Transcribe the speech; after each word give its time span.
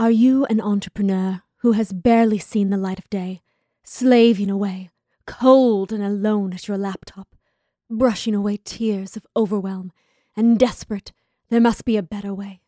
Are 0.00 0.10
you 0.10 0.46
an 0.46 0.62
entrepreneur 0.62 1.42
who 1.58 1.72
has 1.72 1.92
barely 1.92 2.38
seen 2.38 2.70
the 2.70 2.78
light 2.78 2.98
of 2.98 3.10
day, 3.10 3.42
slaving 3.84 4.48
away, 4.48 4.88
cold 5.26 5.92
and 5.92 6.02
alone 6.02 6.54
at 6.54 6.66
your 6.66 6.78
laptop, 6.78 7.36
brushing 7.90 8.34
away 8.34 8.56
tears 8.56 9.14
of 9.14 9.26
overwhelm, 9.36 9.92
and 10.34 10.58
desperate? 10.58 11.12
There 11.50 11.60
must 11.60 11.84
be 11.84 11.98
a 11.98 12.02
better 12.02 12.32
way, 12.32 12.62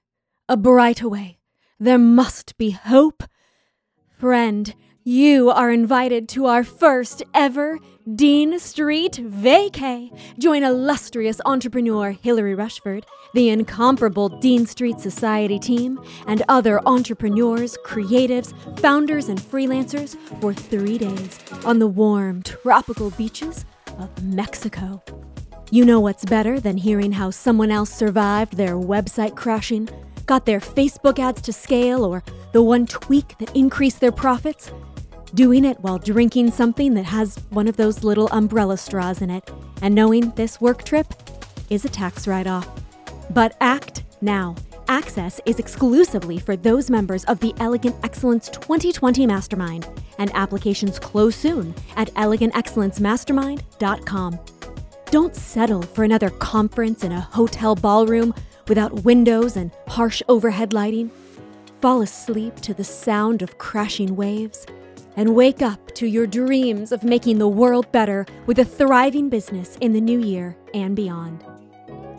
a 0.47 0.59
brighter 0.59 1.09
way. 1.09 1.39
There 1.81 1.97
must 1.97 2.59
be 2.59 2.73
hope. 2.73 3.23
Friend, 4.19 4.75
you 5.05 5.51
are 5.51 5.71
invited 5.71 6.29
to 6.29 6.47
our 6.47 6.63
first 6.63 7.23
ever 7.35 7.79
Dean 8.15 8.59
Street 8.61 9.15
Vacay. 9.15 10.17
Join 10.39 10.63
illustrious 10.63 11.41
entrepreneur 11.45 12.13
Hilary 12.13 12.55
Rushford, 12.55 13.05
the 13.35 13.49
incomparable 13.49 14.29
Dean 14.29 14.65
Street 14.65 15.01
Society 15.01 15.59
team, 15.59 16.01
and 16.27 16.43
other 16.49 16.81
entrepreneurs, 16.87 17.77
creatives, 17.85 18.53
founders, 18.79 19.29
and 19.29 19.41
freelancers 19.41 20.17
for 20.41 20.55
three 20.55 20.99
days 20.99 21.39
on 21.65 21.79
the 21.81 21.87
warm, 21.89 22.43
tropical 22.43 23.11
beaches 23.11 23.65
of 23.99 24.23
Mexico. 24.23 25.03
You 25.71 25.85
know 25.85 25.99
what's 26.01 26.25
better 26.25 26.61
than 26.61 26.77
hearing 26.77 27.13
how 27.13 27.31
someone 27.31 27.71
else 27.73 27.91
survived 27.91 28.57
their 28.57 28.75
website 28.75 29.35
crashing, 29.35 29.89
got 30.27 30.47
their 30.47 30.61
Facebook 30.61 31.19
ads 31.19 31.41
to 31.43 31.53
scale, 31.53 32.05
or 32.05 32.23
the 32.53 32.63
one 32.63 32.87
tweak 32.87 33.37
that 33.39 33.57
increased 33.57 34.01
their 34.01 34.13
profits? 34.13 34.71
Doing 35.35 35.65
it 35.65 35.81
while 35.81 35.99
drinking 35.99 36.51
something 36.51 36.95
that 36.95 37.05
has 37.05 37.37
one 37.51 37.69
of 37.69 37.77
those 37.77 38.05
little 38.05 38.29
umbrella 38.29 38.77
straws 38.77 39.23
in 39.23 39.31
it, 39.31 39.51
and 39.81 39.95
knowing 39.95 40.31
this 40.31 40.61
work 40.61 40.85
trip 40.85 41.07
is 41.71 41.85
a 41.85 41.89
tax 41.89 42.27
write 42.27 42.47
off. 42.47 42.69
But 43.31 43.57
act 43.61 44.05
now. 44.21 44.55
Access 44.89 45.41
is 45.47 45.59
exclusively 45.59 46.39
for 46.39 46.57
those 46.57 46.91
members 46.91 47.25
of 47.25 47.41
the 47.41 47.55
Elegant 47.59 47.97
Excellence 48.05 48.51
2020 48.51 49.27
Mastermind, 49.27 49.89
and 50.19 50.31
applications 50.35 50.99
close 50.99 51.35
soon 51.35 51.75
at 51.97 52.13
elegantexcellencemastermind.com. 52.15 54.39
Don't 55.11 55.37
settle 55.37 55.83
for 55.83 56.05
another 56.05 56.31
conference 56.31 57.05
in 57.05 57.13
a 57.13 57.21
hotel 57.21 57.75
ballroom 57.75 58.35
without 58.69 58.93
windows 59.05 59.57
and 59.57 59.71
harsh 59.89 60.23
overhead 60.29 60.73
lighting. 60.73 61.11
Fall 61.81 62.03
asleep 62.03 62.55
to 62.57 62.75
the 62.75 62.85
sound 62.85 63.43
of 63.43 63.59
crashing 63.59 64.15
waves 64.15 64.67
and 65.17 65.35
wake 65.35 65.63
up 65.63 65.95
to 65.95 66.07
your 66.07 66.27
dreams 66.27 66.93
of 66.93 67.05
making 67.05 67.39
the 67.39 67.49
world 67.49 67.91
better 67.93 68.27
with 68.47 68.59
a 68.59 68.65
thriving 68.65 69.29
business 69.29 69.77
in 69.81 69.93
the 69.93 70.01
new 70.01 70.21
year 70.21 70.57
and 70.75 70.97
beyond. 70.97 71.45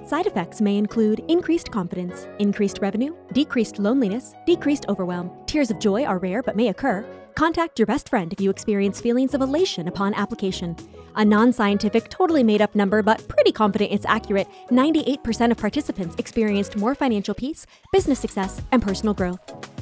Side 0.05 0.25
effects 0.27 0.61
may 0.61 0.77
include 0.77 1.23
increased 1.27 1.71
confidence, 1.71 2.27
increased 2.39 2.79
revenue, 2.81 3.15
decreased 3.31 3.79
loneliness, 3.79 4.35
decreased 4.45 4.85
overwhelm. 4.89 5.31
Tears 5.45 5.71
of 5.71 5.79
joy 5.79 6.03
are 6.03 6.19
rare 6.19 6.43
but 6.43 6.55
may 6.55 6.67
occur. 6.67 7.05
Contact 7.35 7.79
your 7.79 7.85
best 7.85 8.09
friend 8.09 8.31
if 8.31 8.41
you 8.41 8.49
experience 8.49 9.01
feelings 9.01 9.33
of 9.33 9.41
elation 9.41 9.87
upon 9.87 10.13
application. 10.13 10.75
A 11.15 11.25
non 11.25 11.53
scientific, 11.53 12.09
totally 12.09 12.41
made 12.43 12.61
up 12.61 12.75
number, 12.75 13.01
but 13.03 13.27
pretty 13.27 13.51
confident 13.51 13.91
it's 13.91 14.05
accurate 14.05 14.47
98% 14.71 15.51
of 15.51 15.57
participants 15.57 16.15
experienced 16.17 16.75
more 16.75 16.95
financial 16.95 17.35
peace, 17.35 17.67
business 17.91 18.19
success, 18.19 18.61
and 18.71 18.81
personal 18.81 19.13
growth. 19.13 19.39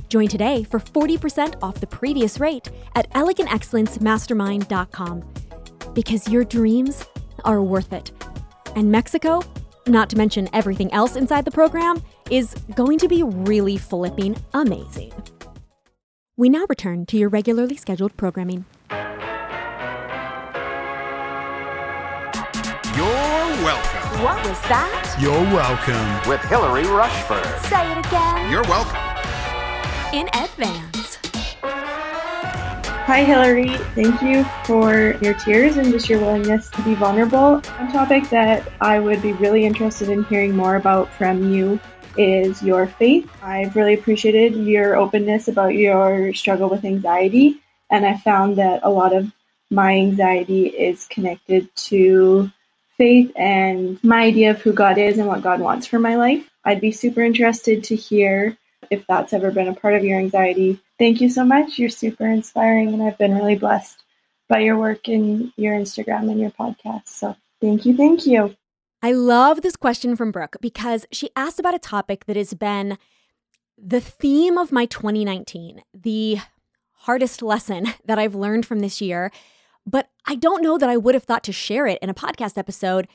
Join 0.10 0.28
today 0.28 0.64
for 0.64 0.80
40% 0.80 1.56
off 1.62 1.80
the 1.80 1.86
previous 1.88 2.40
rate 2.40 2.70
at 2.96 3.10
elegantexcellencemastermind.com 3.12 5.24
because 5.94 6.28
your 6.28 6.44
dreams 6.44 7.06
are 7.46 7.62
worth 7.62 7.94
it. 7.94 8.12
And 8.76 8.92
Mexico, 8.92 9.42
not 9.88 10.10
to 10.10 10.18
mention 10.18 10.50
everything 10.54 10.92
else 10.94 11.16
inside 11.16 11.46
the 11.46 11.52
program, 11.52 12.04
is 12.30 12.54
going 12.76 12.98
to 13.00 13.08
be 13.08 13.24
really 13.24 13.78
flipping 13.78 14.36
amazing. 14.54 15.14
We 16.38 16.50
now 16.50 16.66
return 16.70 17.08
to 17.08 17.18
your 17.18 17.30
regularly 17.30 17.78
scheduled 17.78 18.16
programming. 18.18 18.66
What 24.22 24.38
was 24.48 24.62
that? 24.70 25.18
You're 25.20 25.32
welcome. 25.32 26.30
With 26.30 26.42
Hilary 26.42 26.86
Rushford. 26.86 27.44
Say 27.66 27.92
it 27.92 28.06
again. 28.06 28.52
You're 28.52 28.62
welcome. 28.66 29.02
In 30.14 30.28
advance. 30.28 31.18
Hi, 31.64 33.24
Hilary. 33.24 33.76
Thank 33.96 34.22
you 34.22 34.44
for 34.64 35.18
your 35.24 35.34
tears 35.34 35.78
and 35.78 35.92
just 35.92 36.08
your 36.08 36.20
willingness 36.20 36.70
to 36.70 36.84
be 36.84 36.94
vulnerable. 36.94 37.62
One 37.62 37.92
topic 37.92 38.30
that 38.30 38.72
I 38.80 39.00
would 39.00 39.24
be 39.24 39.34
really 39.34 39.66
interested 39.66 40.08
in 40.08 40.24
hearing 40.26 40.56
more 40.56 40.76
about 40.76 41.12
from 41.14 41.52
you 41.52 41.80
is 42.16 42.62
your 42.62 42.86
faith. 42.86 43.28
I've 43.42 43.76
really 43.76 43.96
appreciated 43.96 44.54
your 44.54 44.98
openness 44.98 45.48
about 45.48 45.74
your 45.74 46.32
struggle 46.36 46.70
with 46.70 46.86
anxiety, 46.86 47.60
and 47.90 48.06
I 48.06 48.18
found 48.18 48.60
that 48.60 48.82
a 48.84 48.90
lot 48.92 49.16
of 49.16 49.32
my 49.72 49.94
anxiety 49.94 50.68
is 50.68 51.08
connected 51.08 51.76
to 51.88 52.52
faith 53.02 53.32
and 53.36 54.02
my 54.04 54.22
idea 54.22 54.52
of 54.52 54.62
who 54.62 54.72
God 54.72 55.00
is 55.00 55.18
and 55.18 55.26
what 55.26 55.42
God 55.42 55.60
wants 55.60 55.88
for 55.88 55.98
my 55.98 56.18
life. 56.18 56.48
I'd 56.64 56.80
be 56.80 56.92
super 56.92 57.22
interested 57.22 57.84
to 57.86 57.96
hear 57.96 58.56
if 58.92 59.08
that's 59.08 59.34
ever 59.34 59.50
been 59.50 59.70
a 59.70 59.74
part 59.74 59.96
of 59.96 60.04
your 60.04 60.20
anxiety. 60.20 60.80
Thank 61.00 61.20
you 61.20 61.28
so 61.28 61.44
much. 61.44 61.80
You're 61.80 61.90
super 61.90 62.28
inspiring, 62.28 62.94
and 62.94 63.02
I've 63.02 63.18
been 63.18 63.34
really 63.34 63.56
blessed 63.56 64.04
by 64.48 64.60
your 64.60 64.78
work 64.78 65.08
and 65.08 65.52
your 65.56 65.74
Instagram 65.74 66.30
and 66.30 66.40
your 66.40 66.52
podcast. 66.52 67.08
So 67.08 67.36
thank 67.60 67.88
you. 67.88 67.98
Thank 67.98 68.28
you. 68.28 68.56
I 69.02 69.14
love 69.14 69.64
this 69.64 69.76
question 69.76 70.16
from 70.16 70.32
Brooke 70.32 70.58
because 70.62 71.08
she 71.12 71.32
asked 71.36 71.60
about 71.60 71.74
a 71.74 71.80
topic 71.80 72.26
that 72.28 72.36
has 72.36 72.54
been 72.54 73.00
the 73.84 74.00
theme 74.00 74.60
of 74.60 74.72
my 74.72 74.86
2019, 74.86 75.82
the 75.92 76.38
hardest 76.92 77.42
lesson 77.42 77.88
that 78.06 78.20
I've 78.20 78.36
learned 78.36 78.68
from 78.68 78.82
this 78.82 79.02
year. 79.02 79.32
But 79.86 80.10
I 80.26 80.36
don't 80.36 80.64
know 80.64 80.78
that 80.78 80.90
I 80.90 80.98
would 80.98 81.16
have 81.16 81.24
thought 81.24 81.44
to 81.46 81.52
share 81.52 81.88
it 81.88 82.00
in 82.02 82.10
a 82.10 82.14
podcast 82.14 82.58
episode 82.58 83.08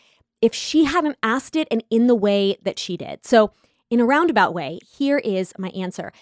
if 0.42 0.54
she 0.54 0.84
hadn't 0.84 1.16
asked 1.22 1.56
it 1.56 1.68
and 1.70 1.82
in 1.90 2.06
the 2.06 2.14
way 2.14 2.56
that 2.62 2.78
she 2.78 2.96
did. 2.96 3.24
So 3.24 3.52
in 3.90 4.00
a 4.00 4.06
roundabout 4.06 4.52
way, 4.52 4.80
here 4.96 5.18
is 5.18 5.52
my 5.58 5.68
answer. 5.70 6.12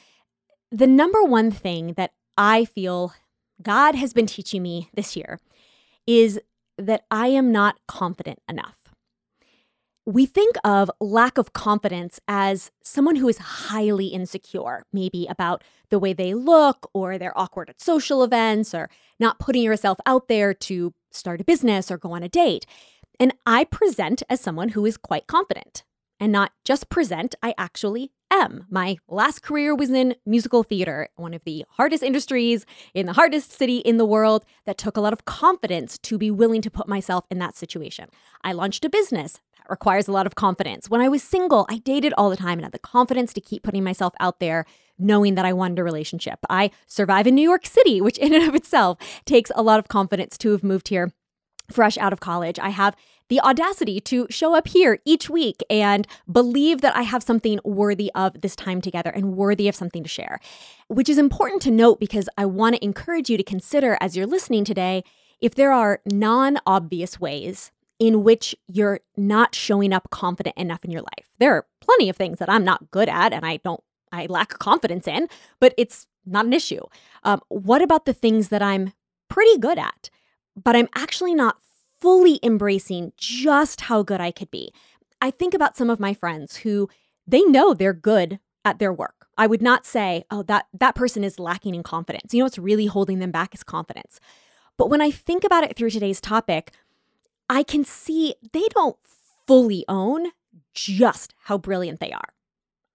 The 0.71 0.87
number 0.87 1.22
one 1.22 1.50
thing 1.50 1.94
that 1.94 2.12
I 2.37 2.65
feel 2.65 3.15
God 3.62 3.94
has 3.94 4.12
been 4.12 4.27
teaching 4.27 4.62
me 4.62 4.91
this 4.94 5.16
year 5.16 5.41
is 6.06 6.41
that 6.76 7.05
I 7.11 7.28
am 7.28 7.53
not 7.53 7.78
confident 7.87 8.41
enough. 8.49 8.84
We 10.07 10.27
think 10.27 10.57
of 10.65 10.91
lack 11.01 11.39
of 11.39 11.55
confidence 11.55 12.21
as 12.29 12.71
someone 12.83 13.17
who 13.17 13.29
is 13.29 13.39
highly 13.39 14.09
insecure, 14.09 14.85
maybe 14.93 15.27
about 15.31 15.65
the 15.89 15.99
way 15.99 16.13
they 16.13 16.35
look, 16.35 16.91
or 16.93 17.17
they're 17.17 17.39
awkward 17.39 17.71
at 17.71 17.81
social 17.81 18.23
events, 18.23 18.75
or 18.75 18.91
not 19.19 19.39
putting 19.39 19.63
yourself 19.63 19.97
out 20.05 20.29
there 20.29 20.53
to 20.53 20.93
start 21.11 21.41
a 21.41 21.45
business 21.45 21.91
or 21.91 21.97
go 21.97 22.13
on 22.13 22.23
a 22.23 22.29
date. 22.29 22.67
And 23.19 23.33
I 23.47 23.65
present 23.65 24.23
as 24.29 24.43
someone 24.43 24.71
who 24.71 24.85
is 24.85 24.99
quite 24.99 25.27
confident 25.27 25.85
and 26.21 26.31
not 26.31 26.53
just 26.65 26.91
present, 26.91 27.35
I 27.43 27.55
actually 27.57 28.13
am. 28.31 28.67
My 28.69 28.99
last 29.09 29.43
career 29.43 29.75
was 29.75 29.91
in 29.91 30.17
musical 30.27 30.63
theater, 30.63 31.09
one 31.17 31.33
of 31.33 31.45
the 31.45 31.65
hardest 31.71 32.03
industries 32.03 32.67
in 32.93 33.07
the 33.07 33.13
hardest 33.15 33.53
city 33.53 33.79
in 33.79 33.97
the 33.97 34.05
world 34.05 34.45
that 34.67 34.77
took 34.77 34.97
a 34.97 35.01
lot 35.01 35.13
of 35.13 35.25
confidence 35.25 35.97
to 35.99 36.19
be 36.19 36.31
willing 36.31 36.61
to 36.63 36.71
put 36.71 36.89
myself 36.89 37.25
in 37.31 37.39
that 37.39 37.57
situation. 37.57 38.09
I 38.43 38.53
launched 38.53 38.85
a 38.85 38.91
business 38.91 39.41
that 39.65 39.71
requires 39.71 40.09
a 40.09 40.13
lot 40.13 40.27
of 40.27 40.35
confidence. 40.35 40.91
When 40.91 41.01
I 41.01 41.09
was 41.09 41.23
single, 41.23 41.67
I 41.69 41.79
dated 41.79 42.13
all 42.17 42.31
the 42.31 42.37
time 42.37 42.59
and 42.59 42.65
had 42.65 42.73
the 42.73 42.79
confidence 42.79 43.33
to 43.35 43.41
keep 43.41 43.63
putting 43.63 43.85
myself 43.85 44.15
out 44.21 44.41
there 44.41 44.67
knowing 44.99 45.35
that 45.35 45.45
I 45.45 45.53
wanted 45.53 45.79
a 45.79 45.85
relationship. 45.85 46.39
I 46.49 46.71
survive 46.87 47.27
in 47.27 47.35
New 47.35 47.43
York 47.43 47.67
City, 47.67 48.01
which 48.01 48.19
in 48.19 48.35
and 48.35 48.45
of 48.45 48.55
itself 48.55 48.99
takes 49.25 49.51
a 49.55 49.63
lot 49.63 49.79
of 49.79 49.89
confidence 49.89 50.39
to 50.39 50.53
have 50.53 50.63
moved 50.63 50.89
here 50.89 51.13
fresh 51.71 51.97
out 51.97 52.13
of 52.13 52.21
college. 52.21 52.59
I 52.59 52.69
have 52.69 52.95
the 53.31 53.41
audacity 53.41 54.01
to 54.03 54.27
show 54.29 54.55
up 54.55 54.69
here 54.69 54.99
each 55.07 55.31
week 55.31 55.63
and 55.71 56.07
believe 56.31 56.83
that 56.83 56.95
I 56.95 57.03
have 57.03 57.23
something 57.23 57.59
worthy 57.65 58.13
of 58.15 58.39
this 58.43 58.55
time 58.55 58.83
together 58.83 59.09
and 59.09 59.35
worthy 59.35 59.67
of 59.67 59.75
something 59.75 60.03
to 60.03 60.09
share, 60.09 60.41
which 60.89 61.09
is 61.09 61.17
important 61.17 61.63
to 61.63 61.71
note 61.71 62.00
because 62.00 62.29
I 62.37 62.44
want 62.44 62.77
to 62.77 62.85
encourage 62.85 63.31
you 63.31 63.38
to 63.38 63.43
consider 63.43 63.97
as 64.03 64.15
you're 64.15 64.27
listening 64.27 64.67
today 64.67 65.05
if 65.41 65.55
there 65.55 65.73
are 65.73 66.00
non 66.05 66.59
obvious 66.67 67.19
ways 67.19 67.73
in 67.99 68.25
which 68.25 68.55
you're 68.67 69.00
not 69.17 69.55
showing 69.55 69.93
up 69.93 70.11
confident 70.11 70.56
enough 70.56 70.85
in 70.85 70.91
your 70.91 71.02
life. 71.02 71.31
There 71.38 71.55
are 71.55 71.67
plenty 71.81 72.08
of 72.08 72.17
things 72.17 72.38
that 72.38 72.50
I'm 72.50 72.64
not 72.64 72.91
good 72.91 73.08
at 73.08 73.32
and 73.32 73.46
I 73.46 73.58
don't, 73.58 73.82
I 74.11 74.26
lack 74.26 74.58
confidence 74.58 75.06
in, 75.06 75.29
but 75.61 75.75
it's 75.79 76.06
not 76.26 76.46
an 76.46 76.52
issue. 76.52 76.82
Um, 77.23 77.41
what 77.49 77.82
about 77.82 78.05
the 78.05 78.12
things 78.12 78.49
that 78.49 78.62
I'm 78.62 78.93
pretty 79.29 79.58
good 79.58 79.79
at? 79.79 80.11
but 80.56 80.76
I'm 80.76 80.88
actually 80.94 81.35
not 81.35 81.58
fully 82.00 82.38
embracing 82.43 83.12
just 83.17 83.82
how 83.82 84.02
good 84.02 84.20
I 84.20 84.31
could 84.31 84.50
be. 84.50 84.73
I 85.20 85.31
think 85.31 85.55
about 85.55 85.76
some 85.76 85.90
of 85.90 86.00
my 86.00 86.14
friends 86.14 86.56
who 86.56 86.88
they 87.26 87.43
know 87.43 87.73
they're 87.73 87.94
good 87.94 88.38
at 88.64 88.79
their 88.79 88.93
work. 88.93 89.26
I 89.37 89.47
would 89.47 89.62
not 89.62 89.85
say, 89.85 90.25
"Oh, 90.31 90.43
that 90.44 90.67
that 90.73 90.94
person 90.94 91.25
is 91.25 91.38
lacking 91.38 91.75
in 91.75 91.82
confidence." 91.82 92.32
You 92.32 92.40
know 92.40 92.44
what's 92.44 92.58
really 92.58 92.87
holding 92.87 93.19
them 93.19 93.31
back 93.31 93.55
is 93.55 93.64
confidence. 93.64 94.20
But 94.76 94.90
when 94.90 95.00
I 95.00 95.11
think 95.11 95.44
about 95.44 95.64
it 95.64 95.76
through 95.76 95.90
today's 95.90 96.20
topic, 96.20 96.73
I 97.49 97.62
can 97.62 97.85
see 97.85 98.35
they 98.52 98.67
don't 98.70 98.96
fully 99.46 99.85
own 99.88 100.29
just 100.73 101.35
how 101.44 101.58
brilliant 101.58 102.00
they 102.00 102.12
are. 102.12 102.35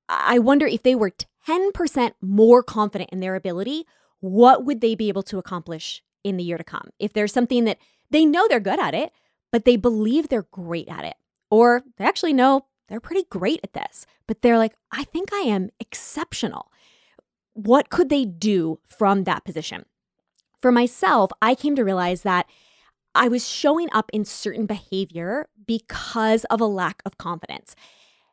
I 0.08 0.40
wonder 0.40 0.66
if 0.66 0.84
they 0.84 0.96
were 0.96 1.12
10% 1.48 2.12
more 2.22 2.64
confident 2.64 3.12
in 3.12 3.20
their 3.20 3.36
ability, 3.36 3.86
what 4.20 4.66
would 4.66 4.82
they 4.82 4.96
be 4.96 5.08
able 5.08 5.24
to 5.24 5.38
accomplish 5.38 6.02
in 6.24 6.38
the 6.38 6.44
year 6.44 6.58
to 6.58 6.64
come? 6.64 6.90
If 7.00 7.14
there's 7.14 7.34
something 7.34 7.66
that 7.66 7.78
they 8.10 8.26
know 8.26 8.48
they're 8.48 8.60
good 8.60 8.80
at 8.80 8.94
it, 8.94 9.12
but 9.52 9.66
they 9.66 9.78
believe 9.78 10.30
they're 10.30 10.48
great 10.52 10.90
at 10.90 11.06
it, 11.06 11.16
or 11.50 11.84
they 11.98 12.06
actually 12.06 12.34
know 12.34 12.66
they're 12.88 13.00
pretty 13.00 13.26
great 13.30 13.60
at 13.64 13.74
this, 13.74 14.06
but 14.28 14.42
they're 14.42 14.58
like, 14.58 14.76
I 14.92 15.04
think 15.04 15.32
I 15.32 15.42
am 15.42 15.70
exceptional. 15.80 16.72
What 17.54 17.90
could 17.90 18.10
they 18.10 18.26
do 18.26 18.80
from 18.86 19.24
that 19.24 19.46
position? 19.46 19.86
For 20.62 20.72
myself, 20.72 21.32
I 21.42 21.56
came 21.56 21.76
to 21.76 21.86
realize 21.86 22.24
that 22.24 22.48
I 23.20 23.28
was 23.28 23.48
showing 23.48 23.90
up 23.92 24.10
in 24.14 24.24
certain 24.24 24.66
behavior 24.66 25.50
because 25.68 26.46
of 26.46 26.62
a 26.62 26.66
lack 26.66 27.02
of 27.06 27.18
confidence. 27.18 27.76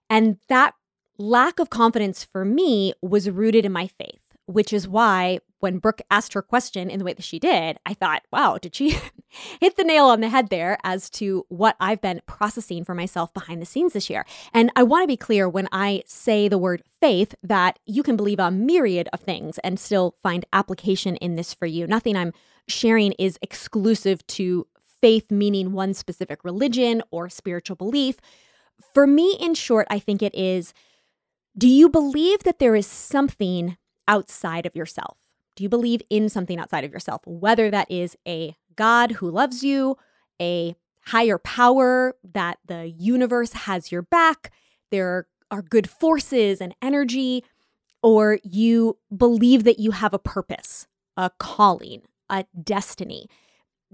And 0.08 0.38
that 0.48 0.74
lack 1.18 1.58
of 1.58 1.70
confidence 1.70 2.22
for 2.22 2.44
me 2.44 2.94
was 3.02 3.28
rooted 3.28 3.64
in 3.64 3.72
my 3.72 3.88
faith, 3.88 4.20
which 4.46 4.72
is 4.72 4.86
why 4.86 5.40
when 5.58 5.78
Brooke 5.78 6.02
asked 6.08 6.34
her 6.34 6.42
question 6.42 6.88
in 6.88 7.00
the 7.00 7.04
way 7.04 7.14
that 7.14 7.24
she 7.24 7.40
did, 7.40 7.78
I 7.84 7.94
thought, 7.94 8.22
wow, 8.30 8.58
did 8.58 8.76
she 8.76 8.96
hit 9.60 9.76
the 9.76 9.82
nail 9.82 10.04
on 10.04 10.20
the 10.20 10.28
head 10.28 10.50
there 10.50 10.78
as 10.84 11.10
to 11.10 11.44
what 11.48 11.74
I've 11.80 12.00
been 12.00 12.20
processing 12.26 12.84
for 12.84 12.94
myself 12.94 13.34
behind 13.34 13.60
the 13.60 13.66
scenes 13.66 13.92
this 13.92 14.08
year? 14.08 14.24
And 14.54 14.70
I 14.76 14.84
want 14.84 15.02
to 15.02 15.08
be 15.08 15.16
clear 15.16 15.48
when 15.48 15.66
I 15.72 16.04
say 16.06 16.46
the 16.46 16.58
word 16.58 16.84
faith 17.00 17.34
that 17.42 17.80
you 17.86 18.04
can 18.04 18.16
believe 18.16 18.38
a 18.38 18.52
myriad 18.52 19.08
of 19.12 19.18
things 19.18 19.58
and 19.64 19.80
still 19.80 20.14
find 20.22 20.44
application 20.52 21.16
in 21.16 21.34
this 21.34 21.52
for 21.52 21.66
you. 21.66 21.88
Nothing 21.88 22.16
I'm 22.16 22.32
sharing 22.68 23.12
is 23.12 23.36
exclusive 23.42 24.24
to 24.28 24.66
faith, 25.06 25.30
meaning 25.30 25.70
one 25.70 25.94
specific 25.94 26.42
religion 26.42 27.00
or 27.12 27.28
spiritual 27.30 27.76
belief. 27.76 28.16
For 28.92 29.06
me, 29.06 29.36
in 29.38 29.54
short, 29.54 29.86
I 29.88 30.00
think 30.00 30.20
it 30.20 30.34
is 30.34 30.74
do 31.56 31.68
you 31.68 31.88
believe 31.88 32.42
that 32.42 32.58
there 32.58 32.74
is 32.74 32.88
something 32.88 33.76
outside 34.08 34.66
of 34.66 34.74
yourself? 34.74 35.18
Do 35.54 35.62
you 35.62 35.68
believe 35.68 36.02
in 36.10 36.28
something 36.28 36.58
outside 36.58 36.82
of 36.82 36.90
yourself? 36.90 37.20
Whether 37.24 37.70
that 37.70 37.88
is 37.88 38.16
a 38.26 38.56
God 38.74 39.12
who 39.12 39.30
loves 39.30 39.62
you, 39.62 39.96
a 40.42 40.74
higher 41.02 41.38
power, 41.38 42.16
that 42.24 42.58
the 42.66 42.88
universe 42.88 43.52
has 43.52 43.92
your 43.92 44.02
back, 44.02 44.50
there 44.90 45.28
are 45.52 45.62
good 45.62 45.88
forces 45.88 46.60
and 46.60 46.74
energy, 46.82 47.44
or 48.02 48.40
you 48.42 48.98
believe 49.16 49.62
that 49.62 49.78
you 49.78 49.92
have 49.92 50.12
a 50.12 50.18
purpose, 50.18 50.88
a 51.16 51.30
calling, 51.38 52.02
a 52.28 52.44
destiny. 52.60 53.28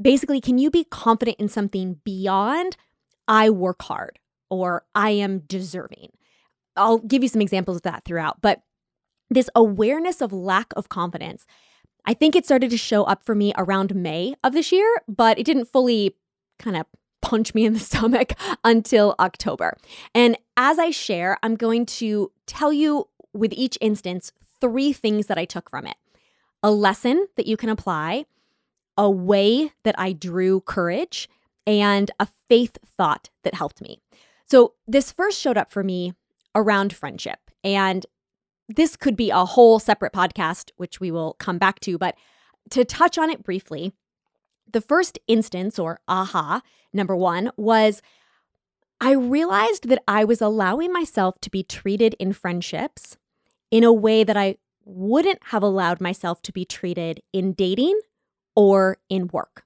Basically, 0.02 0.40
can 0.40 0.58
you 0.58 0.70
be 0.70 0.84
confident 0.84 1.38
in 1.38 1.48
something 1.48 2.00
beyond 2.04 2.76
I 3.28 3.50
work 3.50 3.82
hard 3.82 4.18
or 4.50 4.84
I 4.94 5.10
am 5.10 5.40
deserving? 5.40 6.10
I'll 6.76 6.98
give 6.98 7.22
you 7.22 7.28
some 7.28 7.40
examples 7.40 7.78
of 7.78 7.82
that 7.82 8.04
throughout, 8.04 8.40
but 8.40 8.62
this 9.30 9.48
awareness 9.54 10.20
of 10.20 10.32
lack 10.32 10.72
of 10.76 10.88
confidence, 10.88 11.46
I 12.04 12.14
think 12.14 12.34
it 12.34 12.44
started 12.44 12.70
to 12.70 12.76
show 12.76 13.04
up 13.04 13.24
for 13.24 13.34
me 13.34 13.52
around 13.56 13.94
May 13.94 14.34
of 14.42 14.52
this 14.52 14.72
year, 14.72 15.02
but 15.08 15.38
it 15.38 15.44
didn't 15.44 15.66
fully 15.66 16.16
kind 16.58 16.76
of 16.76 16.86
punch 17.20 17.54
me 17.54 17.64
in 17.64 17.72
the 17.72 17.78
stomach 17.90 18.32
until 18.64 19.14
October. 19.20 19.76
And 20.14 20.36
as 20.56 20.78
I 20.78 20.90
share, 20.90 21.38
I'm 21.42 21.56
going 21.56 21.86
to 21.86 22.32
tell 22.46 22.72
you 22.72 23.08
with 23.32 23.52
each 23.54 23.78
instance 23.80 24.32
three 24.60 24.92
things 24.92 25.26
that 25.26 25.38
I 25.38 25.44
took 25.44 25.70
from 25.70 25.86
it 25.86 25.96
a 26.64 26.70
lesson 26.70 27.26
that 27.36 27.48
you 27.48 27.56
can 27.56 27.68
apply, 27.68 28.24
a 28.96 29.10
way 29.10 29.72
that 29.84 29.94
I 29.98 30.12
drew 30.12 30.60
courage, 30.60 31.28
and 31.66 32.10
a 32.18 32.28
faith 32.48 32.76
thought 32.96 33.30
that 33.44 33.54
helped 33.54 33.80
me. 33.80 34.00
So, 34.44 34.74
this 34.86 35.12
first 35.12 35.40
showed 35.40 35.56
up 35.56 35.70
for 35.70 35.82
me 35.82 36.14
around 36.54 36.92
friendship. 36.92 37.38
And 37.64 38.04
this 38.68 38.96
could 38.96 39.16
be 39.16 39.30
a 39.30 39.44
whole 39.44 39.78
separate 39.78 40.12
podcast, 40.12 40.70
which 40.76 41.00
we 41.00 41.10
will 41.10 41.34
come 41.34 41.58
back 41.58 41.80
to. 41.80 41.98
But 41.98 42.16
to 42.70 42.84
touch 42.84 43.18
on 43.18 43.30
it 43.30 43.42
briefly, 43.42 43.92
the 44.70 44.80
first 44.80 45.18
instance 45.26 45.78
or 45.78 46.00
aha, 46.08 46.62
number 46.92 47.16
one, 47.16 47.50
was 47.56 48.02
I 49.00 49.12
realized 49.12 49.88
that 49.88 50.02
I 50.06 50.24
was 50.24 50.40
allowing 50.40 50.92
myself 50.92 51.40
to 51.40 51.50
be 51.50 51.62
treated 51.62 52.14
in 52.18 52.32
friendships 52.32 53.16
in 53.70 53.84
a 53.84 53.92
way 53.92 54.22
that 54.22 54.36
I 54.36 54.56
wouldn't 54.84 55.40
have 55.46 55.62
allowed 55.62 56.00
myself 56.00 56.42
to 56.42 56.52
be 56.52 56.64
treated 56.64 57.20
in 57.32 57.52
dating 57.52 57.98
or 58.54 58.98
in 59.08 59.28
work. 59.28 59.64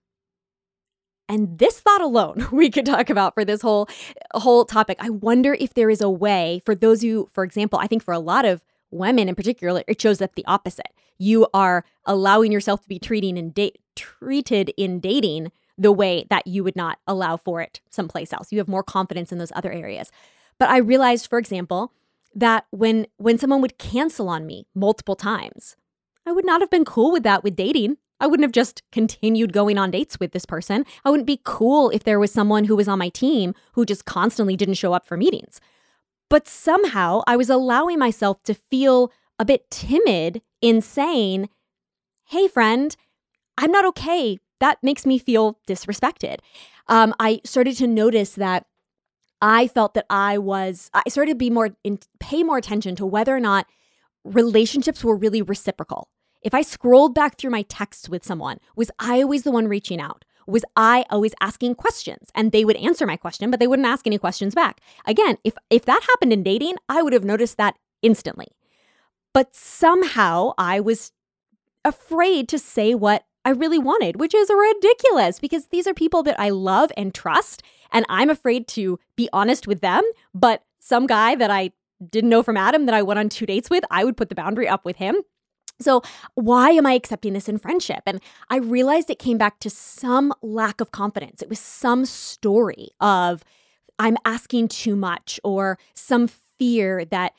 And 1.29 1.59
this 1.59 1.81
thought 1.81 2.00
alone 2.00 2.47
we 2.53 2.71
could 2.71 2.87
talk 2.87 3.11
about 3.11 3.35
for 3.35 3.44
this 3.44 3.62
whole 3.62 3.88
whole 4.35 4.65
topic. 4.65 4.99
I 5.00 5.11
wonder 5.11 5.55
if 5.55 5.75
there 5.75 5.91
is 5.91 6.00
a 6.00 6.11
way 6.11 6.61
for 6.65 6.75
those 6.75 7.03
who, 7.03 7.29
for 7.33 7.44
example, 7.44 7.79
I 7.79 7.87
think 7.87 8.03
for 8.03 8.15
a 8.15 8.19
lot 8.19 8.44
of 8.44 8.65
women 8.91 9.29
in 9.29 9.35
particular, 9.35 9.83
it 9.87 10.00
shows 10.00 10.23
up 10.23 10.35
the 10.35 10.47
opposite. 10.47 10.88
You 11.19 11.47
are 11.53 11.85
allowing 12.05 12.53
yourself 12.53 12.83
to 12.83 12.88
be 12.88 12.99
treating 12.99 13.37
in 13.37 13.50
date 13.50 13.79
treated 13.97 14.73
in 14.77 15.00
dating 15.00 15.50
the 15.79 15.93
way 15.93 16.27
that 16.31 16.47
you 16.47 16.62
would 16.62 16.77
not 16.77 16.99
allow 17.06 17.37
for 17.37 17.61
it 17.61 17.81
someplace 17.91 18.33
else. 18.33 18.53
You 18.53 18.59
have 18.59 18.69
more 18.69 18.83
confidence 18.83 19.33
in 19.33 19.38
those 19.38 19.53
other 19.55 19.73
areas. 19.73 20.11
But 20.59 20.71
I 20.71 20.79
realized, 20.79 21.29
for 21.29 21.38
example, 21.38 21.93
that 22.35 22.67
when 22.71 23.06
when 23.17 23.38
someone 23.38 23.62
would 23.62 23.79
cancel 23.79 24.29
on 24.29 24.47
me 24.47 24.67
multiple 24.75 25.17
times, 25.17 25.77
I 26.27 26.33
would 26.33 26.47
not 26.47 26.61
have 26.61 26.71
been 26.71 26.85
cool 26.85 27.12
with 27.12 27.23
that 27.25 27.43
with 27.43 27.56
dating. 27.56 27.97
I 28.21 28.27
wouldn't 28.27 28.45
have 28.45 28.53
just 28.53 28.83
continued 28.93 29.53
going 29.53 29.79
on 29.79 29.91
dates 29.91 30.19
with 30.19 30.33
this 30.33 30.47
person. 30.47 30.85
I 31.05 31.11
wouldn't 31.11 31.27
be 31.27 31.41
cool 31.45 31.91
if 31.91 32.05
there 32.05 32.19
was 32.19 32.33
someone 32.33 32.65
who 32.65 32.77
was 32.77 32.89
on 32.89 32.99
my 32.99 33.11
team 33.11 33.55
who 33.73 33.85
just 33.85 34.07
constantly 34.07 34.57
didn't 34.57 34.75
show 34.75 34.93
up 34.93 35.07
for 35.07 35.17
meetings. 35.17 35.61
But 36.29 36.49
somehow 36.49 37.23
I 37.27 37.37
was 37.37 37.51
allowing 37.51 37.99
myself 37.99 38.43
to 38.45 38.55
feel 38.55 39.13
a 39.39 39.45
bit 39.45 39.71
timid 39.71 40.43
in 40.61 40.81
saying, 40.81 41.49
Hey, 42.25 42.49
friend, 42.49 42.97
I'm 43.59 43.71
not 43.71 43.85
okay. 43.87 44.39
That 44.61 44.79
makes 44.83 45.07
me 45.07 45.19
feel 45.19 45.59
disrespected. 45.69 46.39
Um, 46.89 47.15
I 47.21 47.41
started 47.45 47.77
to 47.77 47.87
notice 47.87 48.33
that 48.33 48.67
I 49.41 49.69
felt 49.69 49.95
that 49.95 50.07
I 50.09 50.39
was, 50.39 50.91
I 50.95 51.03
started 51.09 51.33
to 51.33 51.37
be 51.37 51.51
more, 51.51 51.71
in, 51.85 51.99
pay 52.19 52.43
more 52.43 52.57
attention 52.57 52.97
to 52.97 53.07
whether 53.07 53.37
or 53.37 53.41
not 53.41 53.67
relationships 54.25 55.05
were 55.05 55.17
really 55.17 55.43
reciprocal. 55.43 56.09
If 56.47 56.55
I 56.55 56.63
scrolled 56.63 57.13
back 57.13 57.37
through 57.37 57.51
my 57.51 57.63
texts 57.63 58.09
with 58.09 58.25
someone, 58.25 58.59
was 58.77 58.89
I 59.01 59.21
always 59.21 59.43
the 59.43 59.51
one 59.51 59.67
reaching 59.67 60.01
out? 60.01 60.25
Was 60.47 60.65
I 60.77 61.05
always 61.11 61.35
asking 61.41 61.75
questions? 61.75 62.31
And 62.37 62.53
they 62.53 62.65
would 62.65 62.77
answer 62.77 63.05
my 63.05 63.17
question, 63.17 63.51
but 63.51 63.59
they 63.59 63.67
wouldn't 63.67 63.89
ask 63.89 64.07
any 64.07 64.17
questions 64.17 64.55
back. 64.55 64.81
Again, 65.07 65.39
if 65.43 65.55
if 65.71 65.87
that 65.87 66.07
happened 66.07 66.33
in 66.33 66.45
dating, 66.45 66.77
I 66.89 67.03
would 67.03 67.13
have 67.15 67.25
noticed 67.25 67.57
that 67.57 67.77
instantly. 68.01 68.47
But 69.35 69.57
somehow 69.57 70.53
I 70.57 70.79
was 70.79 71.11
afraid 71.85 72.49
to 72.51 72.61
say 72.61 72.95
what 72.95 73.25
I 73.45 73.50
really 73.50 73.81
wanted, 73.81 74.21
which 74.21 74.33
is 74.33 74.49
ridiculous 74.49 75.41
because 75.41 75.67
these 75.67 75.88
are 75.88 75.95
people 75.95 76.23
that 76.23 76.38
I 76.38 76.50
love 76.50 76.93
and 76.97 77.12
trust. 77.12 77.65
And 77.91 78.07
I'm 78.09 78.31
afraid 78.31 78.69
to 78.69 79.00
be 79.17 79.29
honest 79.33 79.67
with 79.67 79.81
them. 79.81 80.05
But 80.33 80.62
some 80.79 81.09
guy 81.09 81.35
that 81.35 81.50
I 81.50 81.73
didn't 82.09 82.31
know 82.31 82.45
from 82.45 82.57
Adam 82.57 82.87
that 82.87 82.95
I 82.95 83.03
went 83.03 83.19
on 83.19 83.31
two 83.31 83.47
dates 83.47 83.69
with, 83.69 83.83
I 83.91 84.05
would 84.05 84.17
put 84.17 84.29
the 84.29 84.37
boundary 84.37 84.69
up 84.69 84.85
with 84.85 84.99
him. 84.99 85.17
So, 85.78 86.02
why 86.35 86.71
am 86.71 86.87
I 86.87 86.92
accepting 86.92 87.35
this 87.35 87.49
in 87.49 87.59
friendship? 87.59 88.02
And 88.06 88.21
I 88.49 88.56
realized 88.56 89.11
it 89.11 89.18
came 89.18 89.38
back 89.38 89.61
to 89.61 89.71
some 89.71 90.33
lack 90.42 90.80
of 90.80 90.90
confidence. 90.90 91.42
It 91.42 91.49
was 91.49 91.61
some 91.61 92.04
story 92.04 92.88
of 93.00 93.45
I'm 93.99 94.16
asking 94.25 94.68
too 94.68 94.97
much 94.97 95.40
or 95.45 95.78
some 95.95 96.28
fear 96.59 97.04
that 97.06 97.33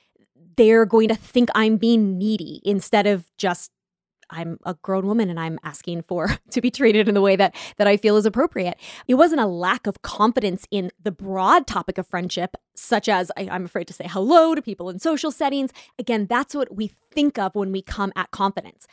they're 0.56 0.86
going 0.86 1.08
to 1.08 1.16
think 1.16 1.50
I'm 1.56 1.78
being 1.78 2.18
needy 2.18 2.62
instead 2.64 3.08
of 3.08 3.26
just 3.38 3.72
I'm 4.30 4.58
a 4.66 4.74
grown 4.74 5.08
woman 5.08 5.30
and 5.30 5.40
I'm 5.40 5.58
asking 5.64 6.02
for 6.02 6.38
to 6.52 6.62
be 6.62 6.70
treated 6.70 7.08
in 7.08 7.16
the 7.16 7.22
way 7.22 7.36
that 7.36 7.56
that 7.78 7.88
I 7.88 7.98
feel 7.98 8.18
is 8.18 8.26
appropriate. 8.26 8.78
It 9.08 9.16
wasn't 9.16 9.42
a 9.42 9.48
lack 9.48 9.88
of 9.88 10.02
confidence 10.02 10.66
in 10.70 10.92
the 11.02 11.12
broad 11.12 11.66
topic 11.66 11.98
of 11.98 12.08
friendship, 12.08 12.56
such 12.78 13.10
as 13.10 13.32
I, 13.38 13.50
I'm 13.52 13.66
afraid 13.66 13.88
to 13.88 13.94
say 13.94 14.08
hello 14.08 14.56
to 14.56 14.62
people 14.62 14.90
in 14.90 15.00
social 15.00 15.32
settings. 15.32 15.72
Again, 16.00 16.28
that's 16.28 16.56
what 16.56 16.76
we 16.76 16.88
think 17.12 17.38
of 17.38 17.56
when 17.56 17.72
we 17.72 17.82
come 17.82 18.14
at 18.16 18.32
confidence. 18.32 18.88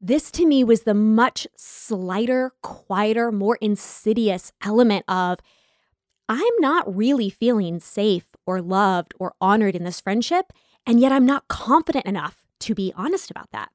This 0.00 0.30
to 0.32 0.46
me 0.46 0.62
was 0.62 0.82
the 0.82 0.94
much 0.94 1.46
slighter, 1.56 2.52
quieter, 2.62 3.32
more 3.32 3.58
insidious 3.60 4.52
element 4.62 5.04
of 5.08 5.40
I'm 6.28 6.54
not 6.58 6.94
really 6.94 7.30
feeling 7.30 7.80
safe 7.80 8.26
or 8.46 8.60
loved 8.60 9.14
or 9.18 9.34
honored 9.40 9.74
in 9.74 9.84
this 9.84 10.00
friendship, 10.00 10.52
and 10.86 11.00
yet 11.00 11.10
I'm 11.10 11.26
not 11.26 11.48
confident 11.48 12.06
enough 12.06 12.44
to 12.60 12.74
be 12.74 12.92
honest 12.96 13.30
about 13.30 13.50
that. 13.52 13.70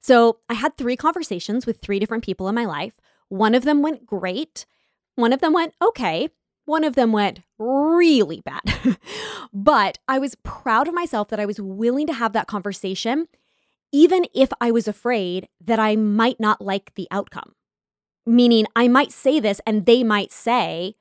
So 0.00 0.38
I 0.48 0.54
had 0.54 0.76
three 0.76 0.96
conversations 0.96 1.66
with 1.66 1.80
three 1.80 1.98
different 1.98 2.24
people 2.24 2.48
in 2.48 2.54
my 2.54 2.64
life. 2.64 2.94
One 3.28 3.54
of 3.54 3.64
them 3.64 3.82
went 3.82 4.06
great. 4.06 4.66
One 5.16 5.32
of 5.32 5.40
them 5.40 5.52
went 5.52 5.74
okay. 5.82 6.28
One 6.66 6.84
of 6.84 6.94
them 6.94 7.12
went 7.12 7.40
really 7.58 8.42
bad. 8.42 8.98
but 9.52 9.98
I 10.06 10.18
was 10.18 10.34
proud 10.42 10.88
of 10.88 10.94
myself 10.94 11.28
that 11.28 11.40
I 11.40 11.46
was 11.46 11.60
willing 11.60 12.06
to 12.08 12.12
have 12.12 12.32
that 12.34 12.46
conversation, 12.46 13.26
even 13.92 14.26
if 14.34 14.50
I 14.60 14.70
was 14.70 14.86
afraid 14.86 15.48
that 15.64 15.78
I 15.78 15.96
might 15.96 16.38
not 16.38 16.60
like 16.60 16.94
the 16.94 17.08
outcome. 17.10 17.52
Meaning, 18.26 18.66
I 18.74 18.88
might 18.88 19.12
say 19.12 19.40
this 19.40 19.60
and 19.66 19.86
they 19.86 20.02
might 20.02 20.32
say, 20.32 20.96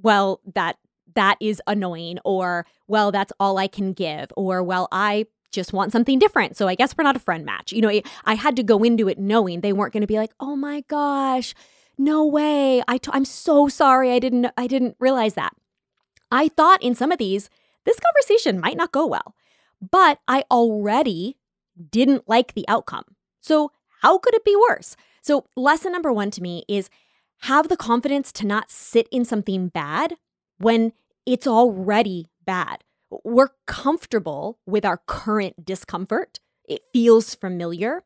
well, 0.00 0.40
that 0.54 0.76
that 1.14 1.38
is 1.40 1.62
annoying 1.66 2.18
or 2.22 2.66
well 2.86 3.10
that's 3.10 3.32
all 3.40 3.56
i 3.56 3.66
can 3.66 3.94
give 3.94 4.30
or 4.36 4.62
well 4.62 4.86
i 4.92 5.24
just 5.50 5.72
want 5.72 5.92
something 5.92 6.18
different. 6.18 6.56
So 6.56 6.68
I 6.68 6.74
guess 6.74 6.96
we're 6.96 7.04
not 7.04 7.16
a 7.16 7.20
friend 7.20 7.44
match. 7.44 7.72
You 7.72 7.80
know, 7.80 8.00
I 8.24 8.34
had 8.34 8.56
to 8.56 8.62
go 8.62 8.82
into 8.82 9.08
it 9.08 9.18
knowing 9.18 9.60
they 9.60 9.72
weren't 9.72 9.92
going 9.92 10.02
to 10.02 10.06
be 10.06 10.18
like, 10.18 10.32
"Oh 10.40 10.56
my 10.56 10.82
gosh, 10.88 11.54
no 11.98 12.24
way. 12.26 12.82
I 12.88 12.98
t- 12.98 13.10
I'm 13.12 13.24
so 13.24 13.68
sorry. 13.68 14.12
I 14.12 14.18
didn't 14.18 14.46
I 14.56 14.66
didn't 14.66 14.96
realize 15.00 15.34
that." 15.34 15.54
I 16.30 16.48
thought 16.48 16.82
in 16.82 16.94
some 16.94 17.12
of 17.12 17.18
these 17.18 17.48
this 17.84 17.98
conversation 18.00 18.60
might 18.60 18.76
not 18.76 18.92
go 18.92 19.06
well, 19.06 19.34
but 19.80 20.20
I 20.28 20.44
already 20.50 21.38
didn't 21.90 22.28
like 22.28 22.54
the 22.54 22.66
outcome. 22.68 23.04
So, 23.40 23.72
how 24.02 24.18
could 24.18 24.34
it 24.34 24.44
be 24.44 24.56
worse? 24.68 24.96
So, 25.22 25.46
lesson 25.56 25.92
number 25.92 26.12
1 26.12 26.30
to 26.32 26.42
me 26.42 26.64
is 26.68 26.90
have 27.42 27.68
the 27.68 27.76
confidence 27.76 28.32
to 28.32 28.46
not 28.46 28.70
sit 28.70 29.08
in 29.10 29.24
something 29.24 29.68
bad 29.68 30.16
when 30.58 30.92
it's 31.24 31.46
already 31.46 32.26
bad. 32.44 32.84
We're 33.24 33.50
comfortable 33.66 34.58
with 34.66 34.84
our 34.84 34.98
current 35.06 35.64
discomfort. 35.64 36.40
It 36.68 36.82
feels 36.92 37.34
familiar. 37.34 38.04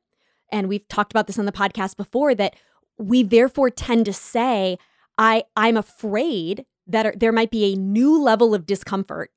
And 0.50 0.68
we've 0.68 0.86
talked 0.86 1.12
about 1.12 1.26
this 1.26 1.38
on 1.38 1.46
the 1.46 1.52
podcast 1.52 1.96
before 1.96 2.34
that 2.34 2.54
we 2.98 3.22
therefore 3.22 3.70
tend 3.70 4.06
to 4.06 4.12
say, 4.12 4.78
I, 5.18 5.44
I'm 5.56 5.76
afraid 5.76 6.64
that 6.86 7.20
there 7.20 7.32
might 7.32 7.50
be 7.50 7.72
a 7.72 7.76
new 7.76 8.20
level 8.20 8.54
of 8.54 8.66
discomfort 8.66 9.30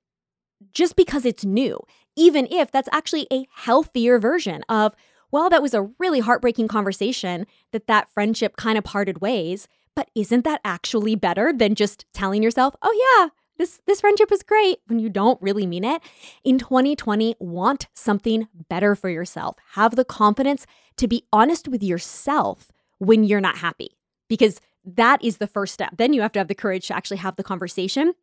just 0.71 0.95
because 0.95 1.25
it's 1.25 1.45
new, 1.45 1.79
even 2.15 2.47
if 2.49 2.71
that's 2.71 2.89
actually 2.91 3.27
a 3.31 3.47
healthier 3.53 4.19
version 4.19 4.63
of, 4.69 4.95
well, 5.31 5.49
that 5.49 5.61
was 5.61 5.73
a 5.73 5.89
really 5.99 6.19
heartbreaking 6.19 6.67
conversation 6.67 7.45
that 7.71 7.87
that 7.87 8.09
friendship 8.09 8.55
kind 8.55 8.77
of 8.77 8.83
parted 8.83 9.21
ways. 9.21 9.67
But 9.95 10.09
isn't 10.15 10.43
that 10.43 10.61
actually 10.63 11.15
better 11.15 11.53
than 11.53 11.75
just 11.75 12.05
telling 12.13 12.43
yourself, 12.43 12.75
oh, 12.81 13.19
yeah, 13.21 13.29
this 13.57 13.81
this 13.87 14.01
friendship 14.01 14.31
is 14.31 14.43
great 14.43 14.79
when 14.87 14.99
you 14.99 15.09
don't 15.09 15.41
really 15.41 15.65
mean 15.65 15.83
it. 15.83 16.01
In 16.43 16.59
2020, 16.59 17.35
want 17.39 17.87
something 17.93 18.47
better 18.69 18.95
for 18.95 19.09
yourself. 19.09 19.55
Have 19.73 19.95
the 19.95 20.05
confidence 20.05 20.65
to 20.97 21.07
be 21.07 21.25
honest 21.31 21.67
with 21.67 21.83
yourself 21.83 22.71
when 22.99 23.23
you're 23.23 23.41
not 23.41 23.57
happy 23.57 23.97
because 24.27 24.59
that 24.83 25.23
is 25.23 25.37
the 25.37 25.47
first 25.47 25.73
step. 25.73 25.95
Then 25.97 26.13
you 26.13 26.21
have 26.21 26.31
to 26.33 26.39
have 26.39 26.47
the 26.47 26.55
courage 26.55 26.87
to 26.87 26.95
actually 26.95 27.17
have 27.17 27.35
the 27.35 27.43
conversation. 27.43 28.13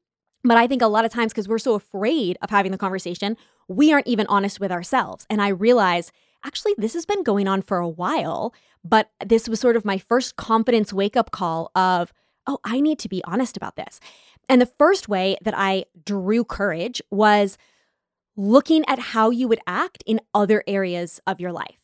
But 0.45 0.57
I 0.57 0.67
think 0.67 0.83
a 0.83 0.87
lot 0.87 1.05
of 1.05 1.13
times 1.13 1.33
because 1.33 1.49
we're 1.49 1.59
so 1.59 1.75
afraid 1.75 2.37
of 2.43 2.51
having 2.51 2.73
the 2.73 2.79
conversation, 2.79 3.37
we 3.69 3.93
aren't 3.93 4.07
even 4.07 4.27
honest 4.27 4.61
with 4.61 4.73
ourselves. 4.73 5.27
And 5.31 5.41
I 5.41 5.49
realize 5.49 6.11
actually 6.45 6.75
this 6.79 6.95
has 6.95 7.07
been 7.07 7.23
going 7.23 7.47
on 7.47 7.63
for 7.63 7.79
a 7.79 7.89
while, 7.89 8.53
but 8.85 9.11
this 9.25 9.49
was 9.49 9.61
sort 9.61 9.77
of 9.77 9.85
my 9.85 9.99
first 9.99 10.37
confidence 10.37 10.93
wake 10.93 11.17
up 11.17 11.31
call 11.31 11.71
of, 11.77 12.13
oh, 12.47 12.59
I 12.65 12.81
need 12.81 12.99
to 13.01 13.09
be 13.09 13.23
honest 13.25 13.57
about 13.57 13.77
this. 13.77 14.01
And 14.49 14.61
the 14.61 14.67
first 14.67 15.09
way 15.09 15.37
that 15.43 15.55
I 15.57 15.85
drew 16.05 16.45
courage 16.45 17.01
was 17.11 17.57
looking 18.37 18.85
at 18.89 18.99
how 18.99 19.31
you 19.31 19.47
would 19.47 19.61
act 19.67 20.03
in 20.07 20.21
other 20.35 20.65
areas 20.67 21.21
of 21.27 21.41
your 21.41 21.53
life. 21.53 21.82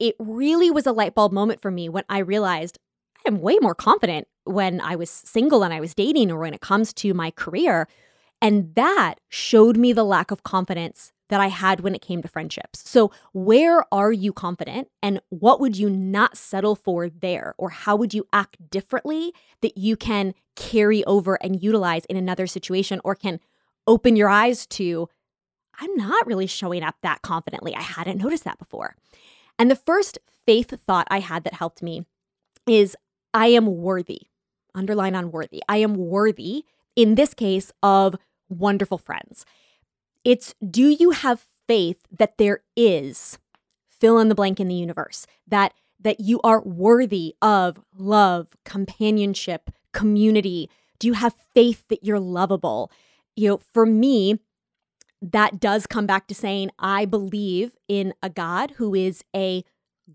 It 0.00 0.16
really 0.18 0.70
was 0.70 0.86
a 0.86 0.92
light 0.92 1.14
bulb 1.14 1.30
moment 1.30 1.60
for 1.60 1.70
me 1.70 1.88
when 1.88 2.04
I 2.08 2.18
realized 2.18 2.78
I 3.24 3.28
am 3.28 3.40
way 3.40 3.58
more 3.60 3.74
confident 3.74 4.26
when 4.44 4.80
I 4.80 4.96
was 4.96 5.10
single 5.10 5.62
and 5.62 5.72
I 5.72 5.80
was 5.80 5.94
dating 5.94 6.30
or 6.30 6.38
when 6.38 6.54
it 6.54 6.60
comes 6.60 6.92
to 6.94 7.14
my 7.14 7.30
career. 7.30 7.86
And 8.42 8.74
that 8.74 9.16
showed 9.28 9.76
me 9.76 9.92
the 9.92 10.04
lack 10.04 10.30
of 10.30 10.42
confidence 10.42 11.12
that 11.28 11.40
I 11.40 11.48
had 11.48 11.80
when 11.80 11.94
it 11.94 12.00
came 12.00 12.22
to 12.22 12.28
friendships. 12.28 12.82
So, 12.88 13.12
where 13.32 13.84
are 13.92 14.10
you 14.10 14.32
confident 14.32 14.88
and 15.02 15.20
what 15.28 15.60
would 15.60 15.76
you 15.76 15.88
not 15.88 16.36
settle 16.36 16.74
for 16.74 17.08
there? 17.08 17.54
Or 17.58 17.70
how 17.70 17.94
would 17.96 18.12
you 18.12 18.26
act 18.32 18.70
differently 18.70 19.32
that 19.60 19.76
you 19.76 19.96
can 19.96 20.34
carry 20.56 21.04
over 21.04 21.34
and 21.42 21.62
utilize 21.62 22.04
in 22.06 22.16
another 22.16 22.46
situation 22.46 23.00
or 23.04 23.14
can 23.14 23.40
open 23.86 24.16
your 24.16 24.28
eyes 24.28 24.66
to? 24.68 25.08
I'm 25.78 25.94
not 25.96 26.26
really 26.26 26.46
showing 26.46 26.82
up 26.82 26.96
that 27.02 27.22
confidently. 27.22 27.74
I 27.74 27.82
hadn't 27.82 28.18
noticed 28.18 28.44
that 28.44 28.58
before. 28.58 28.96
And 29.60 29.70
the 29.70 29.76
first 29.76 30.18
faith 30.46 30.70
thought 30.86 31.06
I 31.10 31.20
had 31.20 31.44
that 31.44 31.52
helped 31.52 31.82
me 31.82 32.06
is 32.66 32.96
I 33.34 33.48
am 33.48 33.66
worthy. 33.66 34.22
Underline 34.74 35.14
on 35.14 35.30
worthy. 35.30 35.62
I 35.68 35.76
am 35.76 35.96
worthy, 35.96 36.64
in 36.96 37.14
this 37.14 37.34
case, 37.34 37.70
of 37.82 38.16
wonderful 38.48 38.96
friends. 38.96 39.44
It's 40.24 40.54
do 40.66 40.88
you 40.88 41.10
have 41.10 41.46
faith 41.68 41.98
that 42.10 42.38
there 42.38 42.60
is 42.74 43.38
fill 43.90 44.18
in 44.18 44.30
the 44.30 44.34
blank 44.34 44.60
in 44.60 44.68
the 44.68 44.74
universe 44.74 45.26
that 45.46 45.74
that 46.00 46.20
you 46.20 46.40
are 46.42 46.62
worthy 46.62 47.34
of 47.42 47.82
love, 47.94 48.48
companionship, 48.64 49.68
community? 49.92 50.70
Do 50.98 51.06
you 51.06 51.12
have 51.12 51.34
faith 51.52 51.84
that 51.88 52.02
you're 52.02 52.18
lovable? 52.18 52.90
You 53.36 53.48
know, 53.48 53.60
for 53.74 53.84
me, 53.84 54.38
that 55.22 55.60
does 55.60 55.86
come 55.86 56.06
back 56.06 56.26
to 56.28 56.34
saying 56.34 56.70
I 56.78 57.04
believe 57.04 57.76
in 57.88 58.14
a 58.22 58.30
God 58.30 58.72
who 58.72 58.94
is 58.94 59.22
a 59.34 59.64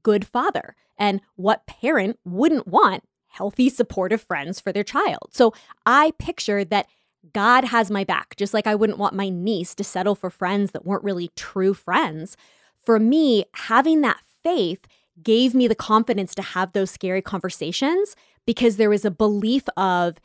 good 0.04 0.26
father. 0.26 0.76
And 0.98 1.22
what 1.36 1.68
parent 1.68 2.20
wouldn't 2.26 2.68
want 2.68 3.04
healthy, 3.28 3.70
supportive 3.70 4.22
friends 4.22 4.60
for 4.60 4.72
their 4.72 4.84
child? 4.84 5.30
So 5.32 5.54
I 5.86 6.14
picture 6.18 6.64
that 6.66 6.88
God 7.34 7.66
has 7.66 7.90
my 7.90 8.04
back, 8.04 8.36
just 8.38 8.54
like 8.54 8.68
I 8.68 8.76
wouldn't 8.76 9.00
want 9.00 9.16
my 9.16 9.30
niece 9.30 9.76
to 9.76 9.84
settle 9.84 10.16
for 10.16 10.30
friends 10.30 10.72
that 10.72 10.86
weren't 10.86 11.04
really 11.04 11.32
true 11.36 11.74
friends. 11.74 12.38
For 12.84 13.00
me, 13.00 13.46
having 13.54 14.02
that 14.02 14.22
faith 14.44 14.88
gave 15.22 15.56
me 15.56 15.68
the 15.68 15.76
confidence 15.76 16.36
to 16.36 16.42
have 16.42 16.74
those 16.74 16.92
scary 16.92 17.22
conversations 17.22 18.16
because 18.46 18.78
there 18.78 18.90
was 18.90 19.06
a 19.06 19.12
belief 19.12 19.64
of 19.76 20.18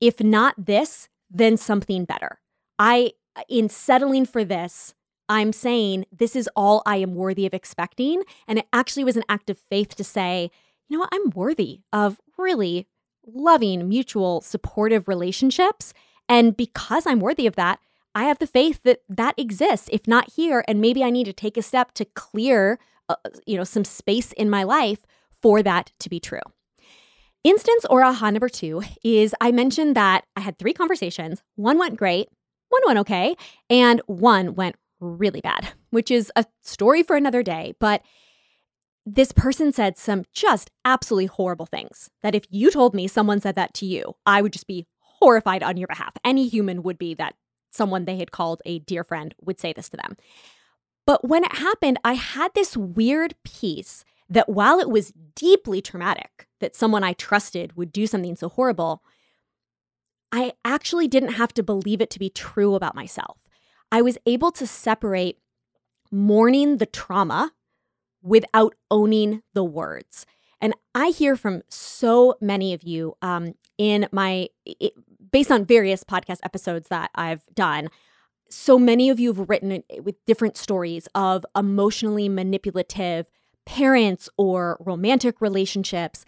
if 0.00 0.20
not 0.20 0.54
this, 0.56 1.08
then 1.30 1.56
something 1.56 2.04
better. 2.04 2.40
I, 2.78 3.12
in 3.48 3.68
settling 3.68 4.26
for 4.26 4.44
this, 4.44 4.94
I'm 5.28 5.52
saying 5.52 6.06
this 6.10 6.34
is 6.34 6.48
all 6.56 6.82
I 6.86 6.96
am 6.96 7.14
worthy 7.14 7.46
of 7.46 7.54
expecting. 7.54 8.22
And 8.46 8.58
it 8.58 8.66
actually 8.72 9.04
was 9.04 9.16
an 9.16 9.24
act 9.28 9.50
of 9.50 9.58
faith 9.58 9.94
to 9.96 10.04
say, 10.04 10.50
you 10.88 10.96
know 10.96 11.00
what, 11.00 11.10
I'm 11.12 11.30
worthy 11.30 11.80
of 11.92 12.18
really 12.38 12.86
loving, 13.26 13.88
mutual, 13.88 14.40
supportive 14.40 15.06
relationships. 15.06 15.92
And 16.28 16.56
because 16.56 17.06
I'm 17.06 17.20
worthy 17.20 17.46
of 17.46 17.56
that, 17.56 17.78
I 18.14 18.24
have 18.24 18.38
the 18.38 18.46
faith 18.46 18.82
that 18.84 19.02
that 19.08 19.38
exists, 19.38 19.88
if 19.92 20.08
not 20.08 20.32
here. 20.32 20.64
And 20.66 20.80
maybe 20.80 21.04
I 21.04 21.10
need 21.10 21.24
to 21.24 21.32
take 21.32 21.56
a 21.56 21.62
step 21.62 21.92
to 21.94 22.04
clear, 22.04 22.78
uh, 23.08 23.16
you 23.46 23.56
know, 23.56 23.64
some 23.64 23.84
space 23.84 24.32
in 24.32 24.48
my 24.48 24.62
life 24.62 25.04
for 25.42 25.62
that 25.62 25.92
to 26.00 26.08
be 26.08 26.18
true. 26.18 26.40
Instance 27.44 27.86
or 27.88 28.02
aha 28.02 28.30
number 28.30 28.48
two 28.48 28.82
is 29.04 29.34
I 29.40 29.52
mentioned 29.52 29.94
that 29.94 30.24
I 30.34 30.40
had 30.40 30.58
three 30.58 30.72
conversations. 30.72 31.42
One 31.54 31.78
went 31.78 31.96
great, 31.96 32.28
one 32.68 32.82
went 32.86 32.98
okay, 33.00 33.36
and 33.70 34.00
one 34.06 34.54
went 34.54 34.76
really 35.00 35.40
bad, 35.40 35.68
which 35.90 36.10
is 36.10 36.32
a 36.36 36.44
story 36.62 37.02
for 37.02 37.16
another 37.16 37.42
day. 37.42 37.74
But 37.78 38.02
this 39.06 39.32
person 39.32 39.72
said 39.72 39.96
some 39.96 40.24
just 40.32 40.70
absolutely 40.84 41.26
horrible 41.26 41.66
things 41.66 42.10
that 42.22 42.34
if 42.34 42.44
you 42.50 42.70
told 42.70 42.94
me 42.94 43.08
someone 43.08 43.40
said 43.40 43.56
that 43.56 43.74
to 43.74 43.86
you, 43.86 44.14
I 44.26 44.42
would 44.42 44.52
just 44.52 44.66
be 44.66 44.86
horrified 44.98 45.62
on 45.62 45.76
your 45.76 45.88
behalf. 45.88 46.12
Any 46.24 46.46
human 46.48 46.82
would 46.82 46.98
be 46.98 47.14
that 47.14 47.34
someone 47.70 48.04
they 48.04 48.16
had 48.16 48.32
called 48.32 48.60
a 48.64 48.80
dear 48.80 49.04
friend 49.04 49.34
would 49.40 49.58
say 49.60 49.72
this 49.72 49.88
to 49.90 49.96
them. 49.96 50.16
But 51.06 51.26
when 51.26 51.44
it 51.44 51.56
happened, 51.56 51.98
I 52.04 52.14
had 52.14 52.52
this 52.54 52.76
weird 52.76 53.34
piece 53.44 54.04
that 54.28 54.48
while 54.48 54.78
it 54.78 54.90
was 54.90 55.12
deeply 55.34 55.80
traumatic 55.80 56.46
that 56.60 56.76
someone 56.76 57.02
I 57.02 57.14
trusted 57.14 57.76
would 57.76 57.92
do 57.92 58.06
something 58.06 58.36
so 58.36 58.50
horrible, 58.50 59.02
I 60.32 60.52
actually 60.64 61.08
didn't 61.08 61.34
have 61.34 61.54
to 61.54 61.62
believe 61.62 62.00
it 62.00 62.10
to 62.10 62.18
be 62.18 62.30
true 62.30 62.74
about 62.74 62.94
myself. 62.94 63.38
I 63.90 64.02
was 64.02 64.18
able 64.26 64.52
to 64.52 64.66
separate 64.66 65.38
mourning 66.10 66.76
the 66.76 66.86
trauma 66.86 67.52
without 68.22 68.74
owning 68.90 69.42
the 69.54 69.64
words. 69.64 70.26
And 70.60 70.74
I 70.94 71.10
hear 71.10 71.36
from 71.36 71.62
so 71.68 72.36
many 72.40 72.74
of 72.74 72.82
you 72.82 73.16
um, 73.22 73.54
in 73.78 74.08
my, 74.10 74.48
it, 74.66 74.92
based 75.30 75.50
on 75.50 75.64
various 75.64 76.04
podcast 76.04 76.38
episodes 76.42 76.88
that 76.88 77.10
I've 77.14 77.44
done, 77.54 77.88
so 78.50 78.78
many 78.78 79.10
of 79.10 79.20
you 79.20 79.32
have 79.32 79.48
written 79.48 79.82
with 80.02 80.24
different 80.24 80.56
stories 80.56 81.06
of 81.14 81.44
emotionally 81.56 82.28
manipulative 82.28 83.26
parents 83.66 84.28
or 84.36 84.78
romantic 84.80 85.40
relationships. 85.40 86.24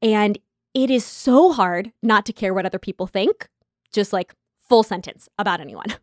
And 0.00 0.38
it 0.74 0.90
is 0.90 1.04
so 1.04 1.52
hard 1.52 1.92
not 2.02 2.26
to 2.26 2.32
care 2.32 2.54
what 2.54 2.66
other 2.66 2.78
people 2.78 3.06
think, 3.06 3.48
just 3.92 4.12
like 4.12 4.34
full 4.68 4.82
sentence 4.82 5.28
about 5.38 5.60
anyone. 5.60 5.86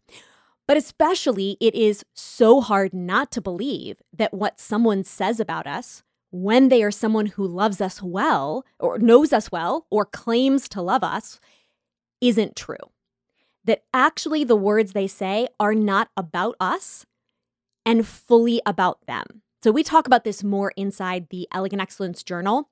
But 0.69 0.77
especially, 0.77 1.57
it 1.59 1.73
is 1.73 2.05
so 2.13 2.61
hard 2.61 2.93
not 2.93 3.31
to 3.31 3.41
believe 3.41 4.03
that 4.15 4.35
what 4.35 4.59
someone 4.59 5.03
says 5.03 5.39
about 5.39 5.65
us 5.65 6.03
when 6.29 6.69
they 6.69 6.83
are 6.83 6.91
someone 6.91 7.25
who 7.25 7.47
loves 7.47 7.81
us 7.81 8.03
well 8.03 8.63
or 8.79 8.99
knows 8.99 9.33
us 9.33 9.51
well 9.51 9.87
or 9.89 10.05
claims 10.05 10.69
to 10.69 10.83
love 10.83 11.03
us 11.03 11.39
isn't 12.21 12.55
true. 12.55 12.75
That 13.65 13.81
actually 13.95 14.43
the 14.43 14.55
words 14.55 14.93
they 14.93 15.07
say 15.07 15.47
are 15.59 15.73
not 15.73 16.09
about 16.15 16.55
us 16.59 17.07
and 17.83 18.05
fully 18.05 18.61
about 18.63 18.99
them. 19.07 19.41
So 19.63 19.71
we 19.71 19.81
talk 19.81 20.05
about 20.05 20.23
this 20.23 20.43
more 20.43 20.71
inside 20.77 21.29
the 21.31 21.47
Elegant 21.51 21.81
Excellence 21.81 22.21
Journal. 22.21 22.69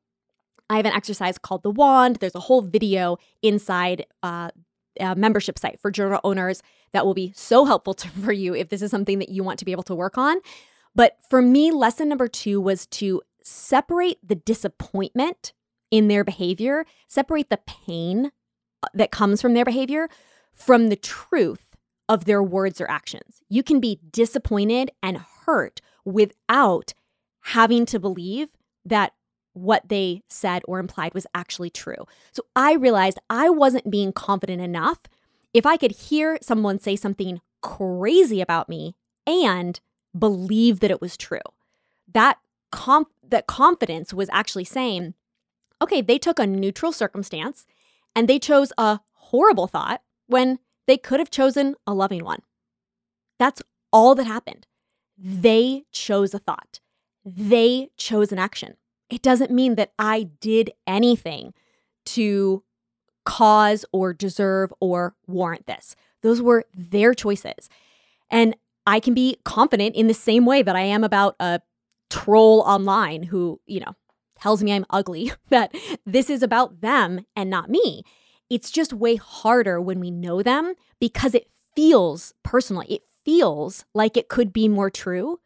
I 0.69 0.77
have 0.77 0.86
an 0.86 0.93
exercise 0.93 1.38
called 1.38 1.63
the 1.63 1.71
wand. 1.71 2.17
There's 2.17 2.36
a 2.36 2.41
whole 2.41 2.62
video 2.62 3.17
inside 3.41 4.05
uh, 4.24 4.50
a 5.00 5.15
membership 5.15 5.59
site 5.59 5.79
for 5.79 5.91
journal 5.91 6.19
owners 6.24 6.62
that 6.93 7.05
will 7.05 7.13
be 7.13 7.31
so 7.36 7.65
helpful 7.65 7.93
to, 7.93 8.09
for 8.09 8.31
you 8.31 8.55
if 8.55 8.69
this 8.69 8.81
is 8.81 8.91
something 8.91 9.19
that 9.19 9.29
you 9.29 9.43
want 9.43 9.59
to 9.59 9.65
be 9.65 9.71
able 9.71 9.83
to 9.83 9.95
work 9.95 10.17
on. 10.17 10.38
But 10.95 11.17
for 11.29 11.41
me, 11.41 11.71
lesson 11.71 12.09
number 12.09 12.27
two 12.27 12.59
was 12.59 12.88
to 12.88 13.21
separate 13.43 14.17
the 14.27 14.36
disappointment 14.36 15.53
in 15.91 16.07
their 16.07 16.24
behavior, 16.24 16.86
separate 17.07 17.50
the 17.50 17.59
pain 17.65 18.31
uh, 18.83 18.88
that 18.93 19.12
comes 19.12 19.41
from 19.41 19.53
their 19.53 19.65
behavior 19.65 20.09
from 20.53 20.89
the 20.89 20.95
truth 20.95 21.75
of 22.09 22.25
their 22.25 22.41
words 22.41 22.81
or 22.81 22.89
actions. 22.89 23.41
You 23.50 23.63
can 23.63 23.79
be 23.79 24.00
disappointed 24.12 24.91
and 25.03 25.19
hurt 25.45 25.81
without 26.03 26.93
having 27.41 27.86
to 27.86 28.00
believe 28.00 28.50
that 28.86 29.13
what 29.57 29.89
they 29.89 30.23
said 30.29 30.61
or 30.67 30.79
implied 30.79 31.13
was 31.13 31.27
actually 31.33 31.69
true. 31.69 32.05
So 32.31 32.43
I 32.55 32.73
realized 32.73 33.19
I 33.29 33.49
wasn't 33.49 33.89
being 33.89 34.13
confident 34.13 34.61
enough 34.61 34.99
if 35.53 35.65
I 35.65 35.77
could 35.77 35.91
hear 35.91 36.37
someone 36.41 36.79
say 36.79 36.95
something 36.95 37.41
crazy 37.61 38.41
about 38.41 38.69
me 38.69 38.95
and 39.25 39.79
believe 40.17 40.79
that 40.79 40.91
it 40.91 41.01
was 41.01 41.17
true. 41.17 41.39
That 42.13 42.37
that 43.29 43.47
confidence 43.47 44.13
was 44.13 44.29
actually 44.31 44.65
saying, 44.65 45.13
okay, 45.81 46.01
they 46.01 46.19
took 46.19 46.37
a 46.37 46.45
neutral 46.45 46.91
circumstance 46.91 47.65
and 48.15 48.27
they 48.27 48.39
chose 48.39 48.71
a 48.77 48.99
horrible 49.13 49.67
thought 49.67 50.01
when 50.27 50.59
they 50.85 50.97
could 50.97 51.19
have 51.19 51.31
chosen 51.31 51.75
a 51.87 51.93
loving 51.93 52.23
one. 52.23 52.41
That's 53.39 53.61
all 53.91 54.15
that 54.15 54.27
happened. 54.27 54.67
They 55.17 55.85
chose 55.91 56.33
a 56.33 56.39
thought. 56.39 56.79
They 57.25 57.89
chose 57.97 58.31
an 58.31 58.39
action. 58.39 58.75
It 59.09 59.21
doesn't 59.21 59.51
mean 59.51 59.75
that 59.75 59.91
I 59.97 60.23
did 60.41 60.71
anything 60.85 61.53
to 62.07 62.63
cause 63.25 63.85
or 63.91 64.13
deserve 64.13 64.73
or 64.79 65.15
warrant 65.27 65.65
this. 65.67 65.95
Those 66.23 66.41
were 66.41 66.65
their 66.73 67.13
choices. 67.13 67.69
And 68.29 68.55
I 68.85 68.99
can 68.99 69.13
be 69.13 69.37
confident 69.43 69.95
in 69.95 70.07
the 70.07 70.13
same 70.13 70.45
way 70.45 70.61
that 70.61 70.75
I 70.75 70.81
am 70.81 71.03
about 71.03 71.35
a 71.39 71.61
troll 72.09 72.61
online 72.61 73.23
who, 73.23 73.59
you 73.65 73.81
know, 73.81 73.95
tells 74.39 74.63
me 74.63 74.71
I'm 74.71 74.85
ugly, 74.89 75.31
that 75.49 75.75
this 76.05 76.29
is 76.29 76.41
about 76.41 76.81
them 76.81 77.25
and 77.35 77.49
not 77.49 77.69
me. 77.69 78.03
It's 78.49 78.71
just 78.71 78.93
way 78.93 79.15
harder 79.15 79.81
when 79.81 79.99
we 79.99 80.09
know 80.09 80.41
them 80.41 80.73
because 80.99 81.35
it 81.35 81.49
feels 81.75 82.33
personal. 82.43 82.83
It 82.87 83.01
feels 83.25 83.83
like 83.93 84.15
it 84.15 84.29
could 84.29 84.53
be 84.53 84.69
more 84.69 84.89
true, 84.89 85.39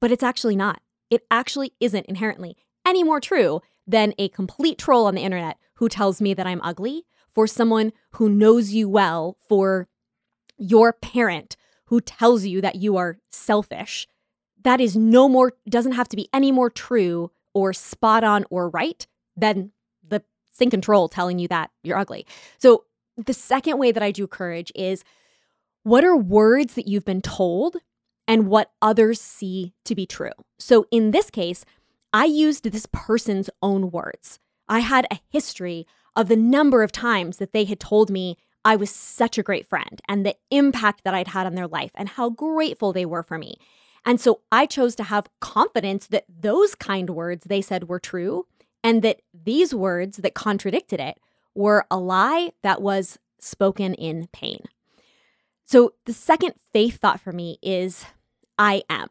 but 0.00 0.10
it's 0.10 0.22
actually 0.22 0.56
not. 0.56 0.80
It 1.10 1.26
actually 1.30 1.72
isn't 1.78 2.06
inherently 2.06 2.56
any 2.88 3.04
more 3.04 3.20
true 3.20 3.60
than 3.86 4.14
a 4.18 4.28
complete 4.30 4.78
troll 4.78 5.06
on 5.06 5.14
the 5.14 5.22
internet 5.22 5.58
who 5.74 5.88
tells 5.88 6.20
me 6.20 6.34
that 6.34 6.46
I'm 6.46 6.60
ugly 6.62 7.04
for 7.30 7.46
someone 7.46 7.92
who 8.12 8.28
knows 8.28 8.72
you 8.72 8.88
well, 8.88 9.36
for 9.48 9.88
your 10.56 10.92
parent 10.92 11.56
who 11.86 12.00
tells 12.00 12.44
you 12.44 12.60
that 12.60 12.76
you 12.76 12.96
are 12.96 13.18
selfish. 13.30 14.08
That 14.64 14.80
is 14.80 14.96
no 14.96 15.28
more, 15.28 15.52
doesn't 15.68 15.92
have 15.92 16.08
to 16.08 16.16
be 16.16 16.28
any 16.32 16.50
more 16.50 16.70
true 16.70 17.30
or 17.54 17.72
spot 17.72 18.24
on 18.24 18.44
or 18.50 18.68
right 18.70 19.06
than 19.36 19.72
the 20.06 20.22
and 20.60 20.82
troll 20.82 21.08
telling 21.08 21.38
you 21.38 21.48
that 21.48 21.70
you're 21.82 21.98
ugly. 21.98 22.26
So, 22.58 22.84
the 23.16 23.34
second 23.34 23.78
way 23.78 23.90
that 23.90 24.02
I 24.02 24.12
do 24.12 24.26
courage 24.26 24.70
is 24.74 25.04
what 25.82 26.04
are 26.04 26.16
words 26.16 26.74
that 26.74 26.86
you've 26.86 27.04
been 27.04 27.22
told 27.22 27.76
and 28.28 28.46
what 28.46 28.70
others 28.82 29.20
see 29.20 29.74
to 29.84 29.94
be 29.94 30.06
true? 30.06 30.30
So, 30.58 30.86
in 30.90 31.12
this 31.12 31.30
case, 31.30 31.64
I 32.12 32.24
used 32.24 32.64
this 32.64 32.86
person's 32.92 33.50
own 33.62 33.90
words. 33.90 34.38
I 34.68 34.80
had 34.80 35.06
a 35.10 35.20
history 35.30 35.86
of 36.16 36.28
the 36.28 36.36
number 36.36 36.82
of 36.82 36.92
times 36.92 37.36
that 37.38 37.52
they 37.52 37.64
had 37.64 37.80
told 37.80 38.10
me 38.10 38.36
I 38.64 38.76
was 38.76 38.90
such 38.90 39.38
a 39.38 39.42
great 39.42 39.66
friend 39.66 40.00
and 40.08 40.24
the 40.26 40.36
impact 40.50 41.04
that 41.04 41.14
I'd 41.14 41.28
had 41.28 41.46
on 41.46 41.54
their 41.54 41.68
life 41.68 41.92
and 41.94 42.08
how 42.08 42.30
grateful 42.30 42.92
they 42.92 43.06
were 43.06 43.22
for 43.22 43.38
me. 43.38 43.56
And 44.04 44.20
so 44.20 44.40
I 44.50 44.66
chose 44.66 44.94
to 44.96 45.04
have 45.04 45.28
confidence 45.40 46.06
that 46.08 46.24
those 46.28 46.74
kind 46.74 47.10
words 47.10 47.46
they 47.46 47.62
said 47.62 47.88
were 47.88 48.00
true 48.00 48.46
and 48.82 49.02
that 49.02 49.20
these 49.32 49.74
words 49.74 50.18
that 50.18 50.34
contradicted 50.34 51.00
it 51.00 51.18
were 51.54 51.86
a 51.90 51.98
lie 51.98 52.52
that 52.62 52.80
was 52.80 53.18
spoken 53.38 53.94
in 53.94 54.28
pain. 54.32 54.64
So 55.64 55.94
the 56.06 56.12
second 56.12 56.54
faith 56.72 56.98
thought 56.98 57.20
for 57.20 57.32
me 57.32 57.58
is 57.62 58.04
I 58.58 58.82
am. 58.88 59.08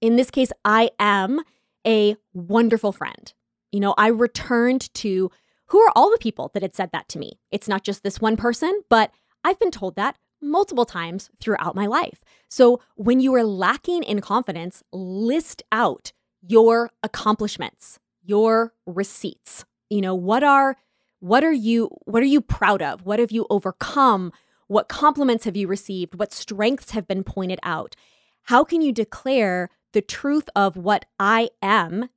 In 0.00 0.16
this 0.16 0.30
case, 0.30 0.52
I 0.64 0.90
am 0.98 1.40
a 1.86 2.16
wonderful 2.32 2.92
friend. 2.92 3.32
You 3.72 3.80
know, 3.80 3.94
I 3.98 4.08
returned 4.08 4.92
to 4.94 5.30
who 5.66 5.80
are 5.80 5.92
all 5.94 6.10
the 6.10 6.18
people 6.18 6.50
that 6.54 6.62
had 6.62 6.74
said 6.74 6.90
that 6.92 7.08
to 7.10 7.18
me? 7.18 7.38
It's 7.50 7.68
not 7.68 7.84
just 7.84 8.02
this 8.02 8.20
one 8.20 8.36
person, 8.36 8.82
but 8.88 9.10
I've 9.44 9.58
been 9.58 9.70
told 9.70 9.96
that 9.96 10.16
multiple 10.40 10.86
times 10.86 11.30
throughout 11.40 11.74
my 11.74 11.86
life. 11.86 12.22
So 12.48 12.80
when 12.96 13.20
you 13.20 13.34
are 13.34 13.44
lacking 13.44 14.02
in 14.02 14.20
confidence, 14.20 14.82
list 14.92 15.62
out 15.72 16.12
your 16.40 16.90
accomplishments, 17.02 17.98
your 18.22 18.72
receipts. 18.86 19.64
You 19.90 20.00
know, 20.00 20.14
what 20.14 20.44
are 20.44 20.76
what 21.20 21.42
are 21.42 21.52
you 21.52 21.90
what 22.04 22.22
are 22.22 22.26
you 22.26 22.40
proud 22.40 22.82
of? 22.82 23.04
What 23.04 23.18
have 23.18 23.32
you 23.32 23.46
overcome? 23.50 24.32
What 24.68 24.88
compliments 24.88 25.44
have 25.44 25.56
you 25.56 25.66
received? 25.66 26.18
What 26.18 26.32
strengths 26.32 26.90
have 26.90 27.08
been 27.08 27.24
pointed 27.24 27.58
out? 27.62 27.96
How 28.44 28.64
can 28.64 28.80
you 28.80 28.92
declare 28.92 29.70
the 29.92 30.02
truth 30.02 30.48
of 30.54 30.76
what 30.76 31.04
I 31.18 31.50
am 31.62 32.08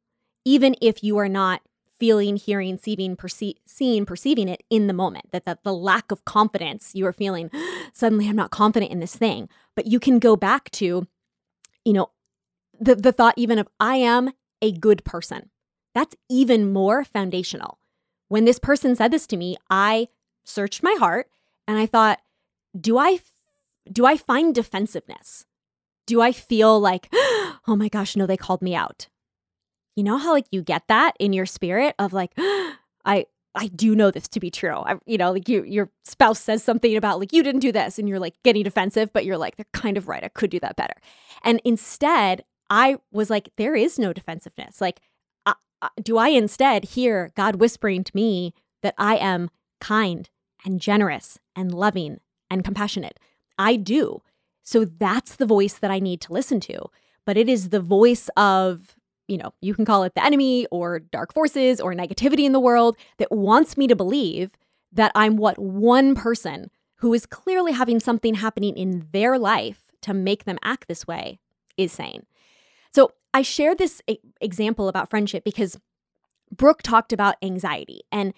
even 0.46 0.76
if 0.82 1.04
you 1.04 1.18
are 1.18 1.30
not 1.30 1.62
feeling, 2.00 2.36
hearing, 2.36 2.78
seeing, 2.78 3.16
perce- 3.16 3.54
seeing, 3.66 4.06
perceiving 4.06 4.50
it 4.50 4.64
in 4.72 4.88
the 4.88 4.94
moment. 4.94 5.32
That 5.32 5.46
the, 5.46 5.60
the 5.64 5.74
lack 5.74 6.12
of 6.12 6.26
confidence 6.26 6.96
you 6.96 7.06
are 7.06 7.14
feeling, 7.14 7.52
suddenly 7.94 8.28
I'm 8.28 8.36
not 8.36 8.50
confident 8.50 8.92
in 8.92 9.00
this 9.00 9.16
thing. 9.16 9.50
But 9.76 9.86
you 9.86 10.00
can 10.00 10.18
go 10.18 10.36
back 10.36 10.72
to, 10.72 11.08
you 11.86 11.94
know, 11.94 12.10
the, 12.80 12.96
the 12.96 13.12
thought 13.12 13.36
even 13.38 13.60
of 13.60 13.68
I 13.80 13.98
am 13.98 14.32
a 14.62 14.72
good 14.72 15.06
person. 15.06 15.52
That's 15.94 16.16
even 16.30 16.74
more 16.74 17.04
foundational. 17.04 17.78
When 18.30 18.46
this 18.46 18.60
person 18.60 18.96
said 18.96 19.12
this 19.12 19.28
to 19.28 19.38
me, 19.38 19.58
I 19.70 20.08
searched 20.44 20.82
my 20.82 20.96
heart 20.98 21.28
and 21.68 21.78
I 21.78 21.86
thought, 21.86 22.20
do 22.80 22.98
I 22.98 23.20
do 23.92 24.06
I 24.06 24.16
find 24.16 24.56
defensiveness? 24.56 25.46
Do 26.12 26.22
I 26.22 26.32
feel 26.32 26.80
like, 26.80 27.08
oh 27.14 27.76
my 27.78 27.88
gosh, 27.88 28.16
no, 28.16 28.26
they 28.26 28.38
called 28.38 28.62
me 28.62 28.76
out? 28.76 29.08
you 29.96 30.04
know 30.04 30.18
how 30.18 30.32
like 30.32 30.48
you 30.52 30.62
get 30.62 30.88
that 30.88 31.16
in 31.20 31.34
your 31.34 31.46
spirit 31.46 31.96
of 32.00 32.14
like 32.14 32.32
i 33.06 33.26
i 33.56 33.68
do 33.76 33.96
know 33.96 34.12
this 34.12 34.28
to 34.28 34.40
be 34.40 34.50
true. 34.50 34.78
I, 34.78 34.96
you 35.06 35.18
know 35.18 35.32
like 35.32 35.48
you 35.50 35.64
your 35.64 35.90
spouse 36.04 36.40
says 36.40 36.64
something 36.64 36.96
about 36.96 37.20
like 37.20 37.34
you 37.34 37.44
didn't 37.44 37.62
do 37.62 37.72
this 37.72 38.00
and 38.00 38.08
you're 38.08 38.20
like 38.20 38.36
getting 38.44 38.64
defensive 38.64 39.12
but 39.14 39.26
you're 39.26 39.38
like 39.38 39.58
they're 39.58 39.66
kind 39.74 39.98
of 39.98 40.08
right. 40.08 40.24
I 40.24 40.30
could 40.30 40.50
do 40.50 40.60
that 40.62 40.76
better. 40.76 40.96
And 41.44 41.62
instead 41.64 42.44
i 42.70 42.98
was 43.12 43.30
like 43.30 43.50
there 43.58 43.76
is 43.76 44.00
no 44.00 44.14
defensiveness. 44.14 44.82
Like 44.82 45.02
uh, 45.46 45.54
uh, 45.82 45.90
do 46.02 46.18
i 46.18 46.30
instead 46.30 46.86
hear 46.86 47.32
god 47.36 47.58
whispering 47.58 48.04
to 48.04 48.16
me 48.16 48.54
that 48.82 48.96
i 48.98 49.18
am 49.18 49.50
kind 49.80 50.30
and 50.64 50.80
generous 50.80 51.40
and 51.56 51.74
loving 51.74 52.20
and 52.50 52.64
compassionate? 52.64 53.20
I 53.58 53.76
do 53.76 54.22
so 54.64 54.86
that's 54.86 55.36
the 55.36 55.46
voice 55.46 55.74
that 55.74 55.92
i 55.92 56.00
need 56.00 56.22
to 56.22 56.34
listen 56.34 56.60
to 56.60 56.80
but 57.26 57.38
it 57.38 57.48
is 57.48 57.70
the 57.70 57.80
voice 57.80 58.30
of 58.36 58.96
you 59.32 59.38
know, 59.38 59.54
you 59.62 59.74
can 59.74 59.86
call 59.86 60.04
it 60.04 60.14
the 60.14 60.26
enemy 60.26 60.68
or 60.72 61.00
dark 61.00 61.34
forces 61.34 61.80
or 61.80 61.94
negativity 61.94 62.44
in 62.44 62.52
the 62.52 62.60
world 62.60 62.98
that 63.18 63.32
wants 63.32 63.78
me 63.78 63.88
to 63.88 63.96
believe 63.96 64.52
that 64.92 65.10
I'm 65.16 65.38
what 65.38 65.58
one 65.58 66.16
person 66.16 66.70
who 66.96 67.14
is 67.14 67.26
clearly 67.26 67.72
having 67.72 68.02
something 68.02 68.34
happening 68.34 68.76
in 68.76 69.08
their 69.14 69.40
life 69.40 69.94
to 70.02 70.14
make 70.14 70.44
them 70.44 70.60
act 70.64 70.90
this 70.90 71.08
way 71.08 71.40
is 71.78 71.94
saying. 71.94 72.26
So 72.94 73.14
I 73.34 73.42
share 73.42 73.74
this 73.74 74.02
example 74.42 74.90
about 74.90 75.10
friendship 75.10 75.46
because 75.46 75.80
Brooke 76.54 76.82
talked 76.82 77.14
about 77.14 77.36
anxiety. 77.42 78.02
And 78.12 78.34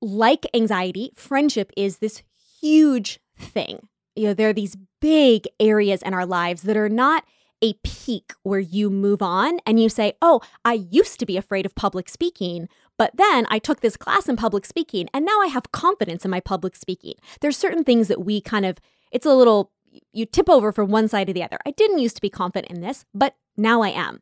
like 0.00 0.46
anxiety, 0.52 1.12
friendship 1.14 1.70
is 1.76 1.98
this 1.98 2.24
huge 2.60 3.20
thing. 3.38 3.86
You 4.14 4.28
know, 4.28 4.34
there 4.34 4.48
are 4.48 4.54
these 4.54 4.76
big 5.00 5.48
areas 5.58 6.02
in 6.02 6.14
our 6.14 6.26
lives 6.26 6.62
that 6.62 6.76
are 6.76 6.88
not 6.88 7.24
a 7.62 7.74
peak 7.84 8.34
where 8.42 8.60
you 8.60 8.90
move 8.90 9.22
on 9.22 9.60
and 9.64 9.80
you 9.80 9.88
say, 9.88 10.14
Oh, 10.20 10.40
I 10.64 10.74
used 10.74 11.20
to 11.20 11.26
be 11.26 11.36
afraid 11.36 11.64
of 11.64 11.74
public 11.74 12.08
speaking, 12.08 12.68
but 12.98 13.16
then 13.16 13.46
I 13.48 13.58
took 13.58 13.80
this 13.80 13.96
class 13.96 14.28
in 14.28 14.36
public 14.36 14.66
speaking 14.66 15.08
and 15.14 15.24
now 15.24 15.40
I 15.40 15.46
have 15.46 15.72
confidence 15.72 16.24
in 16.24 16.30
my 16.30 16.40
public 16.40 16.74
speaking. 16.76 17.14
There's 17.40 17.56
certain 17.56 17.84
things 17.84 18.08
that 18.08 18.24
we 18.24 18.40
kind 18.40 18.66
of, 18.66 18.78
it's 19.12 19.26
a 19.26 19.34
little, 19.34 19.70
you 20.12 20.26
tip 20.26 20.50
over 20.50 20.72
from 20.72 20.90
one 20.90 21.06
side 21.08 21.28
to 21.28 21.32
the 21.32 21.44
other. 21.44 21.58
I 21.64 21.70
didn't 21.70 22.00
used 22.00 22.16
to 22.16 22.22
be 22.22 22.30
confident 22.30 22.72
in 22.72 22.80
this, 22.80 23.04
but 23.14 23.36
now 23.56 23.82
I 23.82 23.90
am. 23.90 24.20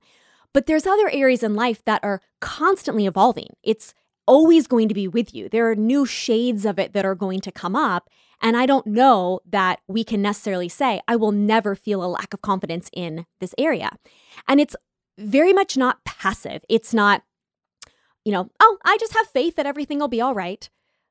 But 0.52 0.66
there's 0.66 0.86
other 0.86 1.08
areas 1.10 1.42
in 1.42 1.54
life 1.54 1.82
that 1.84 2.02
are 2.04 2.20
constantly 2.40 3.06
evolving. 3.06 3.54
It's 3.62 3.94
always 4.26 4.66
going 4.66 4.88
to 4.88 4.94
be 4.94 5.08
with 5.08 5.34
you. 5.34 5.48
There 5.48 5.70
are 5.70 5.76
new 5.76 6.04
shades 6.06 6.64
of 6.64 6.78
it 6.78 6.92
that 6.92 7.04
are 7.04 7.14
going 7.14 7.40
to 7.40 7.52
come 7.52 7.74
up. 7.76 8.10
And 8.40 8.56
I 8.56 8.66
don't 8.66 8.86
know 8.86 9.40
that 9.48 9.80
we 9.86 10.04
can 10.04 10.22
necessarily 10.22 10.68
say, 10.68 11.00
I 11.06 11.16
will 11.16 11.32
never 11.32 11.74
feel 11.74 12.04
a 12.04 12.06
lack 12.06 12.32
of 12.32 12.42
confidence 12.42 12.88
in 12.92 13.26
this 13.40 13.54
area. 13.58 13.90
And 14.48 14.60
it's 14.60 14.76
very 15.18 15.52
much 15.52 15.76
not 15.76 16.04
passive. 16.04 16.64
It's 16.68 16.94
not, 16.94 17.22
you 18.24 18.32
know, 18.32 18.50
oh, 18.58 18.78
I 18.84 18.96
just 18.98 19.14
have 19.14 19.26
faith 19.28 19.56
that 19.56 19.66
everything 19.66 19.98
will 19.98 20.08
be 20.08 20.20
all 20.20 20.34
right. 20.34 20.68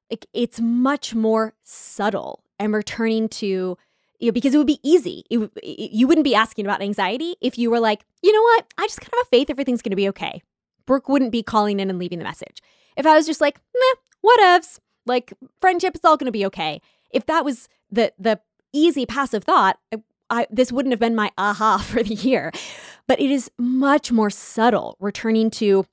Like, 0.10 0.26
it's 0.34 0.60
much 0.60 1.14
more 1.14 1.54
subtle 1.64 2.44
and 2.58 2.74
returning 2.74 3.30
to, 3.30 3.78
you 4.20 4.28
know, 4.28 4.32
because 4.32 4.56
it 4.56 4.58
would 4.58 4.66
be 4.66 4.80
easy. 4.84 5.24
It, 5.30 5.40
it, 5.62 5.92
you 5.92 6.08
wouldn't 6.08 6.24
be 6.24 6.34
asking 6.36 6.66
about 6.66 6.82
anxiety 6.82 7.36
if 7.42 7.60
you 7.60 7.70
were 7.70 7.80
like, 7.80 8.06
you 8.24 8.34
know 8.34 8.42
what? 8.42 8.66
I 8.78 8.88
just 8.88 9.02
kind 9.02 9.14
of 9.14 9.20
have 9.20 9.30
faith 9.30 9.50
everything's 9.52 9.84
going 9.84 9.92
to 9.92 9.96
be 9.96 10.10
okay. 10.10 10.42
Brooke 10.88 11.08
wouldn't 11.08 11.32
be 11.32 11.44
calling 11.44 11.80
in 11.80 11.92
and 11.92 12.00
leaving 12.00 12.18
the 12.18 12.26
message. 12.26 12.64
If 12.98 13.06
I 13.06 13.16
was 13.16 13.28
just 13.28 13.40
like, 13.40 13.60
nah, 13.76 14.30
whatevs, 14.30 14.80
like 15.06 15.34
friendship, 15.62 15.96
it's 15.96 16.04
all 16.04 16.18
going 16.18 16.26
to 16.26 16.32
be 16.32 16.46
okay. 16.48 16.82
If 17.12 17.26
that 17.28 17.46
was 17.46 17.68
the 17.92 18.14
the 18.20 18.40
easy 18.74 19.06
passive 19.06 19.44
thought, 19.44 19.80
I, 19.92 19.98
I, 20.30 20.48
this 20.52 20.72
wouldn't 20.72 20.94
have 20.94 21.00
been 21.00 21.16
my 21.16 21.32
aha 21.38 21.78
for 21.86 22.04
the 22.04 22.16
year. 22.16 22.52
But 23.08 23.20
it 23.20 23.32
is 23.32 23.50
much 23.58 24.12
more 24.12 24.30
subtle, 24.30 24.96
returning 25.00 25.50
to, 25.52 25.86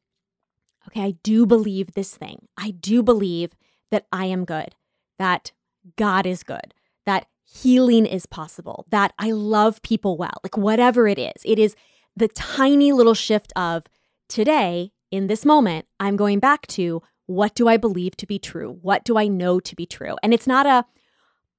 okay, 0.88 1.02
I 1.02 1.10
do 1.22 1.46
believe 1.46 1.92
this 1.92 2.14
thing. 2.14 2.46
I 2.56 2.72
do 2.72 3.02
believe 3.02 3.54
that 3.90 4.06
I 4.12 4.26
am 4.26 4.44
good, 4.44 4.74
that 5.18 5.52
God 5.96 6.26
is 6.26 6.42
good, 6.42 6.74
that 7.06 7.26
healing 7.44 8.04
is 8.04 8.26
possible, 8.26 8.84
that 8.90 9.14
I 9.18 9.30
love 9.30 9.80
people 9.80 10.18
well, 10.18 10.38
like 10.42 10.58
whatever 10.58 11.08
it 11.08 11.18
is. 11.18 11.40
It 11.44 11.58
is 11.58 11.74
the 12.14 12.28
tiny 12.28 12.92
little 12.92 13.14
shift 13.14 13.52
of 13.56 13.84
today, 14.28 14.92
in 15.10 15.28
this 15.28 15.44
moment, 15.44 15.86
I'm 16.00 16.16
going 16.16 16.40
back 16.40 16.66
to 16.68 17.00
what 17.26 17.54
do 17.54 17.68
I 17.68 17.76
believe 17.76 18.16
to 18.18 18.26
be 18.26 18.38
true? 18.38 18.78
What 18.82 19.04
do 19.04 19.16
I 19.16 19.28
know 19.28 19.60
to 19.60 19.76
be 19.76 19.86
true? 19.86 20.16
And 20.22 20.34
it's 20.34 20.46
not 20.46 20.66
a 20.66 20.84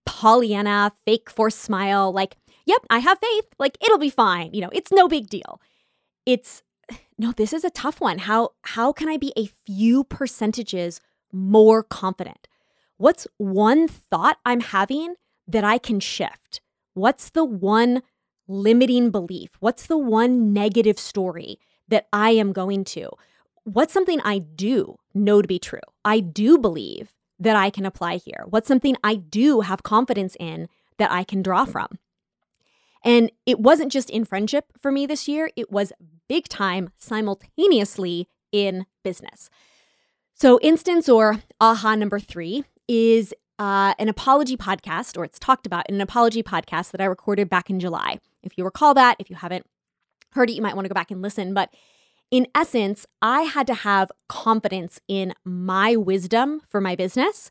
Pollyanna 0.08 0.94
fake 1.06 1.30
forced 1.30 1.60
smile 1.60 2.12
like, 2.12 2.38
yep, 2.66 2.82
I 2.90 3.00
have 3.00 3.20
faith, 3.20 3.46
like 3.60 3.78
it'll 3.82 4.00
be 4.00 4.10
fine. 4.10 4.54
You 4.54 4.62
know, 4.62 4.70
it's 4.72 4.92
no 4.92 5.08
big 5.08 5.30
deal. 5.30 5.62
It's 6.26 6.64
no, 7.18 7.32
this 7.32 7.54
is 7.54 7.64
a 7.64 7.70
tough 7.70 8.02
one. 8.02 8.20
How 8.20 8.52
how 8.64 8.92
can 8.92 9.10
I 9.10 9.18
be 9.18 9.34
a 9.36 9.46
few 9.66 10.04
percentages 10.04 11.02
more 11.32 11.84
confident? 11.84 12.48
What's 12.98 13.28
one 13.38 13.88
thought 13.88 14.38
I'm 14.46 14.62
having 14.62 15.16
that 15.48 15.64
I 15.64 15.78
can 15.78 16.00
shift? 16.00 16.62
What's 16.94 17.30
the 17.30 17.46
one 17.46 18.02
limiting 18.48 19.12
belief? 19.12 19.52
What's 19.60 19.86
the 19.86 19.98
one 19.98 20.52
negative 20.54 20.98
story 20.98 21.60
that 21.88 22.08
I 22.12 22.32
am 22.32 22.54
going 22.54 22.86
to? 22.86 23.12
What's 23.66 23.94
something 23.94 24.22
I 24.22 24.40
do 24.40 24.98
know 25.14 25.42
to 25.42 25.48
be 25.48 25.60
true? 25.60 25.82
I 26.04 26.22
do 26.22 26.58
believe 26.58 27.14
that 27.40 27.56
I 27.56 27.70
can 27.70 27.86
apply 27.86 28.18
here. 28.18 28.44
What's 28.50 28.68
something 28.68 28.96
I 29.04 29.16
do 29.16 29.62
have 29.62 29.84
confidence 29.84 30.36
in 30.40 30.68
that 30.98 31.12
I 31.12 31.24
can 31.24 31.42
draw 31.42 31.66
from? 31.66 32.00
And 33.04 33.32
it 33.46 33.60
wasn't 33.60 33.92
just 33.92 34.10
in 34.10 34.26
friendship 34.26 34.66
for 34.82 34.92
me 34.92 35.06
this 35.06 35.28
year, 35.28 35.52
it 35.56 35.72
was 35.72 35.94
big 36.28 36.48
time 36.48 36.90
simultaneously 36.98 38.28
in 38.52 38.86
business. 39.04 39.50
So, 40.34 40.60
instance 40.62 41.10
or 41.10 41.42
aha 41.60 41.96
number 41.96 42.20
three 42.20 42.64
is 42.88 43.34
uh, 43.60 43.94
an 43.98 44.08
apology 44.10 44.56
podcast, 44.56 45.18
or 45.18 45.24
it's 45.24 45.40
talked 45.40 45.66
about 45.66 45.88
in 45.90 45.96
an 45.96 46.02
apology 46.02 46.44
podcast 46.44 46.92
that 46.92 47.02
I 47.02 47.06
recorded 47.06 47.50
back 47.50 47.70
in 47.70 47.80
July. 47.80 48.20
If 48.44 48.58
you 48.58 48.64
recall 48.64 48.94
that, 48.94 49.18
if 49.20 49.30
you 49.30 49.36
haven't 49.36 49.66
heard 50.32 50.50
it, 50.50 50.54
you 50.54 50.62
might 50.62 50.76
want 50.76 50.86
to 50.86 50.90
go 50.90 50.94
back 50.94 51.12
and 51.12 51.22
listen. 51.22 51.54
But 51.54 51.70
in 52.32 52.48
essence, 52.54 53.06
I 53.22 53.44
had 53.44 53.68
to 53.68 53.74
have 53.74 54.12
confidence 54.28 55.00
in 55.08 55.34
my 55.46 55.96
wisdom 55.96 56.62
for 56.68 56.82
my 56.82 56.96
business 56.96 57.50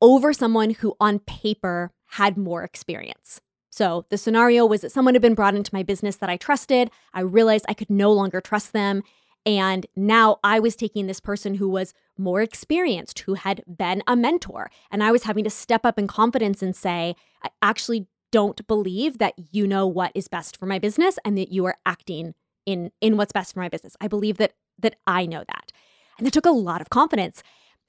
over 0.00 0.32
someone 0.32 0.70
who 0.70 0.94
on 1.00 1.20
paper 1.20 1.92
had 2.06 2.36
more 2.36 2.64
experience. 2.64 3.40
So 3.70 4.06
the 4.10 4.18
scenario 4.18 4.66
was 4.66 4.80
that 4.80 4.90
someone 4.90 5.14
had 5.14 5.22
been 5.22 5.34
brought 5.34 5.54
into 5.54 5.74
my 5.74 5.84
business 5.84 6.16
that 6.16 6.30
I 6.30 6.36
trusted. 6.36 6.90
I 7.14 7.20
realized 7.20 7.64
I 7.68 7.74
could 7.74 7.90
no 7.90 8.12
longer 8.12 8.40
trust 8.40 8.72
them. 8.72 9.02
And 9.46 9.86
now 9.94 10.38
I 10.42 10.58
was 10.58 10.76
taking 10.76 11.06
this 11.06 11.20
person 11.20 11.54
who 11.54 11.68
was 11.68 11.94
more 12.18 12.42
experienced, 12.42 13.20
who 13.20 13.34
had 13.34 13.62
been 13.66 14.02
a 14.06 14.16
mentor. 14.16 14.70
And 14.90 15.02
I 15.02 15.12
was 15.12 15.22
having 15.22 15.44
to 15.44 15.50
step 15.50 15.86
up 15.86 15.98
in 15.98 16.08
confidence 16.08 16.62
and 16.62 16.74
say, 16.74 17.14
I 17.42 17.50
actually 17.62 18.08
don't 18.32 18.66
believe 18.66 19.18
that 19.18 19.34
you 19.50 19.66
know 19.66 19.86
what 19.86 20.12
is 20.14 20.28
best 20.28 20.56
for 20.56 20.66
my 20.66 20.78
business 20.78 21.18
and 21.24 21.38
that 21.38 21.52
you 21.52 21.64
are 21.64 21.78
acting 21.86 22.34
in 22.66 22.90
in 23.00 23.16
what's 23.16 23.32
best 23.32 23.54
for 23.54 23.60
my 23.60 23.68
business. 23.68 23.96
I 24.00 24.08
believe 24.08 24.38
that 24.38 24.52
that 24.78 24.96
I 25.06 25.26
know 25.26 25.44
that. 25.46 25.72
And 26.18 26.26
it 26.26 26.32
took 26.32 26.46
a 26.46 26.50
lot 26.50 26.80
of 26.80 26.90
confidence. 26.90 27.42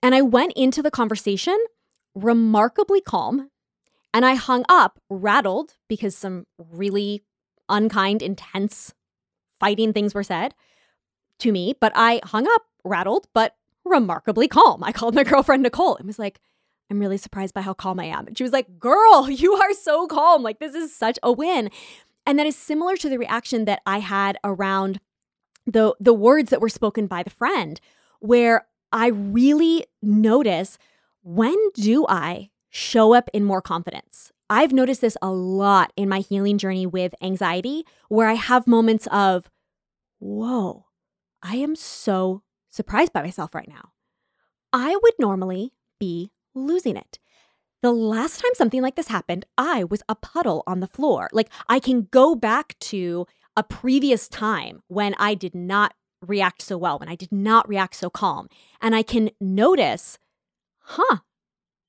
And 0.04 0.16
I 0.16 0.22
went 0.22 0.54
into 0.56 0.82
the 0.82 0.92
conversation 0.92 1.58
remarkably 2.16 3.02
calm 3.02 3.50
and 4.14 4.26
I 4.26 4.36
hung 4.36 4.66
up 4.68 5.00
rattled 5.10 5.76
because 5.88 6.16
some 6.16 6.46
really 6.58 7.24
unkind, 7.70 8.22
intense, 8.22 8.94
fighting 9.60 9.94
things 9.94 10.14
were 10.14 10.24
said 10.24 10.54
to 11.40 11.52
me, 11.52 11.76
but 11.80 11.92
I 11.96 12.20
hung 12.24 12.48
up 12.48 12.64
rattled 12.84 13.28
but 13.34 13.56
remarkably 13.86 14.48
calm. 14.48 14.84
I 14.84 14.92
called 14.92 15.16
my 15.16 15.24
girlfriend 15.26 15.64
Nicole 15.64 15.96
and 15.96 16.08
was 16.08 16.20
like, 16.20 16.40
I'm 16.90 17.00
really 17.00 17.18
surprised 17.18 17.54
by 17.54 17.62
how 17.62 17.74
calm 17.74 18.00
I 18.02 18.06
am. 18.06 18.28
And 18.28 18.38
she 18.38 18.44
was 18.44 18.52
like, 18.52 18.80
Girl, 18.80 19.30
you 19.30 19.54
are 19.54 19.74
so 19.74 20.08
calm. 20.08 20.44
Like, 20.44 20.60
this 20.60 20.76
is 20.76 20.96
such 20.96 21.18
a 21.24 21.32
win. 21.32 21.72
And 22.26 22.38
that 22.38 22.48
is 22.48 22.56
similar 22.56 22.96
to 22.98 23.10
the 23.10 23.18
reaction 23.18 23.66
that 23.66 23.82
I 23.86 24.00
had 24.00 24.38
around 24.44 25.00
the 25.66 25.96
the 26.00 26.14
words 26.14 26.50
that 26.50 26.62
were 26.62 26.70
spoken 26.70 27.08
by 27.08 27.24
the 27.24 27.30
friend 27.30 27.80
where 28.20 28.66
I 28.92 29.08
really 29.08 29.86
notice 30.02 30.78
when 31.24 31.56
do 31.74 32.06
I 32.10 32.50
show 32.70 33.14
up 33.14 33.30
in 33.34 33.44
more 33.44 33.62
confidence? 33.62 34.32
I've 34.50 34.74
noticed 34.74 35.02
this 35.02 35.18
a 35.22 35.32
lot 35.32 35.94
in 35.96 36.10
my 36.10 36.20
healing 36.20 36.58
journey 36.58 36.86
with 36.86 37.16
anxiety 37.22 37.86
where 38.10 38.28
I 38.28 38.34
have 38.34 38.68
moments 38.68 39.08
of 39.12 39.50
whoa, 40.20 40.86
I 41.42 41.56
am 41.56 41.76
so 41.76 42.44
surprised 42.70 43.14
by 43.14 43.22
myself 43.22 43.56
right 43.56 43.68
now. 43.68 43.92
I 44.74 44.98
would 45.02 45.14
normally 45.20 45.74
be 46.00 46.32
losing 46.54 46.98
it. 46.98 47.20
The 47.82 47.92
last 47.92 48.40
time 48.40 48.52
something 48.54 48.82
like 48.82 48.96
this 48.96 49.08
happened, 49.08 49.46
I 49.58 49.84
was 49.84 50.04
a 50.08 50.16
puddle 50.16 50.64
on 50.68 50.82
the 50.82 50.88
floor. 50.88 51.30
Like 51.34 51.50
I 51.68 51.80
can 51.80 52.08
go 52.12 52.36
back 52.36 52.78
to 52.80 53.26
a 53.58 53.64
previous 53.64 54.28
time 54.28 54.84
when 54.88 55.16
I 55.18 55.34
did 55.34 55.56
not 55.56 55.96
react 56.22 56.62
so 56.62 56.78
well, 56.78 57.00
when 57.00 57.10
I 57.10 57.16
did 57.16 57.32
not 57.32 57.68
react 57.68 57.96
so 57.96 58.10
calm. 58.10 58.48
And 58.82 58.96
I 58.96 59.02
can 59.02 59.32
notice, 59.40 60.20
huh, 60.82 61.18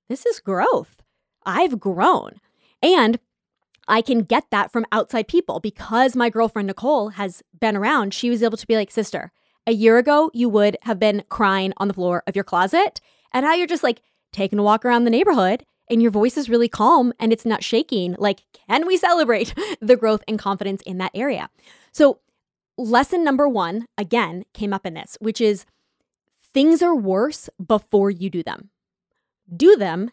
this 0.08 0.24
is 0.24 0.40
growth. 0.40 1.02
I've 1.44 1.78
grown. 1.78 2.40
And 2.82 3.18
I 3.86 4.00
can 4.00 4.22
get 4.22 4.44
that 4.50 4.72
from 4.72 4.86
outside 4.92 5.28
people 5.28 5.60
because 5.60 6.16
my 6.16 6.30
girlfriend 6.30 6.68
Nicole 6.68 7.10
has 7.10 7.42
been 7.60 7.76
around. 7.76 8.14
She 8.14 8.30
was 8.30 8.42
able 8.42 8.56
to 8.56 8.66
be 8.66 8.76
like, 8.76 8.90
sister, 8.90 9.30
a 9.66 9.72
year 9.72 9.98
ago, 9.98 10.30
you 10.32 10.48
would 10.48 10.78
have 10.82 10.98
been 10.98 11.24
crying 11.28 11.74
on 11.76 11.88
the 11.88 11.94
floor 11.94 12.22
of 12.26 12.34
your 12.34 12.44
closet. 12.44 13.00
And 13.32 13.44
now 13.44 13.52
you're 13.52 13.66
just 13.66 13.82
like 13.82 14.00
taking 14.32 14.58
a 14.58 14.62
walk 14.62 14.84
around 14.84 15.04
the 15.04 15.10
neighborhood 15.10 15.64
and 15.92 16.02
your 16.02 16.10
voice 16.10 16.36
is 16.36 16.48
really 16.48 16.68
calm 16.68 17.12
and 17.20 17.32
it's 17.32 17.44
not 17.44 17.62
shaking, 17.62 18.16
like, 18.18 18.42
can 18.68 18.86
we 18.86 18.96
celebrate 18.96 19.54
the 19.80 19.96
growth 19.96 20.24
and 20.26 20.38
confidence 20.38 20.82
in 20.82 20.98
that 20.98 21.12
area? 21.14 21.50
So, 21.92 22.20
lesson 22.78 23.22
number 23.22 23.46
one, 23.48 23.86
again, 23.98 24.44
came 24.54 24.72
up 24.72 24.86
in 24.86 24.94
this, 24.94 25.18
which 25.20 25.40
is 25.40 25.66
things 26.54 26.82
are 26.82 26.96
worse 26.96 27.50
before 27.64 28.10
you 28.10 28.30
do 28.30 28.42
them. 28.42 28.70
Do 29.54 29.76
them 29.76 30.10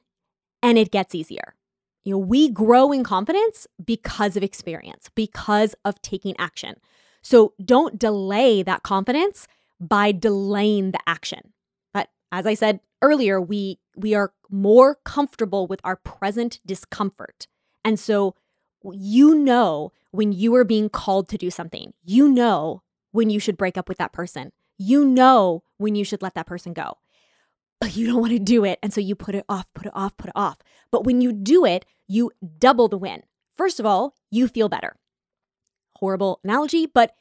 and 0.62 0.78
it 0.78 0.92
gets 0.92 1.15
easier. 1.15 1.56
You 2.04 2.13
know, 2.13 2.20
we 2.20 2.50
grow 2.50 2.92
in 2.92 3.04
confidence 3.04 3.65
because 3.84 4.36
of 4.36 4.44
experience, 4.44 5.10
because 5.15 5.76
of 5.86 6.02
taking 6.02 6.36
action. 6.38 6.76
So 7.22 7.54
don't 7.63 7.98
delay 7.98 8.63
that 8.63 8.84
confidence 8.84 9.48
by 9.80 10.12
delaying 10.12 10.92
the 10.92 11.00
action. 11.08 11.54
But 11.94 12.10
as 12.32 12.46
I 12.46 12.54
said 12.54 12.80
earlier, 13.02 13.40
we 13.42 13.80
we 13.96 14.14
are 14.14 14.34
more 14.50 14.96
comfortable 15.04 15.68
with 15.68 15.82
our 15.84 15.96
present 15.96 16.60
discomfort. 16.66 17.48
And 17.84 18.00
so 18.00 18.36
you 18.84 19.36
know 19.36 19.92
when 20.12 20.32
you 20.32 20.56
are 20.56 20.64
being 20.64 20.90
called 20.90 21.30
to 21.30 21.38
do 21.38 21.52
something. 21.52 21.94
You 22.04 22.30
know 22.30 22.82
when 23.12 23.30
you 23.30 23.40
should 23.40 23.58
break 23.58 23.78
up 23.78 23.90
with 23.90 23.98
that 23.98 24.14
person. 24.14 24.52
You 24.78 25.06
know 25.06 25.64
when 25.78 25.96
you 25.96 26.04
should 26.04 26.22
let 26.22 26.36
that 26.36 26.48
person 26.48 26.74
go. 26.74 26.98
But 27.82 27.96
you 27.96 28.08
don't 28.08 28.22
want 28.22 28.34
to 28.34 28.40
do 28.40 28.66
it. 28.66 28.80
And 28.82 28.94
so 28.94 29.02
you 29.02 29.16
put 29.16 29.36
it 29.36 29.46
off, 29.48 29.66
put 29.74 29.86
it 29.86 29.94
off, 29.96 30.18
put 30.18 30.30
it 30.30 30.36
off. 30.36 30.58
But 30.92 31.06
when 31.06 31.22
you 31.22 31.32
do 31.32 31.66
it, 31.66 31.86
you 32.08 32.32
double 32.58 32.88
the 32.88 32.98
win. 32.98 33.24
First 33.56 33.80
of 33.80 33.86
all, 33.86 34.16
you 34.32 34.48
feel 34.48 34.70
better. 34.70 34.96
Horrible 35.96 36.40
analogy, 36.44 36.86
but 36.86 37.14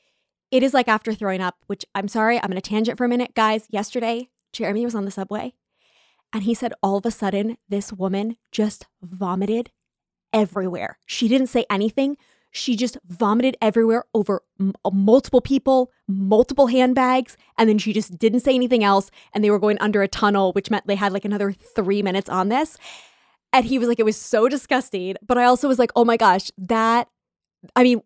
it 0.50 0.62
is 0.62 0.72
like 0.72 0.88
after 0.88 1.12
throwing 1.12 1.40
up, 1.40 1.56
which 1.66 1.84
I'm 1.94 2.08
sorry, 2.08 2.38
I'm 2.38 2.48
going 2.48 2.54
to 2.54 2.60
tangent 2.60 2.96
for 2.96 3.04
a 3.04 3.08
minute. 3.08 3.34
Guys, 3.34 3.66
yesterday, 3.70 4.30
Jeremy 4.52 4.84
was 4.84 4.94
on 4.94 5.04
the 5.04 5.10
subway 5.10 5.54
and 6.32 6.42
he 6.42 6.54
said, 6.54 6.72
all 6.82 6.96
of 6.96 7.06
a 7.06 7.10
sudden, 7.10 7.56
this 7.68 7.92
woman 7.92 8.36
just 8.52 8.86
vomited 9.02 9.70
everywhere. 10.32 10.98
She 11.06 11.26
didn't 11.26 11.46
say 11.46 11.64
anything. 11.70 12.16
She 12.50 12.76
just 12.76 12.98
vomited 13.06 13.56
everywhere 13.62 14.04
over 14.14 14.42
m- 14.60 14.74
uh, 14.84 14.90
multiple 14.90 15.40
people, 15.40 15.90
multiple 16.06 16.66
handbags. 16.66 17.36
And 17.56 17.68
then 17.68 17.78
she 17.78 17.92
just 17.92 18.18
didn't 18.18 18.40
say 18.40 18.54
anything 18.54 18.84
else. 18.84 19.10
And 19.32 19.42
they 19.42 19.50
were 19.50 19.58
going 19.58 19.78
under 19.80 20.02
a 20.02 20.08
tunnel, 20.08 20.52
which 20.52 20.70
meant 20.70 20.86
they 20.86 20.96
had 20.96 21.12
like 21.12 21.24
another 21.24 21.52
three 21.52 22.02
minutes 22.02 22.28
on 22.28 22.48
this. 22.48 22.76
And 23.52 23.64
he 23.64 23.78
was 23.78 23.88
like, 23.88 23.98
it 23.98 24.04
was 24.04 24.16
so 24.16 24.48
disgusting. 24.48 25.16
But 25.26 25.38
I 25.38 25.44
also 25.44 25.68
was 25.68 25.78
like, 25.78 25.90
oh 25.96 26.04
my 26.04 26.18
gosh, 26.18 26.50
that, 26.58 27.08
I 27.74 27.82
mean, 27.82 28.02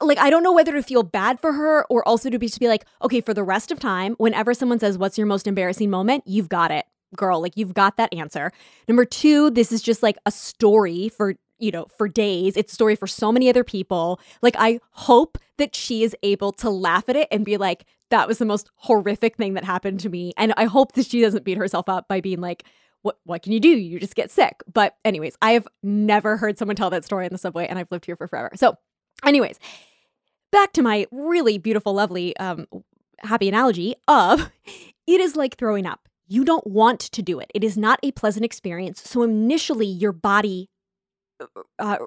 like 0.00 0.18
I 0.18 0.28
don't 0.28 0.42
know 0.42 0.52
whether 0.52 0.72
to 0.72 0.82
feel 0.82 1.02
bad 1.02 1.40
for 1.40 1.52
her 1.52 1.84
or 1.84 2.06
also 2.06 2.28
to 2.28 2.38
be 2.38 2.48
to 2.48 2.60
be 2.60 2.68
like, 2.68 2.84
okay, 3.00 3.20
for 3.20 3.32
the 3.32 3.44
rest 3.44 3.70
of 3.70 3.78
time, 3.78 4.14
whenever 4.14 4.52
someone 4.52 4.80
says, 4.80 4.98
What's 4.98 5.16
your 5.16 5.26
most 5.26 5.46
embarrassing 5.46 5.88
moment? 5.88 6.24
You've 6.26 6.48
got 6.48 6.72
it 6.72 6.84
girl, 7.16 7.40
like 7.40 7.56
you've 7.56 7.74
got 7.74 7.96
that 7.96 8.12
answer. 8.12 8.52
Number 8.88 9.04
two, 9.04 9.50
this 9.50 9.72
is 9.72 9.82
just 9.82 10.02
like 10.02 10.16
a 10.26 10.30
story 10.30 11.08
for 11.08 11.34
you 11.58 11.70
know, 11.70 11.86
for 11.96 12.08
days. 12.08 12.56
It's 12.56 12.72
a 12.72 12.74
story 12.74 12.96
for 12.96 13.06
so 13.06 13.30
many 13.30 13.48
other 13.48 13.64
people. 13.64 14.20
Like, 14.42 14.56
I 14.58 14.80
hope 14.90 15.38
that 15.56 15.74
she 15.74 16.02
is 16.02 16.16
able 16.22 16.52
to 16.52 16.68
laugh 16.68 17.08
at 17.08 17.16
it 17.16 17.28
and 17.30 17.44
be 17.44 17.56
like, 17.56 17.86
that 18.10 18.28
was 18.28 18.38
the 18.38 18.44
most 18.44 18.70
horrific 18.74 19.36
thing 19.36 19.54
that 19.54 19.64
happened 19.64 20.00
to 20.00 20.08
me. 20.08 20.32
And 20.36 20.52
I 20.56 20.64
hope 20.64 20.92
that 20.92 21.06
she 21.06 21.20
doesn't 21.20 21.44
beat 21.44 21.56
herself 21.56 21.88
up 21.88 22.08
by 22.08 22.20
being 22.20 22.40
like, 22.40 22.64
what 23.02 23.18
what 23.24 23.42
can 23.42 23.52
you 23.52 23.60
do? 23.60 23.68
You 23.68 24.00
just 24.00 24.14
get 24.14 24.30
sick. 24.30 24.62
But 24.72 24.96
anyways, 25.04 25.36
I 25.42 25.52
have 25.52 25.68
never 25.82 26.36
heard 26.36 26.58
someone 26.58 26.76
tell 26.76 26.90
that 26.90 27.04
story 27.04 27.26
in 27.26 27.32
the 27.32 27.38
subway 27.38 27.66
and 27.66 27.78
I've 27.78 27.90
lived 27.90 28.06
here 28.06 28.16
for 28.16 28.26
forever. 28.26 28.50
So, 28.56 28.76
anyways, 29.24 29.58
back 30.50 30.72
to 30.72 30.82
my 30.82 31.06
really 31.10 31.58
beautiful, 31.58 31.92
lovely, 31.92 32.36
um, 32.38 32.66
happy 33.18 33.48
analogy 33.48 33.94
of 34.08 34.50
it 35.06 35.20
is 35.20 35.36
like 35.36 35.56
throwing 35.56 35.86
up. 35.86 36.08
You 36.26 36.44
don't 36.44 36.66
want 36.66 37.00
to 37.00 37.22
do 37.22 37.38
it. 37.38 37.50
It 37.54 37.64
is 37.64 37.76
not 37.76 38.00
a 38.02 38.12
pleasant 38.12 38.44
experience. 38.44 39.02
So 39.04 39.22
initially, 39.22 39.86
your 39.86 40.12
body 40.12 40.70
uh, 41.78 41.98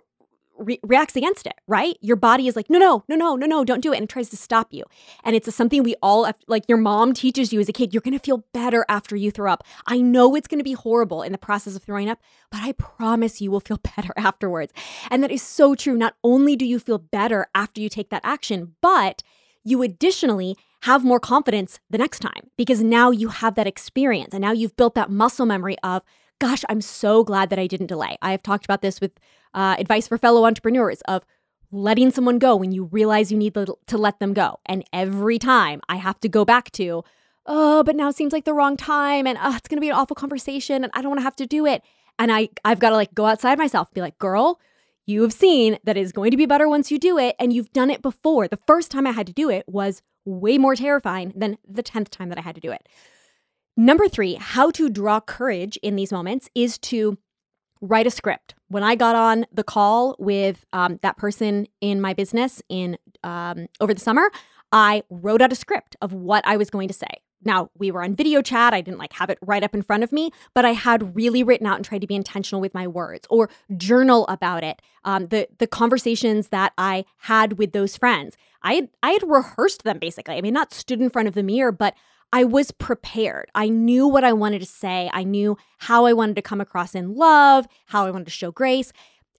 re- 0.58 0.80
reacts 0.84 1.15
against 1.15 1.45
it, 1.45 1.53
right? 1.67 1.97
Your 2.01 2.15
body 2.15 2.47
is 2.47 2.56
like, 2.56 2.69
no, 2.69 2.80
no, 2.80 3.03
no, 3.08 3.15
no, 3.15 3.36
no, 3.36 3.45
no, 3.45 3.63
don't 3.63 3.82
do 3.82 3.93
it. 3.93 3.97
And 3.97 4.03
it 4.03 4.10
tries 4.10 4.30
to 4.30 4.38
stop 4.38 4.73
you. 4.73 4.84
And 5.23 5.36
it's 5.36 5.53
something 5.53 5.84
we 5.84 5.95
all, 6.01 6.30
like 6.47 6.63
your 6.67 6.77
mom 6.77 7.13
teaches 7.13 7.53
you 7.53 7.60
as 7.60 7.69
a 7.69 7.73
kid, 7.73 7.93
you're 7.93 8.01
going 8.01 8.17
to 8.17 8.23
feel 8.23 8.43
better 8.53 8.86
after 8.89 9.15
you 9.15 9.32
throw 9.32 9.51
up. 9.51 9.63
I 9.86 9.99
know 9.99 10.36
it's 10.36 10.47
going 10.47 10.60
to 10.60 10.63
be 10.63 10.73
horrible 10.73 11.21
in 11.21 11.32
the 11.32 11.38
process 11.38 11.75
of 11.75 11.84
throwing 11.84 12.10
up, 12.10 12.19
but 12.51 12.62
I 12.62 12.73
promise 12.73 13.41
you 13.41 13.51
will 13.51 13.60
feel 13.60 13.80
better 13.95 14.13
afterwards. 14.17 14.73
And 15.10 15.23
that 15.23 15.32
is 15.32 15.41
so 15.41 15.75
true. 15.75 15.95
Not 15.97 16.15
only 16.23 16.56
do 16.56 16.65
you 16.65 16.80
feel 16.80 16.97
better 16.97 17.47
after 17.53 17.82
you 17.82 17.89
take 17.89 18.10
that 18.10 18.21
action, 18.23 18.75
but 18.82 19.23
you 19.63 19.82
additionally 19.82 20.58
have 20.84 21.04
more 21.04 21.20
confidence 21.20 21.80
the 21.90 21.98
next 21.98 22.20
time 22.20 22.50
because 22.58 22.84
now 22.84 23.12
you 23.12 23.30
have 23.30 23.56
that 23.56 23.68
experience 23.68 24.34
and 24.34 24.42
now 24.42 24.52
you've 24.52 24.76
built 24.76 24.96
that 24.96 25.10
muscle 25.10 25.46
memory 25.46 25.76
of, 25.84 26.04
gosh, 26.40 26.63
I'm 26.70 26.82
so 26.82 27.24
glad 27.24 27.50
that 27.50 27.60
I 27.60 27.68
didn't 27.68 27.88
delay. 27.88 28.18
I 28.22 28.32
have 28.32 28.44
talked 28.44 28.66
about 28.66 28.82
this 28.82 29.02
with 29.02 29.12
uh, 29.54 29.76
advice 29.80 30.08
for 30.08 30.18
fellow 30.18 30.46
entrepreneurs 30.46 31.02
of 31.08 31.26
letting 31.72 32.12
someone 32.12 32.40
go 32.40 32.56
when 32.56 32.72
you 32.72 32.86
realize 32.86 33.32
you 33.32 33.38
need 33.38 33.54
to 33.54 33.98
let 33.98 34.20
them 34.20 34.34
go. 34.34 34.60
And 34.66 34.86
every 34.94 35.40
time 35.40 35.82
I 35.90 35.98
have 35.98 36.20
to 36.22 36.30
go 36.30 36.46
back 36.46 36.72
to, 36.74 37.04
oh, 37.46 37.84
but 37.84 37.96
now 37.96 38.12
seems 38.12 38.34
like 38.34 38.46
the 38.46 38.54
wrong 38.54 38.78
time 38.78 39.26
and 39.26 39.38
oh, 39.42 39.56
it's 39.56 39.68
going 39.68 39.78
to 39.78 39.82
be 39.82 39.90
an 39.90 39.96
awful 39.96 40.16
conversation 40.16 40.84
and 40.84 40.92
I 40.94 41.02
don't 41.02 41.10
want 41.10 41.20
to 41.20 41.26
have 41.26 41.36
to 41.38 41.48
do 41.48 41.66
it. 41.66 41.82
And 42.20 42.32
I, 42.32 42.50
I've 42.63 42.80
got 42.80 42.92
to 42.92 42.96
like 42.96 43.13
go 43.13 43.26
outside 43.26 43.58
myself, 43.58 43.94
be 43.94 44.02
like, 44.02 44.18
girl, 44.18 44.60
you 45.06 45.22
have 45.22 45.34
seen 45.34 45.78
that 45.84 45.98
it's 45.98 46.12
going 46.12 46.32
to 46.32 46.38
be 46.38 46.46
better 46.46 46.68
once 46.68 46.92
you 46.92 47.00
do 47.00 47.18
it 47.18 47.36
and 47.40 47.54
you've 47.54 47.72
done 47.74 47.90
it 47.90 48.02
before. 48.02 48.48
The 48.48 48.60
first 48.68 48.92
time 48.92 49.08
I 49.08 49.12
had 49.12 49.28
to 49.28 49.34
do 49.34 49.50
it 49.50 49.63
was 49.68 50.02
way 50.28 50.58
more 50.58 50.76
terrifying 50.76 51.32
than 51.36 51.58
the 51.68 51.82
10th 51.82 52.10
time 52.10 52.30
that 52.30 52.38
I 52.38 52.42
had 52.42 52.56
to 52.56 52.62
do 52.62 52.72
it. 52.72 52.88
Number 53.76 54.08
three, 54.08 54.36
how 54.36 54.72
to 54.72 54.90
draw 54.90 55.20
courage 55.20 55.78
in 55.78 55.96
these 55.96 56.12
moments 56.12 56.50
is 56.56 56.78
to 56.80 57.18
write 57.80 58.08
a 58.08 58.12
script. 58.12 58.56
When 58.70 58.84
I 58.84 58.96
got 58.96 59.16
on 59.16 59.46
the 59.52 59.63
call 59.63 60.16
with 60.20 60.66
um, 60.74 61.00
that 61.04 61.18
person 61.18 61.68
in 61.80 62.02
my 62.02 62.13
business 62.13 62.62
in 62.70 62.98
um, 63.24 63.68
over 63.80 63.94
the 63.94 64.00
summer, 64.00 64.32
I 64.72 65.04
wrote 65.10 65.42
out 65.42 65.52
a 65.52 65.56
script 65.56 65.96
of 66.02 66.12
what 66.12 66.46
I 66.46 66.58
was 66.58 66.70
going 66.70 66.88
to 66.88 66.94
say. 66.94 67.22
Now, 67.43 67.69
we 67.78 67.91
were 67.91 68.04
on 68.04 68.15
video 68.15 68.41
chat. 68.41 68.73
I 68.73 68.82
didn't 68.82 68.97
like 68.97 69.13
have 69.13 69.30
it 69.30 69.38
right 69.41 69.63
up 69.63 69.76
in 69.76 69.82
front 69.82 70.04
of 70.04 70.12
me, 70.12 70.32
but 70.54 70.65
I 70.65 70.71
had 70.71 71.15
really 71.15 71.43
written 71.43 71.67
out 71.67 71.76
and 71.76 71.86
tried 71.86 72.02
to 72.02 72.08
be 72.08 72.15
intentional 72.15 72.62
with 72.62 72.73
my 72.73 72.88
words 72.88 73.28
or 73.30 73.50
journal 73.76 74.26
about 74.28 74.63
it. 74.63 74.82
Um, 75.06 75.28
the 75.28 75.47
the 75.60 75.67
conversations 75.67 76.50
that 76.50 76.73
I 76.78 77.06
had 77.19 77.58
with 77.58 77.71
those 77.73 77.95
friends, 77.95 78.36
I 78.63 78.73
had, 78.73 78.89
I 79.04 79.12
had 79.12 79.30
rehearsed 79.30 79.84
them 79.84 80.00
basically. 80.00 80.36
I 80.36 80.41
mean, 80.41 80.54
not 80.54 80.73
stood 80.73 81.02
in 81.02 81.10
front 81.10 81.28
of 81.28 81.36
the 81.36 81.43
mirror, 81.43 81.71
but 81.71 81.93
I 82.34 82.43
was 82.43 82.71
prepared. 82.71 83.50
I 83.56 83.69
knew 83.69 84.08
what 84.08 84.23
I 84.23 84.34
wanted 84.34 84.60
to 84.60 84.65
say. 84.65 85.10
I 85.13 85.23
knew 85.23 85.58
how 85.78 86.06
I 86.06 86.13
wanted 86.13 86.36
to 86.36 86.41
come 86.41 86.60
across 86.60 86.93
in 86.93 87.15
love, 87.15 87.67
how 87.86 88.06
I 88.06 88.12
wanted 88.12 88.26
to 88.26 88.32
show 88.32 88.52
grace. 88.52 88.91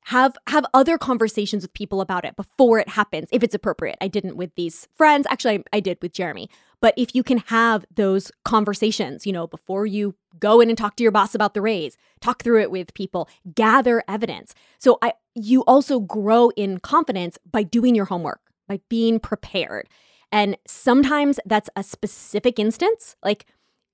Have 0.04 0.38
have 0.46 0.64
other 0.72 0.96
conversations 0.96 1.62
with 1.62 1.74
people 1.74 2.00
about 2.00 2.24
it 2.24 2.34
before 2.34 2.78
it 2.78 2.88
happens 2.88 3.28
if 3.30 3.42
it's 3.42 3.54
appropriate. 3.54 3.98
I 4.00 4.08
didn't 4.08 4.36
with 4.36 4.54
these 4.54 4.88
friends. 4.96 5.26
Actually, 5.28 5.58
I, 5.58 5.64
I 5.74 5.80
did 5.80 5.98
with 6.00 6.14
Jeremy. 6.14 6.48
But 6.80 6.94
if 6.96 7.14
you 7.14 7.22
can 7.22 7.38
have 7.46 7.84
those 7.94 8.30
conversations, 8.44 9.26
you 9.26 9.32
know, 9.32 9.46
before 9.46 9.84
you 9.86 10.14
go 10.38 10.60
in 10.60 10.68
and 10.68 10.78
talk 10.78 10.96
to 10.96 11.02
your 11.02 11.12
boss 11.12 11.34
about 11.34 11.54
the 11.54 11.60
raise, 11.60 11.96
talk 12.20 12.42
through 12.42 12.62
it 12.62 12.70
with 12.70 12.94
people, 12.94 13.28
gather 13.54 14.02
evidence. 14.06 14.54
So 14.78 14.98
I 15.02 15.14
you 15.34 15.62
also 15.64 16.00
grow 16.00 16.50
in 16.50 16.78
confidence 16.78 17.38
by 17.50 17.62
doing 17.62 17.94
your 17.94 18.06
homework, 18.06 18.40
by 18.66 18.80
being 18.88 19.18
prepared. 19.20 19.88
And 20.30 20.56
sometimes 20.66 21.40
that's 21.46 21.70
a 21.74 21.82
specific 21.82 22.58
instance. 22.58 23.16
Like, 23.24 23.46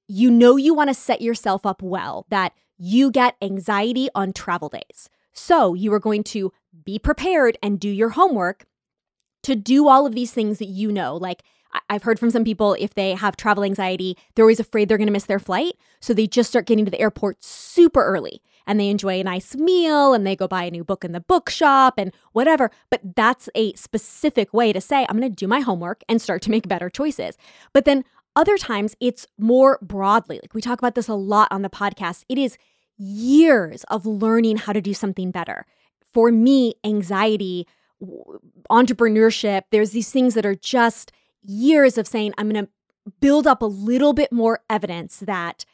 you 0.08 0.30
know, 0.30 0.56
you 0.56 0.74
want 0.74 0.88
to 0.88 0.94
set 0.94 1.20
yourself 1.20 1.64
up 1.64 1.82
well, 1.82 2.26
that 2.30 2.52
you 2.76 3.10
get 3.10 3.36
anxiety 3.40 4.08
on 4.14 4.32
travel 4.32 4.68
days. 4.68 5.08
So 5.32 5.74
you 5.74 5.92
are 5.92 6.00
going 6.00 6.24
to 6.24 6.52
be 6.84 6.98
prepared 6.98 7.56
and 7.62 7.78
do 7.78 7.88
your 7.88 8.10
homework 8.10 8.66
to 9.44 9.54
do 9.54 9.88
all 9.88 10.06
of 10.06 10.14
these 10.14 10.32
things 10.32 10.58
that 10.58 10.66
you 10.66 10.90
know. 10.90 11.16
Like, 11.16 11.42
I've 11.88 12.02
heard 12.02 12.18
from 12.18 12.30
some 12.30 12.44
people 12.44 12.76
if 12.78 12.94
they 12.94 13.12
have 13.12 13.36
travel 13.36 13.64
anxiety, 13.64 14.16
they're 14.34 14.44
always 14.44 14.60
afraid 14.60 14.88
they're 14.88 14.98
going 14.98 15.06
to 15.08 15.12
miss 15.12 15.26
their 15.26 15.38
flight. 15.38 15.74
So 16.00 16.14
they 16.14 16.26
just 16.26 16.50
start 16.50 16.66
getting 16.66 16.84
to 16.84 16.90
the 16.90 17.00
airport 17.00 17.42
super 17.42 18.04
early 18.04 18.42
and 18.66 18.78
they 18.80 18.88
enjoy 18.88 19.20
a 19.20 19.24
nice 19.24 19.54
meal 19.54 20.14
and 20.14 20.26
they 20.26 20.36
go 20.36 20.48
buy 20.48 20.64
a 20.64 20.70
new 20.70 20.84
book 20.84 21.04
in 21.04 21.12
the 21.12 21.20
bookshop 21.20 21.94
and 21.98 22.12
whatever. 22.32 22.70
But 22.90 23.16
that's 23.16 23.48
a 23.54 23.74
specific 23.74 24.52
way 24.52 24.72
to 24.72 24.80
say, 24.80 25.06
I'm 25.08 25.18
going 25.18 25.30
to 25.30 25.36
do 25.36 25.48
my 25.48 25.60
homework 25.60 26.02
and 26.08 26.20
start 26.20 26.42
to 26.42 26.50
make 26.50 26.68
better 26.68 26.88
choices. 26.88 27.36
But 27.72 27.84
then 27.84 28.04
other 28.36 28.56
times 28.56 28.96
it's 29.00 29.26
more 29.38 29.78
broadly. 29.82 30.40
Like 30.42 30.54
we 30.54 30.60
talk 30.60 30.78
about 30.78 30.94
this 30.94 31.08
a 31.08 31.14
lot 31.14 31.48
on 31.50 31.62
the 31.62 31.70
podcast. 31.70 32.24
It 32.28 32.38
is 32.38 32.56
years 32.96 33.84
of 33.84 34.06
learning 34.06 34.58
how 34.58 34.72
to 34.72 34.80
do 34.80 34.94
something 34.94 35.30
better. 35.30 35.66
For 36.12 36.30
me, 36.30 36.74
anxiety, 36.84 37.66
entrepreneurship, 38.70 39.62
there's 39.70 39.90
these 39.90 40.10
things 40.10 40.34
that 40.34 40.46
are 40.46 40.54
just 40.54 41.12
years 41.44 41.98
of 41.98 42.06
saying, 42.06 42.34
I'm 42.38 42.48
going 42.48 42.66
to 42.66 42.70
build 43.20 43.46
up 43.46 43.62
a 43.62 43.66
little 43.66 44.12
bit 44.12 44.32
more 44.32 44.60
evidence 44.68 45.18
that 45.20 45.64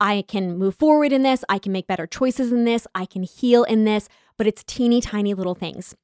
I 0.00 0.24
can 0.28 0.58
move 0.58 0.76
forward 0.76 1.12
in 1.12 1.22
this, 1.22 1.44
I 1.48 1.58
can 1.58 1.72
make 1.72 1.86
better 1.86 2.06
choices 2.06 2.52
in 2.52 2.64
this, 2.64 2.86
I 2.94 3.06
can 3.06 3.22
heal 3.22 3.64
in 3.64 3.84
this, 3.84 4.08
but 4.36 4.46
it's 4.46 4.62
teeny 4.64 5.00
tiny 5.00 5.34
little 5.34 5.54
things. 5.54 5.94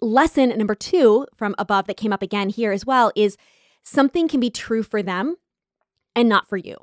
Lesson 0.00 0.50
number 0.50 0.74
two 0.74 1.26
from 1.36 1.54
above 1.58 1.86
that 1.86 1.96
came 1.96 2.12
up 2.12 2.22
again 2.22 2.48
here 2.48 2.72
as 2.72 2.86
well 2.86 3.12
is 3.16 3.36
something 3.82 4.28
can 4.28 4.40
be 4.40 4.50
true 4.50 4.82
for 4.82 5.02
them 5.02 5.36
and 6.14 6.28
not 6.28 6.48
for 6.48 6.56
you. 6.56 6.76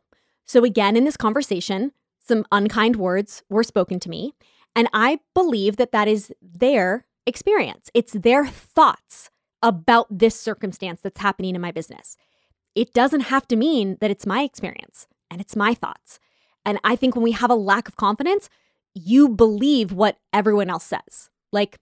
So, 0.45 0.63
again, 0.63 0.97
in 0.97 1.05
this 1.05 1.17
conversation, 1.17 1.91
some 2.25 2.45
unkind 2.51 2.95
words 2.95 3.43
were 3.49 3.63
spoken 3.63 3.99
to 4.01 4.09
me, 4.09 4.33
and 4.75 4.89
I 4.93 5.19
believe 5.33 5.77
that 5.77 5.91
that 5.91 6.07
is 6.07 6.31
their 6.41 7.05
experience. 7.25 7.89
It's 7.93 8.13
their 8.13 8.47
thoughts 8.47 9.29
about 9.61 10.07
this 10.09 10.39
circumstance 10.39 11.01
that's 11.01 11.19
happening 11.19 11.55
in 11.55 11.61
my 11.61 11.71
business. 11.71 12.17
It 12.75 12.93
doesn't 12.93 13.21
have 13.21 13.47
to 13.49 13.55
mean 13.55 13.97
that 14.01 14.11
it's 14.11 14.25
my 14.25 14.43
experience 14.43 15.07
and 15.29 15.41
it's 15.41 15.55
my 15.55 15.73
thoughts. 15.73 16.19
And 16.65 16.79
I 16.83 16.95
think 16.95 17.15
when 17.15 17.23
we 17.23 17.31
have 17.31 17.49
a 17.49 17.55
lack 17.55 17.87
of 17.87 17.95
confidence, 17.95 18.49
you 18.93 19.29
believe 19.29 19.91
what 19.91 20.17
everyone 20.33 20.69
else 20.69 20.85
says. 20.85 21.29
Like, 21.51 21.77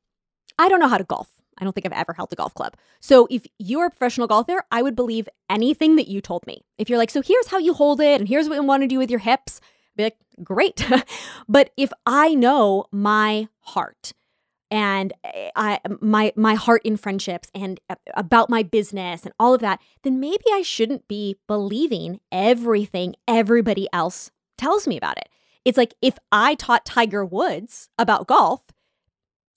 I 0.57 0.69
don't 0.69 0.79
know 0.79 0.87
how 0.87 0.97
to 0.97 1.03
golf. 1.03 1.29
I 1.57 1.63
don't 1.63 1.73
think 1.73 1.85
I've 1.85 1.91
ever 1.91 2.13
held 2.13 2.31
a 2.31 2.35
golf 2.35 2.53
club. 2.53 2.75
So 2.99 3.27
if 3.31 3.45
you're 3.57 3.87
a 3.87 3.89
professional 3.89 4.27
golfer, 4.27 4.63
I 4.71 4.81
would 4.81 4.95
believe 4.95 5.27
anything 5.49 5.95
that 5.95 6.07
you 6.07 6.21
told 6.21 6.45
me. 6.45 6.63
If 6.77 6.89
you're 6.89 6.99
like, 6.99 7.09
so 7.09 7.21
here's 7.21 7.47
how 7.47 7.57
you 7.57 7.73
hold 7.73 7.99
it, 7.99 8.19
and 8.19 8.27
here's 8.27 8.47
what 8.47 8.55
you 8.55 8.63
want 8.63 8.83
to 8.83 8.87
do 8.87 8.99
with 8.99 9.09
your 9.09 9.19
hips, 9.19 9.59
I'd 9.59 9.97
be 9.97 10.03
like, 10.03 10.17
great. 10.43 10.85
but 11.49 11.71
if 11.75 11.91
I 12.05 12.35
know 12.35 12.85
my 12.91 13.47
heart 13.61 14.13
and 14.69 15.13
eh, 15.23 15.49
I 15.55 15.79
my 16.01 16.33
my 16.35 16.55
heart 16.55 16.81
in 16.83 16.97
friendships 16.97 17.49
and 17.53 17.79
about 18.15 18.49
my 18.49 18.63
business 18.63 19.23
and 19.23 19.33
all 19.39 19.53
of 19.53 19.61
that, 19.61 19.81
then 20.03 20.19
maybe 20.19 20.43
I 20.51 20.61
shouldn't 20.61 21.07
be 21.07 21.37
believing 21.47 22.19
everything 22.31 23.15
everybody 23.27 23.87
else 23.93 24.31
tells 24.57 24.87
me 24.87 24.97
about 24.97 25.17
it. 25.17 25.29
It's 25.65 25.77
like 25.77 25.93
if 26.01 26.17
I 26.31 26.55
taught 26.55 26.85
Tiger 26.85 27.25
Woods 27.25 27.89
about 27.97 28.27
golf, 28.27 28.63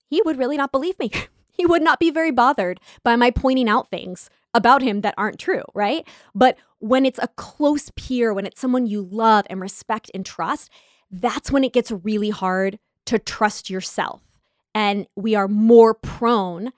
he 0.09 0.23
would 0.23 0.38
really 0.38 0.57
not 0.57 0.73
believe 0.73 0.99
me. 0.99 1.11
he 1.53 1.66
would 1.66 1.83
not 1.83 2.01
be 2.01 2.11
very 2.11 2.31
bothered 2.31 2.81
by 3.03 3.16
my 3.16 3.31
pointing 3.31 3.68
out 3.68 3.90
things 3.90 4.31
about 4.53 4.83
him 4.83 5.03
that 5.03 5.14
aren't 5.16 5.38
true, 5.38 5.62
right? 5.75 6.07
But 6.35 6.59
when 6.79 7.07
it's 7.07 7.20
a 7.23 7.29
close 7.29 7.90
peer, 7.94 8.35
when 8.35 8.46
it's 8.46 8.61
someone 8.61 8.87
you 8.87 9.03
love 9.03 9.46
and 9.49 9.61
respect 9.61 10.11
and 10.12 10.27
trust, 10.27 10.70
that's 11.11 11.51
when 11.51 11.62
it 11.62 11.73
gets 11.73 11.92
really 11.92 12.31
hard 12.31 12.79
to 13.07 13.18
trust 13.18 13.70
yourself 13.70 14.29
and 14.74 15.06
we 15.16 15.35
are 15.35 15.48
more 15.48 15.94
prone, 15.94 16.72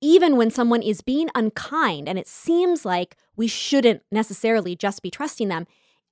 even 0.00 0.36
when 0.36 0.50
someone 0.50 0.82
is 0.82 1.00
being 1.00 1.28
unkind 1.34 2.08
and 2.08 2.18
it 2.18 2.28
seems 2.28 2.84
like 2.84 3.16
we 3.36 3.46
shouldn't 3.46 4.02
necessarily 4.12 4.76
just 4.76 5.02
be 5.02 5.10
trusting 5.10 5.48
them. 5.48 5.66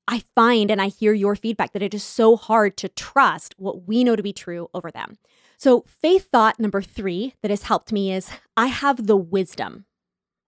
I 0.08 0.22
find 0.34 0.70
and 0.70 0.80
I 0.80 0.88
hear 0.88 1.12
your 1.12 1.34
feedback 1.34 1.72
that 1.72 1.82
it 1.82 1.94
is 1.94 2.04
so 2.04 2.36
hard 2.36 2.76
to 2.78 2.88
trust 2.88 3.54
what 3.58 3.86
we 3.86 4.04
know 4.04 4.16
to 4.16 4.22
be 4.22 4.32
true 4.32 4.68
over 4.72 4.90
them. 4.90 5.18
So, 5.58 5.84
faith 5.86 6.30
thought 6.30 6.60
number 6.60 6.82
three 6.82 7.34
that 7.42 7.50
has 7.50 7.62
helped 7.62 7.90
me 7.90 8.12
is 8.12 8.30
I 8.56 8.66
have 8.66 9.06
the 9.06 9.16
wisdom, 9.16 9.86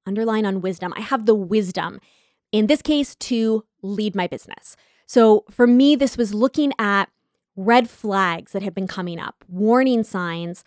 underline 0.07 0.45
on 0.45 0.61
wisdom. 0.61 0.93
I 0.97 1.01
have 1.01 1.27
the 1.27 1.35
wisdom, 1.35 2.01
in 2.53 2.67
this 2.67 2.83
case, 2.83 3.15
to 3.17 3.65
lead 3.83 4.15
my 4.15 4.27
business. 4.27 4.77
So, 5.07 5.45
for 5.51 5.67
me, 5.67 5.97
this 5.97 6.17
was 6.17 6.35
looking 6.35 6.73
at 6.79 7.09
red 7.57 7.89
flags 7.89 8.53
that 8.53 8.63
have 8.63 8.75
been 8.75 8.87
coming 8.87 9.19
up, 9.19 9.45
warning 9.49 10.05
signs 10.05 10.63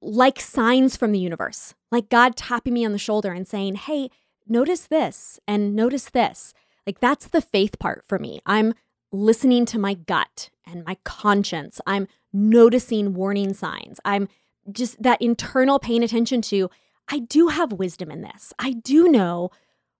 like 0.00 0.40
signs 0.40 0.96
from 0.96 1.12
the 1.12 1.18
universe, 1.18 1.74
like 1.90 2.08
God 2.08 2.36
tapping 2.36 2.74
me 2.74 2.84
on 2.84 2.92
the 2.92 2.98
shoulder 2.98 3.32
and 3.32 3.46
saying, 3.46 3.74
Hey, 3.74 4.10
notice 4.46 4.86
this 4.86 5.40
and 5.46 5.74
notice 5.74 6.10
this. 6.10 6.54
Like 6.86 7.00
that's 7.00 7.28
the 7.28 7.40
faith 7.40 7.78
part 7.78 8.04
for 8.06 8.18
me. 8.18 8.40
I'm 8.46 8.74
listening 9.12 9.66
to 9.66 9.78
my 9.78 9.94
gut 9.94 10.50
and 10.66 10.84
my 10.84 10.96
conscience. 11.04 11.80
I'm 11.86 12.08
noticing 12.32 13.14
warning 13.14 13.54
signs. 13.54 14.00
I'm 14.04 14.28
just 14.70 15.02
that 15.02 15.20
internal 15.22 15.78
paying 15.78 16.02
attention 16.02 16.42
to, 16.42 16.70
I 17.08 17.20
do 17.20 17.48
have 17.48 17.72
wisdom 17.72 18.10
in 18.10 18.20
this. 18.20 18.52
I 18.58 18.72
do 18.72 19.08
know 19.08 19.50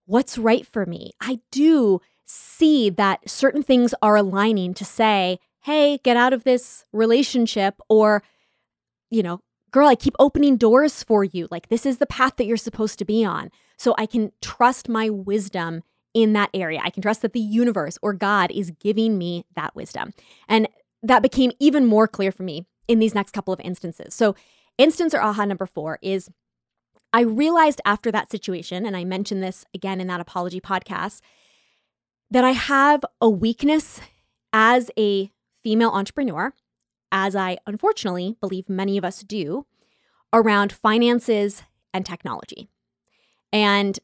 what's 0.07 0.39
right 0.39 0.67
for 0.67 0.87
me. 0.87 1.13
I 1.21 1.41
do 1.51 2.01
see 2.25 2.91
that 2.91 3.29
certain 3.29 3.63
things 3.63 3.95
are 4.03 4.17
aligning 4.17 4.75
to 4.75 4.85
say, 4.85 5.39
hey, 5.63 5.99
get 5.99 6.17
out 6.17 6.33
of 6.33 6.45
this 6.45 6.85
relationship, 6.93 7.81
or, 7.89 8.23
you 9.11 9.23
know, 9.23 9.41
girl, 9.71 9.89
I 9.89 9.95
keep 9.95 10.15
opening 10.19 10.57
doors 10.57 11.03
for 11.03 11.25
you. 11.25 11.49
Like, 11.51 11.69
this 11.69 11.87
is 11.87 11.99
the 11.99 12.07
path 12.07 12.37
that 12.37 12.47
you're 12.47 12.57
supposed 12.57 12.99
to 12.99 13.05
be 13.05 13.25
on. 13.25 13.51
So 13.77 13.95
I 13.99 14.07
can 14.07 14.33
trust 14.41 14.89
my 14.89 15.09
wisdom 15.09 15.83
in 16.15 16.33
that 16.33 16.51
area. 16.55 16.81
I 16.83 16.91
can 16.91 17.03
trust 17.03 17.23
that 17.23 17.33
the 17.33 17.41
universe 17.41 17.99
or 18.03 18.13
God 18.13 18.51
is 18.51 18.73
giving 18.81 19.19
me 19.19 19.45
that 19.55 19.75
wisdom. 19.75 20.13
And 20.49 20.69
that 21.03 21.23
became 21.23 21.53
even 21.61 21.87
more 21.87 22.09
clear 22.09 22.33
for 22.33 22.43
me 22.43 22.67
in 22.89 22.99
these 22.99 23.15
next 23.15 23.33
couple 23.33 23.53
of 23.55 23.61
instances. 23.61 24.15
So, 24.15 24.35
instance 24.79 25.15
or 25.15 25.21
aha 25.21 25.45
number 25.45 25.67
four 25.67 25.99
is 26.03 26.29
I 27.13 27.21
realized 27.21 27.81
after 27.85 28.11
that 28.13 28.31
situation, 28.31 28.85
and 28.85 28.97
I 28.97 29.05
mentioned 29.05 29.43
this 29.43 29.65
again 29.75 30.01
in 30.01 30.09
that 30.09 30.21
apology 30.21 30.61
podcast, 30.61 31.21
that 32.31 32.45
I 32.45 32.51
have 32.51 33.05
a 33.21 33.29
weakness 33.29 34.01
as 34.53 34.91
a 34.99 35.31
female 35.63 35.91
entrepreneur, 35.91 36.53
as 37.11 37.35
I 37.37 37.59
unfortunately 37.67 38.37
believe 38.41 38.69
many 38.69 38.99
of 38.99 39.05
us 39.05 39.21
do, 39.21 39.67
around 40.33 40.73
finances 40.73 41.63
and 41.95 42.05
technology. 42.05 42.69
And 43.53 43.99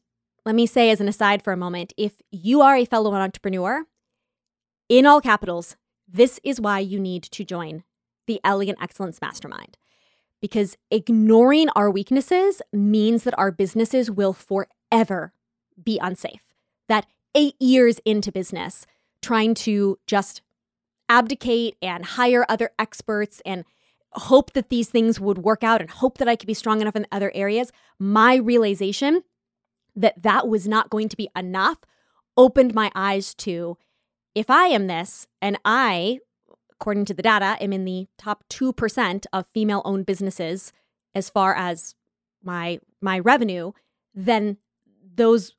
let 0.45 0.55
me 0.55 0.65
say, 0.65 0.89
as 0.89 1.01
an 1.01 1.07
aside 1.07 1.43
for 1.43 1.53
a 1.53 1.57
moment, 1.57 1.93
if 1.97 2.21
you 2.31 2.61
are 2.61 2.75
a 2.75 2.85
fellow 2.85 3.13
entrepreneur, 3.13 3.85
in 4.89 5.05
all 5.05 5.21
capitals, 5.21 5.75
this 6.07 6.39
is 6.43 6.61
why 6.61 6.79
you 6.79 6.99
need 6.99 7.23
to 7.23 7.43
join 7.43 7.83
the 8.27 8.39
Elegant 8.43 8.77
Excellence 8.81 9.21
Mastermind. 9.21 9.77
Because 10.41 10.77
ignoring 10.91 11.69
our 11.69 11.89
weaknesses 11.89 12.61
means 12.71 13.23
that 13.23 13.37
our 13.37 13.51
businesses 13.51 14.11
will 14.11 14.33
forever 14.33 15.33
be 15.83 15.97
unsafe. 15.99 16.53
That 16.87 17.07
eight 17.33 17.55
years 17.59 17.99
into 18.05 18.31
business, 18.31 18.85
trying 19.21 19.55
to 19.55 19.97
just 20.05 20.41
abdicate 21.09 21.75
and 21.81 22.05
hire 22.05 22.45
other 22.49 22.71
experts 22.79 23.41
and 23.45 23.65
hope 24.13 24.53
that 24.53 24.69
these 24.69 24.89
things 24.89 25.19
would 25.19 25.39
work 25.39 25.63
out 25.63 25.81
and 25.81 25.89
hope 25.89 26.17
that 26.17 26.27
I 26.27 26.35
could 26.35 26.47
be 26.47 26.53
strong 26.53 26.81
enough 26.81 26.95
in 26.95 27.07
other 27.11 27.31
areas, 27.35 27.71
my 27.99 28.35
realization 28.35 29.23
that 29.95 30.23
that 30.23 30.47
was 30.47 30.67
not 30.67 30.89
going 30.89 31.09
to 31.09 31.17
be 31.17 31.29
enough 31.35 31.77
opened 32.37 32.73
my 32.73 32.91
eyes 32.95 33.33
to 33.35 33.77
if 34.33 34.49
I 34.49 34.65
am 34.67 34.87
this 34.87 35.27
and 35.41 35.57
I, 35.63 36.19
according 36.71 37.05
to 37.05 37.13
the 37.13 37.23
data, 37.23 37.57
am 37.61 37.71
in 37.71 37.85
the 37.85 38.07
top 38.17 38.43
2% 38.49 39.25
of 39.31 39.47
female 39.53 39.81
owned 39.85 40.05
businesses 40.05 40.73
as 41.13 41.29
far 41.29 41.55
as 41.55 41.95
my 42.43 42.79
my 43.01 43.17
revenue, 43.17 43.71
then 44.13 44.57
those 45.15 45.53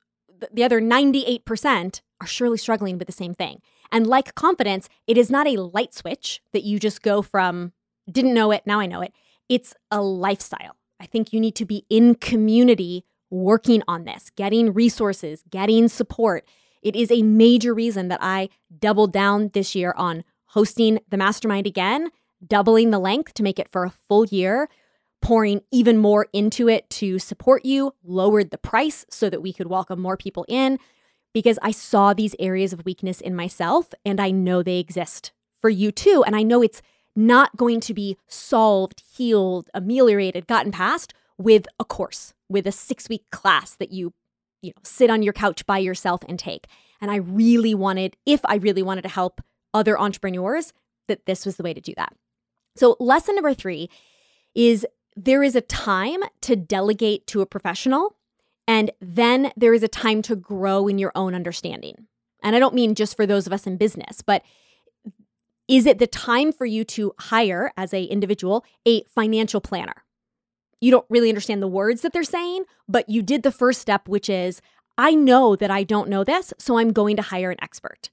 the 0.53 0.63
other 0.63 0.79
98% 0.79 2.01
are 2.21 2.27
surely 2.27 2.57
struggling 2.57 2.99
with 2.99 3.07
the 3.07 3.13
same 3.13 3.33
thing. 3.33 3.59
And 3.91 4.07
like 4.07 4.35
confidence, 4.35 4.89
it 5.07 5.17
is 5.17 5.29
not 5.29 5.47
a 5.47 5.61
light 5.61 5.93
switch 5.93 6.41
that 6.53 6.63
you 6.63 6.79
just 6.79 7.01
go 7.01 7.21
from 7.21 7.73
didn't 8.11 8.33
know 8.33 8.51
it, 8.51 8.63
now 8.65 8.79
I 8.79 8.85
know 8.85 9.01
it. 9.01 9.13
It's 9.49 9.73
a 9.91 10.01
lifestyle. 10.01 10.75
I 10.99 11.05
think 11.05 11.33
you 11.33 11.39
need 11.39 11.55
to 11.55 11.65
be 11.65 11.85
in 11.89 12.15
community 12.15 13.05
working 13.29 13.83
on 13.87 14.05
this, 14.05 14.31
getting 14.35 14.73
resources, 14.73 15.43
getting 15.49 15.87
support. 15.87 16.47
It 16.81 16.95
is 16.95 17.11
a 17.11 17.21
major 17.21 17.73
reason 17.73 18.07
that 18.07 18.19
I 18.21 18.49
doubled 18.79 19.11
down 19.11 19.51
this 19.53 19.75
year 19.75 19.93
on 19.97 20.23
hosting 20.47 20.99
the 21.09 21.17
mastermind 21.17 21.67
again, 21.67 22.09
doubling 22.45 22.91
the 22.91 22.99
length 22.99 23.33
to 23.35 23.43
make 23.43 23.59
it 23.59 23.69
for 23.69 23.83
a 23.83 23.93
full 24.07 24.25
year, 24.25 24.69
pouring 25.21 25.61
even 25.71 25.97
more 25.97 26.27
into 26.31 26.69
it 26.69 26.89
to 26.89 27.19
support 27.19 27.65
you, 27.65 27.93
lowered 28.03 28.51
the 28.51 28.57
price 28.57 29.05
so 29.09 29.29
that 29.29 29.41
we 29.41 29.51
could 29.51 29.67
welcome 29.67 29.99
more 29.99 30.15
people 30.15 30.45
in 30.47 30.79
because 31.33 31.59
I 31.61 31.71
saw 31.71 32.13
these 32.13 32.35
areas 32.39 32.73
of 32.73 32.85
weakness 32.85 33.21
in 33.21 33.35
myself 33.35 33.93
and 34.05 34.19
I 34.19 34.31
know 34.31 34.63
they 34.63 34.79
exist 34.79 35.31
for 35.61 35.69
you 35.69 35.91
too. 35.91 36.23
And 36.25 36.35
I 36.35 36.43
know 36.43 36.61
it's 36.61 36.81
not 37.15 37.57
going 37.57 37.79
to 37.81 37.93
be 37.93 38.17
solved, 38.27 39.03
healed, 39.15 39.69
ameliorated, 39.73 40.47
gotten 40.47 40.71
past 40.71 41.13
with 41.37 41.67
a 41.79 41.85
course, 41.85 42.33
with 42.49 42.67
a 42.67 42.71
six 42.71 43.09
week 43.09 43.23
class 43.31 43.75
that 43.75 43.91
you, 43.91 44.13
you 44.61 44.69
know, 44.69 44.81
sit 44.83 45.09
on 45.09 45.23
your 45.23 45.33
couch 45.33 45.65
by 45.65 45.77
yourself 45.77 46.21
and 46.27 46.39
take. 46.39 46.67
And 47.01 47.11
I 47.11 47.17
really 47.17 47.75
wanted, 47.75 48.17
if 48.25 48.41
I 48.45 48.55
really 48.55 48.81
wanted 48.81 49.03
to 49.03 49.09
help 49.09 49.41
other 49.73 49.99
entrepreneurs, 49.99 50.73
that 51.07 51.25
this 51.25 51.45
was 51.45 51.57
the 51.57 51.63
way 51.63 51.73
to 51.73 51.81
do 51.81 51.93
that. 51.97 52.13
So, 52.75 52.95
lesson 52.99 53.35
number 53.35 53.53
three 53.53 53.89
is 54.53 54.85
there 55.15 55.41
is 55.43 55.55
a 55.55 55.61
time 55.61 56.19
to 56.41 56.55
delegate 56.55 57.25
to 57.27 57.41
a 57.41 57.45
professional, 57.45 58.15
and 58.67 58.91
then 58.99 59.51
there 59.55 59.73
is 59.73 59.83
a 59.83 59.87
time 59.87 60.21
to 60.23 60.35
grow 60.35 60.87
in 60.87 60.99
your 60.99 61.11
own 61.15 61.33
understanding. 61.33 62.07
And 62.43 62.55
I 62.55 62.59
don't 62.59 62.75
mean 62.75 62.95
just 62.95 63.15
for 63.15 63.25
those 63.25 63.47
of 63.47 63.53
us 63.53 63.65
in 63.65 63.77
business, 63.77 64.21
but 64.21 64.43
is 65.67 65.85
it 65.85 65.99
the 65.99 66.07
time 66.07 66.51
for 66.51 66.65
you 66.65 66.83
to 66.85 67.13
hire 67.19 67.71
as 67.75 67.93
a 67.93 68.03
individual 68.03 68.63
a 68.87 69.03
financial 69.05 69.59
planner 69.59 70.03
you 70.79 70.91
don't 70.91 71.05
really 71.09 71.29
understand 71.29 71.61
the 71.61 71.67
words 71.67 72.01
that 72.01 72.13
they're 72.13 72.23
saying, 72.23 72.63
but 72.87 73.09
you 73.09 73.21
did 73.21 73.43
the 73.43 73.51
first 73.51 73.81
step, 73.81 74.07
which 74.07 74.29
is 74.29 74.61
I 74.97 75.13
know 75.13 75.55
that 75.55 75.71
I 75.71 75.83
don't 75.83 76.09
know 76.09 76.23
this, 76.23 76.53
so 76.57 76.77
I'm 76.77 76.93
going 76.93 77.15
to 77.17 77.21
hire 77.21 77.51
an 77.51 77.61
expert. 77.61 78.09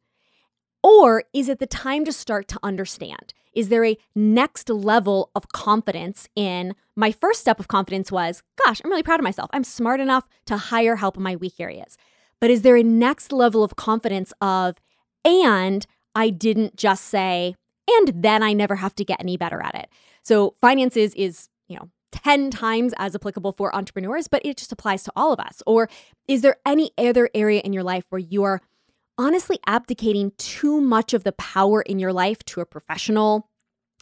Or 0.82 1.24
is 1.32 1.48
it 1.48 1.58
the 1.58 1.66
time 1.66 2.04
to 2.04 2.12
start 2.12 2.48
to 2.48 2.60
understand? 2.62 3.32
Is 3.54 3.68
there 3.68 3.84
a 3.84 3.96
next 4.14 4.68
level 4.68 5.30
of 5.34 5.48
confidence 5.48 6.28
in 6.34 6.74
my 6.96 7.12
first 7.12 7.40
step 7.40 7.58
of 7.58 7.68
confidence 7.68 8.12
was, 8.12 8.42
gosh, 8.64 8.80
I'm 8.84 8.90
really 8.90 9.02
proud 9.02 9.20
of 9.20 9.24
myself. 9.24 9.50
I'm 9.52 9.64
smart 9.64 10.00
enough 10.00 10.28
to 10.46 10.56
hire 10.56 10.96
help 10.96 11.16
in 11.16 11.22
my 11.22 11.36
weak 11.36 11.58
areas. 11.58 11.96
But 12.40 12.50
is 12.50 12.62
there 12.62 12.76
a 12.76 12.82
next 12.82 13.32
level 13.32 13.64
of 13.64 13.76
confidence 13.76 14.32
of, 14.40 14.80
and 15.24 15.86
I 16.14 16.30
didn't 16.30 16.76
just 16.76 17.04
say, 17.06 17.54
and 17.88 18.22
then 18.22 18.42
I 18.42 18.52
never 18.52 18.76
have 18.76 18.94
to 18.96 19.04
get 19.04 19.20
any 19.20 19.36
better 19.36 19.62
at 19.62 19.74
it. 19.74 19.88
So 20.22 20.54
finances 20.60 21.14
is, 21.14 21.48
you 21.68 21.76
know, 21.76 21.90
10 22.12 22.50
times 22.50 22.94
as 22.96 23.14
applicable 23.14 23.52
for 23.52 23.74
entrepreneurs, 23.74 24.28
but 24.28 24.40
it 24.44 24.56
just 24.56 24.72
applies 24.72 25.02
to 25.02 25.12
all 25.16 25.32
of 25.32 25.40
us? 25.40 25.62
Or 25.66 25.88
is 26.28 26.42
there 26.42 26.56
any 26.64 26.92
other 26.96 27.28
area 27.34 27.60
in 27.60 27.72
your 27.72 27.82
life 27.82 28.04
where 28.10 28.20
you 28.20 28.44
are 28.44 28.60
honestly 29.18 29.59
abdicating 29.66 30.33
too 30.38 30.81
much 30.81 31.14
of 31.14 31.24
the 31.24 31.33
power 31.33 31.83
in 31.83 31.98
your 31.98 32.12
life 32.12 32.44
to 32.46 32.61
a 32.61 32.66
professional, 32.66 33.48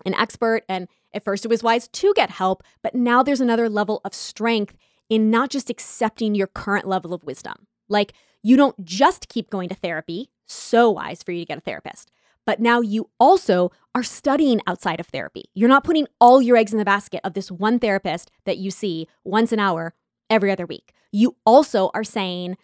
an 0.04 0.14
expert? 0.14 0.64
And 0.68 0.88
at 1.14 1.24
first 1.24 1.44
it 1.44 1.48
was 1.48 1.62
wise 1.62 1.88
to 1.88 2.12
get 2.14 2.30
help, 2.30 2.62
but 2.82 2.94
now 2.94 3.22
there's 3.22 3.40
another 3.40 3.68
level 3.68 4.00
of 4.04 4.14
strength 4.14 4.76
in 5.08 5.30
not 5.30 5.50
just 5.50 5.70
accepting 5.70 6.34
your 6.34 6.46
current 6.46 6.86
level 6.86 7.12
of 7.12 7.24
wisdom. 7.24 7.66
Like 7.88 8.12
you 8.42 8.56
don't 8.56 8.84
just 8.84 9.28
keep 9.28 9.50
going 9.50 9.68
to 9.68 9.74
therapy, 9.74 10.30
so 10.46 10.90
wise 10.90 11.22
for 11.22 11.32
you 11.32 11.40
to 11.40 11.46
get 11.46 11.58
a 11.58 11.62
therapist 11.62 12.10
but 12.44 12.60
now 12.60 12.80
you 12.80 13.10
also 13.20 13.70
are 13.94 14.02
studying 14.02 14.60
outside 14.66 15.00
of 15.00 15.06
therapy. 15.06 15.44
You're 15.54 15.68
not 15.68 15.84
putting 15.84 16.06
all 16.20 16.42
your 16.42 16.56
eggs 16.56 16.72
in 16.72 16.78
the 16.78 16.84
basket 16.84 17.20
of 17.24 17.34
this 17.34 17.50
one 17.50 17.78
therapist 17.78 18.30
that 18.44 18.58
you 18.58 18.70
see 18.70 19.08
once 19.24 19.52
an 19.52 19.60
hour 19.60 19.94
every 20.30 20.50
other 20.50 20.66
week. 20.66 20.92
You 21.12 21.36
also 21.44 21.90
are 21.94 22.04
saying, 22.04 22.56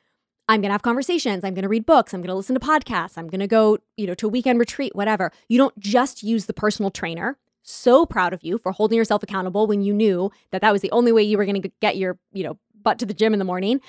I'm 0.49 0.61
going 0.61 0.71
to 0.71 0.73
have 0.73 0.83
conversations, 0.83 1.45
I'm 1.45 1.55
going 1.55 1.63
to 1.63 1.69
read 1.69 1.85
books, 1.85 2.15
I'm 2.15 2.21
going 2.21 2.29
to 2.29 2.35
listen 2.35 2.59
to 2.59 2.61
podcasts, 2.61 3.19
I'm 3.19 3.29
going 3.29 3.41
to 3.41 3.47
go, 3.47 3.79
you 3.97 4.07
know, 4.07 4.15
to 4.15 4.27
a 4.27 4.31
weekend 4.31 4.59
retreat, 4.59 4.95
whatever. 4.95 5.31
You 5.49 5.59
don't 5.59 5.79
just 5.79 6.23
use 6.23 6.47
the 6.47 6.55
personal 6.55 6.91
trainer. 6.91 7.37
So 7.63 8.07
proud 8.07 8.33
of 8.33 8.43
you 8.43 8.57
for 8.57 8.73
holding 8.73 8.97
yourself 8.97 9.23
accountable 9.23 9.67
when 9.67 9.83
you 9.83 9.93
knew 9.93 10.31
that 10.53 10.63
that 10.63 10.73
was 10.73 10.81
the 10.81 10.91
only 10.91 11.13
way 11.13 11.23
you 11.23 11.37
were 11.37 11.45
going 11.45 11.61
to 11.61 11.71
get 11.81 11.99
your, 11.99 12.19
you 12.33 12.43
know, 12.43 12.59
butt 12.83 12.99
to 13.01 13.07
the 13.07 13.13
gym 13.13 13.35
in 13.35 13.39
the 13.39 13.45
morning. 13.45 13.81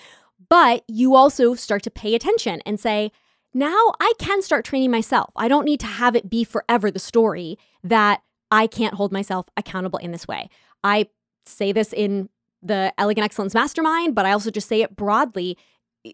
But 0.50 0.84
you 0.88 1.16
also 1.16 1.56
start 1.56 1.84
to 1.84 1.92
pay 1.92 2.14
attention 2.14 2.62
and 2.66 2.78
say, 2.78 3.12
now 3.54 3.94
I 4.02 4.14
can 4.20 4.42
start 4.42 4.66
training 4.66 4.92
myself. 4.92 5.32
I 5.36 5.48
don't 5.48 5.66
need 5.66 5.80
to 5.80 5.86
have 5.86 6.16
it 6.16 6.30
be 6.30 6.44
forever 6.44 6.92
the 6.92 7.00
story 7.00 7.58
that 7.84 8.22
I 8.52 8.68
can't 8.68 8.96
hold 8.96 9.12
myself 9.12 9.48
accountable 9.56 10.00
in 10.00 10.12
this 10.12 10.28
way. 10.28 10.50
I 10.84 11.08
say 11.46 11.72
this 11.72 11.94
in 11.94 12.30
the 12.62 12.94
Elegant 12.98 13.24
Excellence 13.24 13.54
Mastermind, 13.54 14.14
but 14.14 14.26
I 14.26 14.34
also 14.34 14.52
just 14.52 14.68
say 14.68 14.82
it 14.82 14.96
broadly 14.96 15.58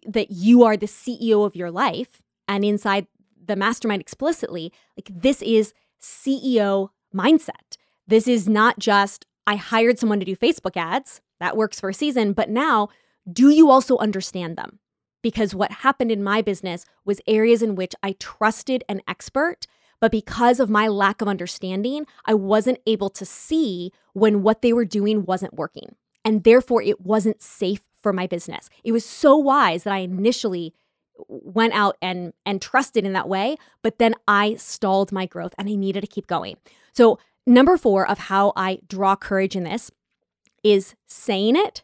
that 0.07 0.31
you 0.31 0.63
are 0.63 0.77
the 0.77 0.86
CEO 0.88 1.45
of 1.45 1.55
your 1.55 1.71
life. 1.71 2.21
And 2.47 2.63
inside 2.63 3.07
the 3.43 3.55
mastermind 3.55 4.01
explicitly, 4.01 4.71
like 4.97 5.09
this 5.11 5.41
is 5.41 5.73
CEO 6.01 6.89
mindset. 7.13 7.77
This 8.07 8.27
is 8.27 8.47
not 8.47 8.79
just, 8.79 9.25
I 9.47 9.55
hired 9.55 9.99
someone 9.99 10.19
to 10.19 10.25
do 10.25 10.36
Facebook 10.36 10.77
ads. 10.77 11.21
That 11.39 11.57
works 11.57 11.79
for 11.79 11.89
a 11.89 11.93
season. 11.93 12.33
But 12.33 12.49
now, 12.49 12.89
do 13.31 13.49
you 13.49 13.69
also 13.69 13.97
understand 13.97 14.57
them? 14.57 14.79
because 15.25 15.55
what 15.55 15.71
happened 15.71 16.11
in 16.11 16.23
my 16.23 16.39
business 16.43 16.86
was 17.03 17.19
areas 17.25 17.63
in 17.63 17.73
which 17.73 17.95
I 18.03 18.11
trusted 18.19 18.83
an 18.88 19.01
expert, 19.07 19.65
But 19.99 20.11
because 20.11 20.59
of 20.59 20.69
my 20.69 20.88
lack 20.88 21.19
of 21.19 21.27
understanding, 21.27 22.05
I 22.25 22.36
wasn't 22.36 22.77
able 22.86 23.09
to 23.09 23.25
see 23.25 23.91
when 24.13 24.43
what 24.43 24.61
they 24.61 24.71
were 24.71 24.86
doing 24.86 25.25
wasn't 25.25 25.55
working. 25.55 25.95
And 26.23 26.43
therefore, 26.43 26.83
it 26.83 27.01
wasn't 27.01 27.41
safe 27.41 27.81
for 28.06 28.14
my 28.14 28.28
business. 28.28 28.70
It 28.84 28.91
was 28.91 29.03
so 29.03 29.36
wise 29.36 29.82
that 29.84 29.91
I 29.91 30.01
initially 30.01 30.76
went 31.28 31.74
out 31.74 31.97
and 32.03 32.34
and 32.45 32.62
trusted 32.62 33.03
in 33.03 33.14
that 33.14 33.28
way, 33.28 33.58
but 33.82 33.97
then 33.97 34.14
I 34.28 34.53
stalled 34.58 35.12
my 35.12 35.26
growth 35.26 35.56
and 35.58 35.68
I 35.68 35.74
needed 35.74 36.01
to 36.01 36.08
keep 36.08 36.28
going. 36.28 36.58
So, 36.93 37.18
number 37.47 37.78
4 37.78 38.08
of 38.08 38.20
how 38.20 38.53
I 38.56 38.78
draw 38.88 39.16
courage 39.16 39.56
in 39.56 39.64
this 39.64 39.89
is 40.64 40.93
saying 41.08 41.56
it 41.56 41.82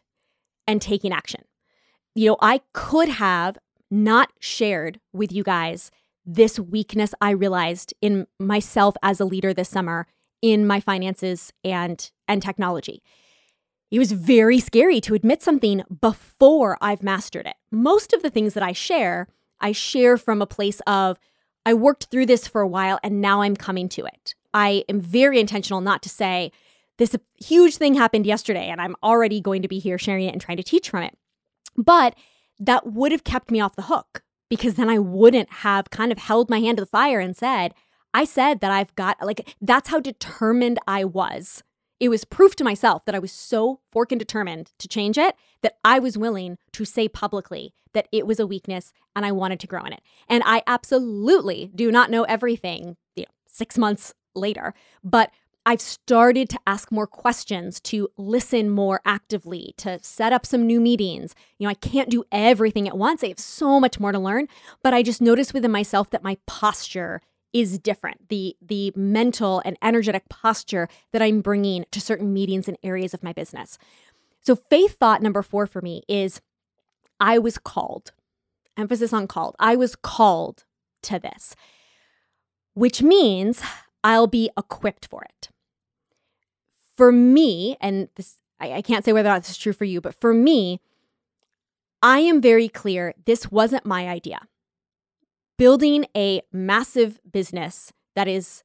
and 0.68 0.80
taking 0.80 1.12
action. 1.12 1.42
You 2.14 2.30
know, 2.30 2.36
I 2.40 2.60
could 2.72 3.08
have 3.08 3.58
not 3.90 4.30
shared 4.38 5.00
with 5.12 5.32
you 5.32 5.42
guys 5.42 5.90
this 6.24 6.56
weakness 6.56 7.16
I 7.20 7.30
realized 7.30 7.94
in 8.00 8.28
myself 8.38 8.94
as 9.02 9.18
a 9.18 9.24
leader 9.24 9.52
this 9.52 9.70
summer 9.70 10.06
in 10.40 10.68
my 10.68 10.78
finances 10.78 11.52
and 11.64 12.12
and 12.28 12.40
technology. 12.40 13.02
It 13.92 13.98
was 13.98 14.12
very 14.12 14.58
scary 14.58 15.02
to 15.02 15.14
admit 15.14 15.42
something 15.42 15.82
before 16.00 16.78
I've 16.80 17.02
mastered 17.02 17.46
it. 17.46 17.56
Most 17.70 18.14
of 18.14 18.22
the 18.22 18.30
things 18.30 18.54
that 18.54 18.62
I 18.62 18.72
share, 18.72 19.28
I 19.60 19.72
share 19.72 20.16
from 20.16 20.40
a 20.40 20.46
place 20.46 20.80
of 20.86 21.18
I 21.66 21.74
worked 21.74 22.06
through 22.06 22.24
this 22.24 22.48
for 22.48 22.62
a 22.62 22.66
while 22.66 22.98
and 23.02 23.20
now 23.20 23.42
I'm 23.42 23.54
coming 23.54 23.90
to 23.90 24.06
it. 24.06 24.34
I 24.54 24.84
am 24.88 24.98
very 24.98 25.38
intentional 25.38 25.82
not 25.82 26.02
to 26.04 26.08
say 26.08 26.52
this 26.96 27.14
huge 27.36 27.76
thing 27.76 27.92
happened 27.92 28.24
yesterday 28.24 28.68
and 28.68 28.80
I'm 28.80 28.96
already 29.02 29.42
going 29.42 29.60
to 29.60 29.68
be 29.68 29.78
here 29.78 29.98
sharing 29.98 30.26
it 30.26 30.32
and 30.32 30.40
trying 30.40 30.56
to 30.56 30.62
teach 30.62 30.88
from 30.88 31.02
it. 31.02 31.14
But 31.76 32.14
that 32.58 32.86
would 32.86 33.12
have 33.12 33.24
kept 33.24 33.50
me 33.50 33.60
off 33.60 33.76
the 33.76 33.82
hook 33.82 34.22
because 34.48 34.76
then 34.76 34.88
I 34.88 35.00
wouldn't 35.00 35.52
have 35.52 35.90
kind 35.90 36.10
of 36.12 36.16
held 36.16 36.48
my 36.48 36.60
hand 36.60 36.78
to 36.78 36.82
the 36.82 36.90
fire 36.90 37.20
and 37.20 37.36
said, 37.36 37.74
I 38.14 38.24
said 38.24 38.60
that 38.60 38.70
I've 38.70 38.94
got, 38.94 39.18
like, 39.22 39.54
that's 39.60 39.90
how 39.90 40.00
determined 40.00 40.78
I 40.86 41.04
was. 41.04 41.62
It 42.02 42.08
was 42.08 42.24
proof 42.24 42.56
to 42.56 42.64
myself 42.64 43.04
that 43.04 43.14
I 43.14 43.20
was 43.20 43.30
so 43.30 43.78
fork 43.92 44.10
and 44.10 44.18
determined 44.18 44.72
to 44.80 44.88
change 44.88 45.16
it 45.16 45.36
that 45.60 45.76
I 45.84 46.00
was 46.00 46.18
willing 46.18 46.58
to 46.72 46.84
say 46.84 47.06
publicly 47.06 47.74
that 47.92 48.08
it 48.10 48.26
was 48.26 48.40
a 48.40 48.46
weakness 48.46 48.92
and 49.14 49.24
I 49.24 49.30
wanted 49.30 49.60
to 49.60 49.68
grow 49.68 49.84
in 49.84 49.92
it. 49.92 50.00
And 50.28 50.42
I 50.44 50.64
absolutely 50.66 51.70
do 51.72 51.92
not 51.92 52.10
know 52.10 52.24
everything, 52.24 52.96
you 53.14 53.22
know, 53.22 53.30
six 53.46 53.78
months 53.78 54.14
later, 54.34 54.74
but 55.04 55.30
I've 55.64 55.80
started 55.80 56.48
to 56.48 56.58
ask 56.66 56.90
more 56.90 57.06
questions, 57.06 57.78
to 57.82 58.08
listen 58.16 58.68
more 58.68 59.00
actively, 59.04 59.72
to 59.76 60.00
set 60.02 60.32
up 60.32 60.44
some 60.44 60.66
new 60.66 60.80
meetings. 60.80 61.36
You 61.58 61.68
know, 61.68 61.70
I 61.70 61.74
can't 61.74 62.10
do 62.10 62.24
everything 62.32 62.88
at 62.88 62.98
once. 62.98 63.22
I 63.22 63.28
have 63.28 63.38
so 63.38 63.78
much 63.78 64.00
more 64.00 64.10
to 64.10 64.18
learn, 64.18 64.48
but 64.82 64.92
I 64.92 65.04
just 65.04 65.22
noticed 65.22 65.54
within 65.54 65.70
myself 65.70 66.10
that 66.10 66.24
my 66.24 66.36
posture 66.48 67.22
is 67.52 67.78
different. 67.78 68.28
The 68.28 68.56
the 68.60 68.92
mental 68.96 69.62
and 69.64 69.76
energetic 69.82 70.28
posture 70.28 70.88
that 71.12 71.22
I'm 71.22 71.40
bringing 71.40 71.84
to 71.90 72.00
certain 72.00 72.32
meetings 72.32 72.68
and 72.68 72.78
areas 72.82 73.14
of 73.14 73.22
my 73.22 73.32
business. 73.32 73.78
So 74.40 74.56
faith 74.56 74.98
thought 74.98 75.22
number 75.22 75.42
4 75.42 75.66
for 75.66 75.80
me 75.80 76.02
is 76.08 76.40
I 77.20 77.38
was 77.38 77.58
called. 77.58 78.12
Emphasis 78.76 79.12
on 79.12 79.28
called. 79.28 79.54
I 79.60 79.76
was 79.76 79.94
called 79.94 80.64
to 81.02 81.18
this. 81.18 81.54
Which 82.74 83.02
means 83.02 83.62
I'll 84.02 84.26
be 84.26 84.50
equipped 84.58 85.06
for 85.06 85.22
it. 85.22 85.50
For 86.96 87.12
me, 87.12 87.76
and 87.80 88.08
this, 88.16 88.38
I, 88.58 88.72
I 88.74 88.82
can't 88.82 89.04
say 89.04 89.12
whether 89.12 89.28
or 89.28 89.32
not 89.32 89.42
this 89.42 89.50
is 89.50 89.58
true 89.58 89.72
for 89.72 89.84
you, 89.84 90.00
but 90.00 90.20
for 90.20 90.34
me, 90.34 90.80
I 92.02 92.20
am 92.20 92.40
very 92.40 92.68
clear 92.68 93.14
this 93.26 93.50
wasn't 93.52 93.86
my 93.86 94.08
idea. 94.08 94.40
Building 95.62 96.06
a 96.16 96.42
massive 96.52 97.20
business 97.30 97.92
that 98.16 98.26
is 98.26 98.64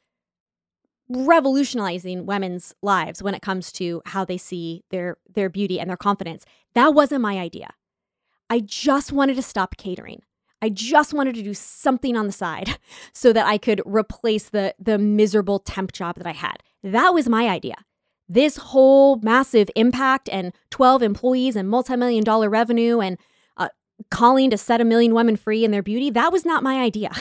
revolutionizing 1.07 2.25
women's 2.25 2.73
lives 2.81 3.21
when 3.21 3.35
it 3.35 3.43
comes 3.43 3.71
to 3.73 4.01
how 4.07 4.25
they 4.25 4.39
see 4.39 4.83
their 4.89 5.17
their 5.31 5.47
beauty 5.47 5.79
and 5.79 5.91
their 5.91 5.95
confidence. 5.95 6.43
That 6.73 6.95
wasn't 6.95 7.21
my 7.21 7.37
idea. 7.37 7.69
I 8.49 8.61
just 8.61 9.11
wanted 9.11 9.35
to 9.35 9.43
stop 9.43 9.77
catering. 9.77 10.23
I 10.59 10.69
just 10.69 11.13
wanted 11.13 11.35
to 11.35 11.43
do 11.43 11.53
something 11.53 12.17
on 12.17 12.25
the 12.25 12.31
side 12.31 12.79
so 13.13 13.31
that 13.31 13.45
I 13.45 13.59
could 13.59 13.79
replace 13.85 14.49
the 14.49 14.73
the 14.79 14.97
miserable 14.97 15.59
temp 15.59 15.91
job 15.91 16.15
that 16.15 16.25
I 16.25 16.33
had. 16.33 16.63
That 16.81 17.13
was 17.13 17.29
my 17.29 17.47
idea. 17.47 17.75
This 18.27 18.57
whole 18.57 19.17
massive 19.17 19.69
impact 19.75 20.29
and 20.31 20.51
12 20.71 21.03
employees 21.03 21.55
and 21.55 21.69
multi-million 21.69 22.23
dollar 22.23 22.49
revenue 22.49 23.01
and 23.01 23.19
calling 24.09 24.49
to 24.49 24.57
set 24.57 24.81
a 24.81 24.85
million 24.85 25.13
women 25.13 25.35
free 25.35 25.63
in 25.63 25.71
their 25.71 25.83
beauty, 25.83 26.09
that 26.11 26.31
was 26.31 26.45
not 26.45 26.63
my 26.63 26.81
idea. 26.81 27.11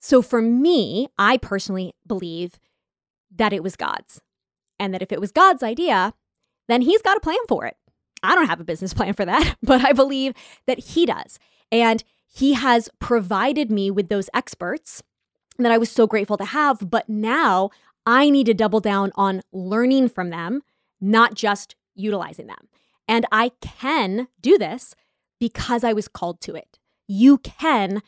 So 0.00 0.20
for 0.20 0.42
me, 0.42 1.08
I 1.16 1.36
personally 1.36 1.94
believe 2.06 2.58
that 3.36 3.52
it 3.52 3.62
was 3.62 3.76
God's. 3.76 4.20
And 4.78 4.92
that 4.92 5.02
if 5.02 5.12
it 5.12 5.20
was 5.20 5.30
God's 5.30 5.62
idea, 5.62 6.12
then 6.68 6.82
he's 6.82 7.02
got 7.02 7.16
a 7.16 7.20
plan 7.20 7.38
for 7.48 7.66
it. 7.66 7.76
I 8.22 8.34
don't 8.34 8.48
have 8.48 8.60
a 8.60 8.64
business 8.64 8.92
plan 8.92 9.14
for 9.14 9.24
that, 9.24 9.56
but 9.62 9.84
I 9.84 9.92
believe 9.92 10.34
that 10.66 10.78
he 10.80 11.06
does. 11.06 11.38
And 11.70 12.02
he 12.26 12.54
has 12.54 12.88
provided 12.98 13.70
me 13.70 13.90
with 13.90 14.08
those 14.08 14.28
experts 14.34 15.02
that 15.58 15.70
I 15.70 15.78
was 15.78 15.90
so 15.90 16.06
grateful 16.06 16.36
to 16.38 16.46
have. 16.46 16.90
But 16.90 17.08
now 17.08 17.70
I 18.04 18.30
need 18.30 18.46
to 18.46 18.54
double 18.54 18.80
down 18.80 19.12
on 19.14 19.42
learning 19.52 20.08
from 20.08 20.30
them, 20.30 20.62
not 21.00 21.34
just 21.34 21.76
utilizing 21.94 22.46
them. 22.46 22.68
And 23.06 23.26
I 23.30 23.52
can 23.60 24.28
do 24.40 24.58
this 24.58 24.94
because 25.42 25.82
I 25.82 25.92
was 25.92 26.06
called 26.06 26.40
to 26.42 26.54
it. 26.54 26.78
You 27.08 27.38
can 27.38 28.00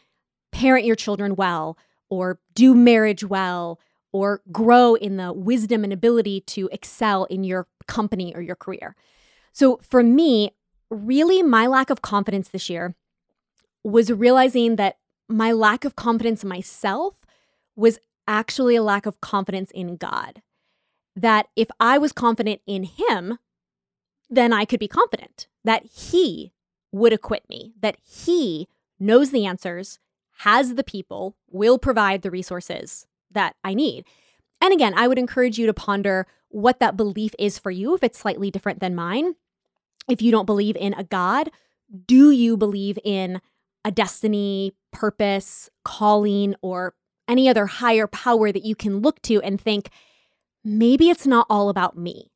parent 0.53 0.87
your 0.87 0.95
children 0.95 1.35
well, 1.35 1.77
or 2.09 2.39
do 2.55 2.77
marriage 2.77 3.25
well, 3.25 3.81
or 4.13 4.41
grow 4.53 4.95
in 4.95 5.17
the 5.17 5.33
wisdom 5.33 5.83
and 5.83 5.93
ability 5.93 6.43
to 6.43 6.69
excel 6.71 7.25
in 7.25 7.43
your 7.43 7.67
company 7.89 8.33
or 8.37 8.41
your 8.41 8.55
career. 8.55 8.95
So 9.53 9.81
for 9.83 10.01
me, 10.05 10.53
really, 10.91 11.43
my 11.43 11.67
lack 11.67 11.91
of 11.91 12.03
confidence 12.03 12.51
this 12.51 12.71
year 12.71 12.95
was 13.83 14.13
realizing 14.13 14.77
that 14.77 14.99
my 15.29 15.51
lack 15.51 15.85
of 15.85 15.97
confidence 15.97 16.45
in 16.45 16.49
myself 16.49 17.17
was 17.75 17.99
actually 18.29 18.77
a 18.77 18.83
lack 18.83 19.07
of 19.07 19.21
confidence 19.21 19.73
in 19.73 19.97
God. 19.97 20.41
That 21.17 21.49
if 21.57 21.67
I 21.81 21.99
was 21.99 22.13
confident 22.13 22.61
in 22.65 22.85
Him, 22.85 23.41
then 24.31 24.53
I 24.53 24.65
could 24.65 24.79
be 24.79 24.87
confident 24.87 25.49
that 25.65 25.85
He 25.87 26.53
would 26.95 27.13
acquit 27.13 27.45
me, 27.49 27.75
that 27.81 27.97
He 28.03 28.69
knows 29.01 29.31
the 29.31 29.45
answers, 29.45 29.99
has 30.39 30.75
the 30.75 30.85
people, 30.85 31.37
will 31.51 31.79
provide 31.79 32.23
the 32.23 32.31
resources 32.31 33.07
that 33.31 33.57
I 33.65 33.75
need. 33.75 34.05
And 34.61 34.73
again, 34.73 34.95
I 34.97 35.09
would 35.09 35.19
encourage 35.19 35.59
you 35.59 35.67
to 35.67 35.75
ponder 35.75 36.27
what 36.49 36.79
that 36.79 36.97
belief 36.97 37.35
is 37.39 37.59
for 37.59 37.71
you 37.71 37.95
if 37.95 38.03
it's 38.03 38.19
slightly 38.19 38.51
different 38.51 38.79
than 38.79 38.95
mine. 38.95 39.35
If 40.09 40.23
you 40.23 40.31
don't 40.31 40.47
believe 40.47 40.77
in 40.77 40.95
a 40.95 41.05
God, 41.05 41.51
do 42.07 42.31
you 42.31 42.57
believe 42.57 42.99
in 43.05 43.41
a 43.85 43.91
destiny, 43.91 44.73
purpose, 44.93 45.69
calling, 45.85 46.55
or 46.63 46.95
any 47.27 47.49
other 47.49 47.67
higher 47.67 48.07
power 48.07 48.53
that 48.53 48.65
you 48.65 48.75
can 48.75 49.01
look 49.01 49.21
to 49.23 49.43
and 49.43 49.61
think, 49.61 49.91
maybe 50.65 51.11
it's 51.11 51.27
not 51.27 51.47
all 51.51 51.69
about 51.69 51.99
me 51.99 52.31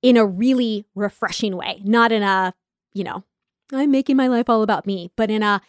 in 0.00 0.16
a 0.16 0.24
really 0.24 0.84
refreshing 0.94 1.56
way, 1.56 1.80
not 1.84 2.12
in 2.12 2.22
a, 2.22 2.54
you 2.92 3.02
know, 3.04 3.24
I'm 3.72 3.90
making 3.90 4.16
my 4.16 4.28
life 4.28 4.48
all 4.48 4.62
about 4.62 4.86
me, 4.86 5.10
but 5.16 5.30
in 5.30 5.42
a, 5.42 5.60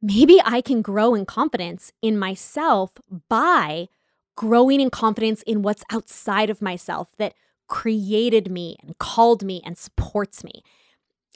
maybe 0.00 0.40
I 0.44 0.60
can 0.60 0.82
grow 0.82 1.14
in 1.14 1.26
confidence 1.26 1.92
in 2.02 2.18
myself 2.18 2.92
by 3.28 3.88
growing 4.36 4.80
in 4.80 4.90
confidence 4.90 5.42
in 5.42 5.62
what's 5.62 5.82
outside 5.90 6.50
of 6.50 6.62
myself 6.62 7.08
that 7.18 7.34
created 7.68 8.50
me 8.50 8.76
and 8.82 8.96
called 8.98 9.42
me 9.42 9.62
and 9.64 9.76
supports 9.76 10.44
me. 10.44 10.62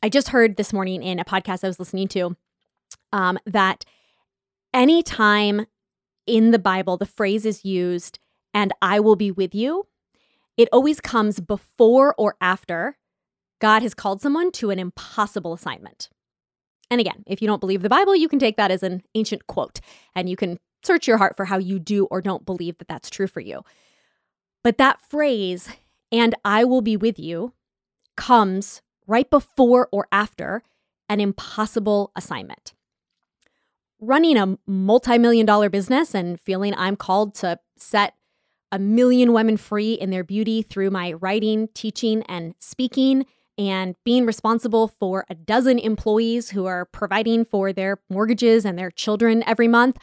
I 0.03 0.09
just 0.09 0.29
heard 0.29 0.57
this 0.57 0.73
morning 0.73 1.03
in 1.03 1.19
a 1.19 1.25
podcast 1.25 1.65
I 1.65 1.69
was 1.69 1.79
listening 1.79 2.09
to 2.09 2.37
um, 3.13 3.39
that 3.47 3.85
anytime 4.73 5.67
in 6.27 6.53
the 6.53 6.59
Bible 6.59 6.97
the 6.97 7.07
phrase 7.07 7.45
is 7.45 7.65
used, 7.65 8.19
and 8.55 8.73
I 8.81 9.01
will 9.01 9.17
be 9.17 9.31
with 9.31 9.55
you, 9.55 9.87
it 10.57 10.69
always 10.73 11.01
comes 11.01 11.41
before 11.41 12.15
or 12.17 12.37
after 12.41 12.97
God 13.61 13.83
has 13.83 13.95
called 13.95 14.21
someone 14.21 14.51
to 14.53 14.71
an 14.71 14.79
impossible 14.79 15.53
assignment. 15.53 16.09
And 16.91 17.01
again, 17.01 17.23
if 17.27 17.41
you 17.41 17.47
don't 17.47 17.61
believe 17.61 17.83
the 17.83 17.89
Bible, 17.89 18.17
you 18.17 18.29
can 18.29 18.39
take 18.39 18.57
that 18.57 18.71
as 18.71 18.83
an 18.83 19.03
ancient 19.15 19.47
quote 19.47 19.81
and 20.15 20.29
you 20.29 20.37
can 20.37 20.59
search 20.83 21.07
your 21.07 21.19
heart 21.19 21.37
for 21.37 21.45
how 21.45 21.59
you 21.59 21.79
do 21.79 22.07
or 22.07 22.21
don't 22.21 22.47
believe 22.47 22.79
that 22.79 22.89
that's 22.89 23.11
true 23.11 23.27
for 23.27 23.41
you. 23.41 23.63
But 24.65 24.79
that 24.79 25.01
phrase, 25.01 25.69
and 26.11 26.35
I 26.45 26.65
will 26.65 26.83
be 26.83 26.97
with 26.97 27.19
you, 27.19 27.53
comes 28.17 28.83
right 29.07 29.29
before 29.31 29.89
or 29.93 30.09
after 30.11 30.63
an 31.09 31.21
impossible 31.21 32.13
assignment 32.17 32.75
running 34.01 34.37
a 34.37 34.59
multi 34.67 35.19
million 35.19 35.47
dollar 35.47 35.69
business 35.69 36.15
and 36.15 36.41
feeling 36.41 36.75
I'm 36.77 36.97
called 36.97 37.35
to 37.37 37.59
set 37.77 38.15
a 38.73 38.79
million 38.79 39.33
women 39.33 39.57
free 39.57 39.95
in 39.95 40.11
their 40.11 40.25
beauty 40.25 40.63
through 40.63 40.91
my 40.91 41.13
writing, 41.15 41.69
teaching, 41.75 42.23
and 42.25 42.55
speaking, 42.61 43.27
and 43.61 43.95
being 44.07 44.25
responsible 44.25 44.89
for 44.89 45.27
a 45.29 45.35
dozen 45.35 45.79
employees 45.79 46.49
who 46.49 46.65
are 46.65 46.87
providing 46.87 47.45
for 47.45 47.75
their 47.75 47.99
mortgages 48.09 48.65
and 48.65 48.79
their 48.79 48.91
children 48.91 49.45
every 49.47 49.69
month. 49.69 49.99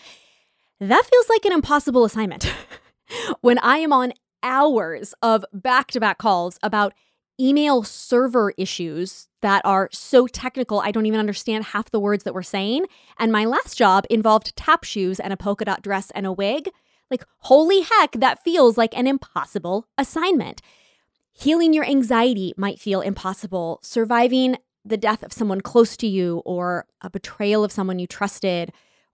that 0.80 1.04
feels 1.12 1.28
like 1.28 1.44
an 1.44 1.52
impossible 1.52 2.06
assignment. 2.06 2.54
when 3.42 3.58
I 3.58 3.80
am 3.80 3.92
on 3.92 4.14
hours 4.44 5.16
of 5.24 5.44
back 5.52 5.90
to 5.92 6.00
back 6.00 6.20
calls 6.20 6.60
about 6.62 6.94
email 7.42 7.82
server 7.82 8.54
issues 8.58 9.28
that 9.42 9.64
are 9.66 9.90
so 9.92 10.28
technical, 10.28 10.80
I 10.80 10.92
don't 10.92 11.08
even 11.08 11.20
understand 11.20 11.66
half 11.66 11.90
the 11.90 12.00
words 12.00 12.26
that 12.26 12.36
we're 12.36 12.44
saying. 12.44 12.86
And 13.18 13.32
my 13.32 13.46
last 13.46 13.76
job 13.76 14.06
involved 14.12 14.56
tap 14.56 14.84
shoes 14.84 15.20
and 15.20 15.34
a 15.34 15.38
polka 15.38 15.66
dot 15.66 15.82
dress 15.82 16.12
and 16.12 16.28
a 16.28 16.32
wig. 16.32 16.70
Like, 17.10 17.26
holy 17.40 17.82
heck, 17.82 18.12
that 18.12 18.44
feels 18.44 18.78
like 18.78 18.96
an 18.96 19.08
impossible 19.08 19.88
assignment. 19.98 20.62
Healing 21.40 21.72
your 21.72 21.86
anxiety 21.86 22.54
might 22.58 22.80
feel 22.80 23.02
impossible. 23.02 23.80
Surviving 23.84 24.58
the 24.84 24.98
death 24.98 25.22
of 25.22 25.32
someone 25.32 25.62
close 25.62 25.96
to 25.98 26.08
you, 26.08 26.42
or 26.46 26.88
a 27.02 27.12
betrayal 27.12 27.64
of 27.64 27.72
someone 27.72 28.00
you 28.00 28.08
trusted, 28.08 28.72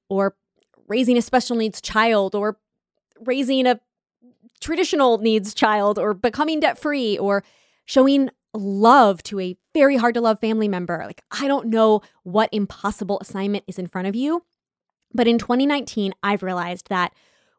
or 0.07 0.35
raising 0.87 1.17
a 1.17 1.21
special 1.21 1.57
needs 1.57 1.81
child, 1.81 2.33
or 2.33 2.57
raising 3.19 3.67
a 3.67 3.79
traditional 4.61 5.17
needs 5.17 5.53
child, 5.53 5.99
or 5.99 6.13
becoming 6.13 6.61
debt 6.61 6.79
free, 6.79 7.17
or 7.17 7.43
showing 7.85 8.29
love 8.53 9.21
to 9.23 9.41
a 9.41 9.57
very 9.73 9.97
hard 9.97 10.13
to 10.13 10.21
love 10.21 10.39
family 10.39 10.69
member. 10.69 11.03
Like, 11.05 11.23
I 11.29 11.47
don't 11.47 11.67
know 11.67 12.01
what 12.23 12.49
impossible 12.53 13.19
assignment 13.19 13.65
is 13.67 13.77
in 13.77 13.87
front 13.87 14.07
of 14.07 14.15
you. 14.15 14.45
But 15.13 15.27
in 15.27 15.37
2019, 15.37 16.13
I've 16.23 16.43
realized 16.43 16.87
that 16.89 17.13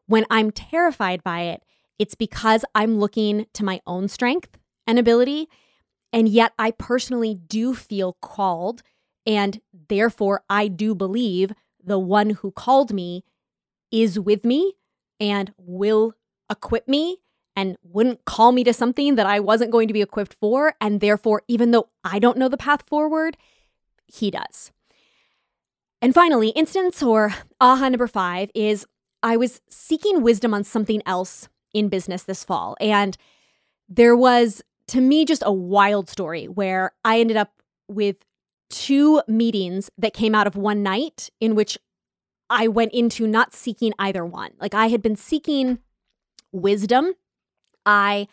when 0.07 0.25
I'm 0.31 0.49
terrified 0.49 1.23
by 1.23 1.41
it, 1.41 1.63
it's 1.99 2.15
because 2.15 2.65
I'm 2.73 2.99
looking 2.99 3.47
to 3.53 3.63
my 3.63 3.81
own 3.85 4.07
strength 4.07 4.57
and 4.87 4.99
ability. 4.99 5.47
And 6.11 6.29
yet, 6.29 6.53
I 6.57 6.71
personally 6.71 7.35
do 7.35 7.73
feel 7.73 8.17
called. 8.21 8.81
And 9.25 9.59
therefore, 9.89 10.43
I 10.49 10.67
do 10.67 10.95
believe 10.95 11.51
the 11.83 11.99
one 11.99 12.31
who 12.31 12.51
called 12.51 12.93
me 12.93 13.23
is 13.91 14.19
with 14.19 14.45
me 14.45 14.73
and 15.19 15.53
will 15.57 16.13
equip 16.49 16.87
me 16.87 17.17
and 17.55 17.77
wouldn't 17.83 18.25
call 18.25 18.51
me 18.51 18.63
to 18.63 18.73
something 18.73 19.15
that 19.15 19.25
I 19.25 19.39
wasn't 19.39 19.71
going 19.71 19.87
to 19.87 19.93
be 19.93 20.01
equipped 20.01 20.33
for. 20.33 20.75
And 20.81 20.99
therefore, 20.99 21.43
even 21.47 21.71
though 21.71 21.89
I 22.03 22.19
don't 22.19 22.37
know 22.37 22.49
the 22.49 22.57
path 22.57 22.83
forward, 22.87 23.37
he 24.07 24.29
does. 24.29 24.71
And 26.01 26.13
finally, 26.13 26.49
instance 26.49 27.01
or 27.01 27.33
aha 27.59 27.89
number 27.89 28.07
five 28.07 28.51
is 28.53 28.85
I 29.23 29.37
was 29.37 29.61
seeking 29.69 30.21
wisdom 30.21 30.53
on 30.53 30.63
something 30.63 31.01
else 31.05 31.49
in 31.75 31.89
business 31.89 32.23
this 32.23 32.43
fall. 32.43 32.75
And 32.79 33.15
there 33.87 34.15
was, 34.15 34.63
to 34.87 35.01
me, 35.01 35.25
just 35.25 35.43
a 35.45 35.53
wild 35.53 36.09
story 36.09 36.45
where 36.47 36.93
I 37.03 37.19
ended 37.19 37.37
up 37.37 37.51
with 37.87 38.17
two 38.69 39.21
meetings 39.27 39.91
that 39.97 40.13
came 40.13 40.33
out 40.33 40.47
of 40.47 40.55
one 40.55 40.81
night 40.81 41.29
in 41.39 41.53
which 41.53 41.77
I 42.49 42.67
went 42.67 42.93
into 42.93 43.27
not 43.27 43.53
seeking 43.53 43.93
either 43.99 44.25
one. 44.25 44.51
Like 44.59 44.73
I 44.73 44.87
had 44.87 45.03
been 45.03 45.15
seeking 45.15 45.79
wisdom 46.51 47.13
I 47.85 48.27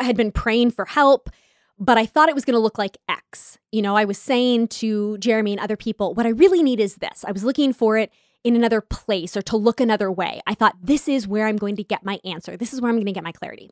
had 0.00 0.16
been 0.16 0.32
praying 0.32 0.70
for 0.70 0.84
help, 0.84 1.30
but 1.78 1.98
I 1.98 2.06
thought 2.06 2.28
it 2.28 2.34
was 2.34 2.44
going 2.44 2.54
to 2.54 2.60
look 2.60 2.78
like 2.78 2.98
X. 3.08 3.58
You 3.72 3.82
know, 3.82 3.96
I 3.96 4.04
was 4.04 4.18
saying 4.18 4.68
to 4.68 5.18
Jeremy 5.18 5.52
and 5.52 5.60
other 5.60 5.76
people, 5.76 6.14
what 6.14 6.26
I 6.26 6.30
really 6.30 6.62
need 6.62 6.80
is 6.80 6.96
this. 6.96 7.24
I 7.26 7.32
was 7.32 7.44
looking 7.44 7.72
for 7.72 7.96
it 7.96 8.10
in 8.44 8.56
another 8.56 8.80
place 8.80 9.36
or 9.36 9.42
to 9.42 9.56
look 9.56 9.80
another 9.80 10.10
way. 10.10 10.40
I 10.46 10.54
thought, 10.54 10.76
this 10.82 11.08
is 11.08 11.26
where 11.26 11.46
I'm 11.46 11.56
going 11.56 11.76
to 11.76 11.84
get 11.84 12.04
my 12.04 12.20
answer. 12.24 12.56
This 12.56 12.72
is 12.72 12.80
where 12.80 12.88
I'm 12.88 12.96
going 12.96 13.06
to 13.06 13.12
get 13.12 13.24
my 13.24 13.32
clarity. 13.32 13.70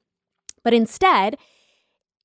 But 0.62 0.74
instead, 0.74 1.36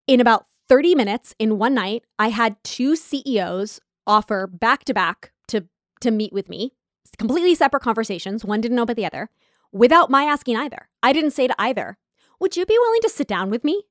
in 0.08 0.20
about 0.20 0.46
30 0.70 0.96
minutes 0.96 1.36
in 1.38 1.58
one 1.58 1.74
night, 1.74 2.04
I 2.18 2.30
had 2.30 2.56
two 2.64 2.96
CEOs 2.96 3.80
offer 4.08 4.48
back 4.48 4.84
to 4.86 4.94
back 4.94 5.32
to 5.48 5.68
to 6.02 6.12
meet 6.12 6.34
with 6.34 6.50
me, 6.50 6.74
completely 7.20 7.54
separate 7.54 7.84
conversations. 7.84 8.44
One 8.44 8.62
didn't 8.62 8.76
know 8.76 8.84
about 8.84 8.96
the 8.96 9.06
other, 9.06 9.30
without 9.72 10.10
my 10.10 10.24
asking 10.24 10.58
either. 10.58 10.90
I 11.04 11.14
didn't 11.14 11.32
say 11.32 11.48
to 11.48 11.56
either, 11.60 11.98
would 12.40 12.58
you 12.58 12.66
be 12.66 12.78
willing 12.80 13.02
to 13.02 13.10
sit 13.10 13.28
down 13.28 13.52
with 13.52 13.64
me? 13.64 13.84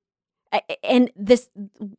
And 0.83 1.11
this, 1.15 1.49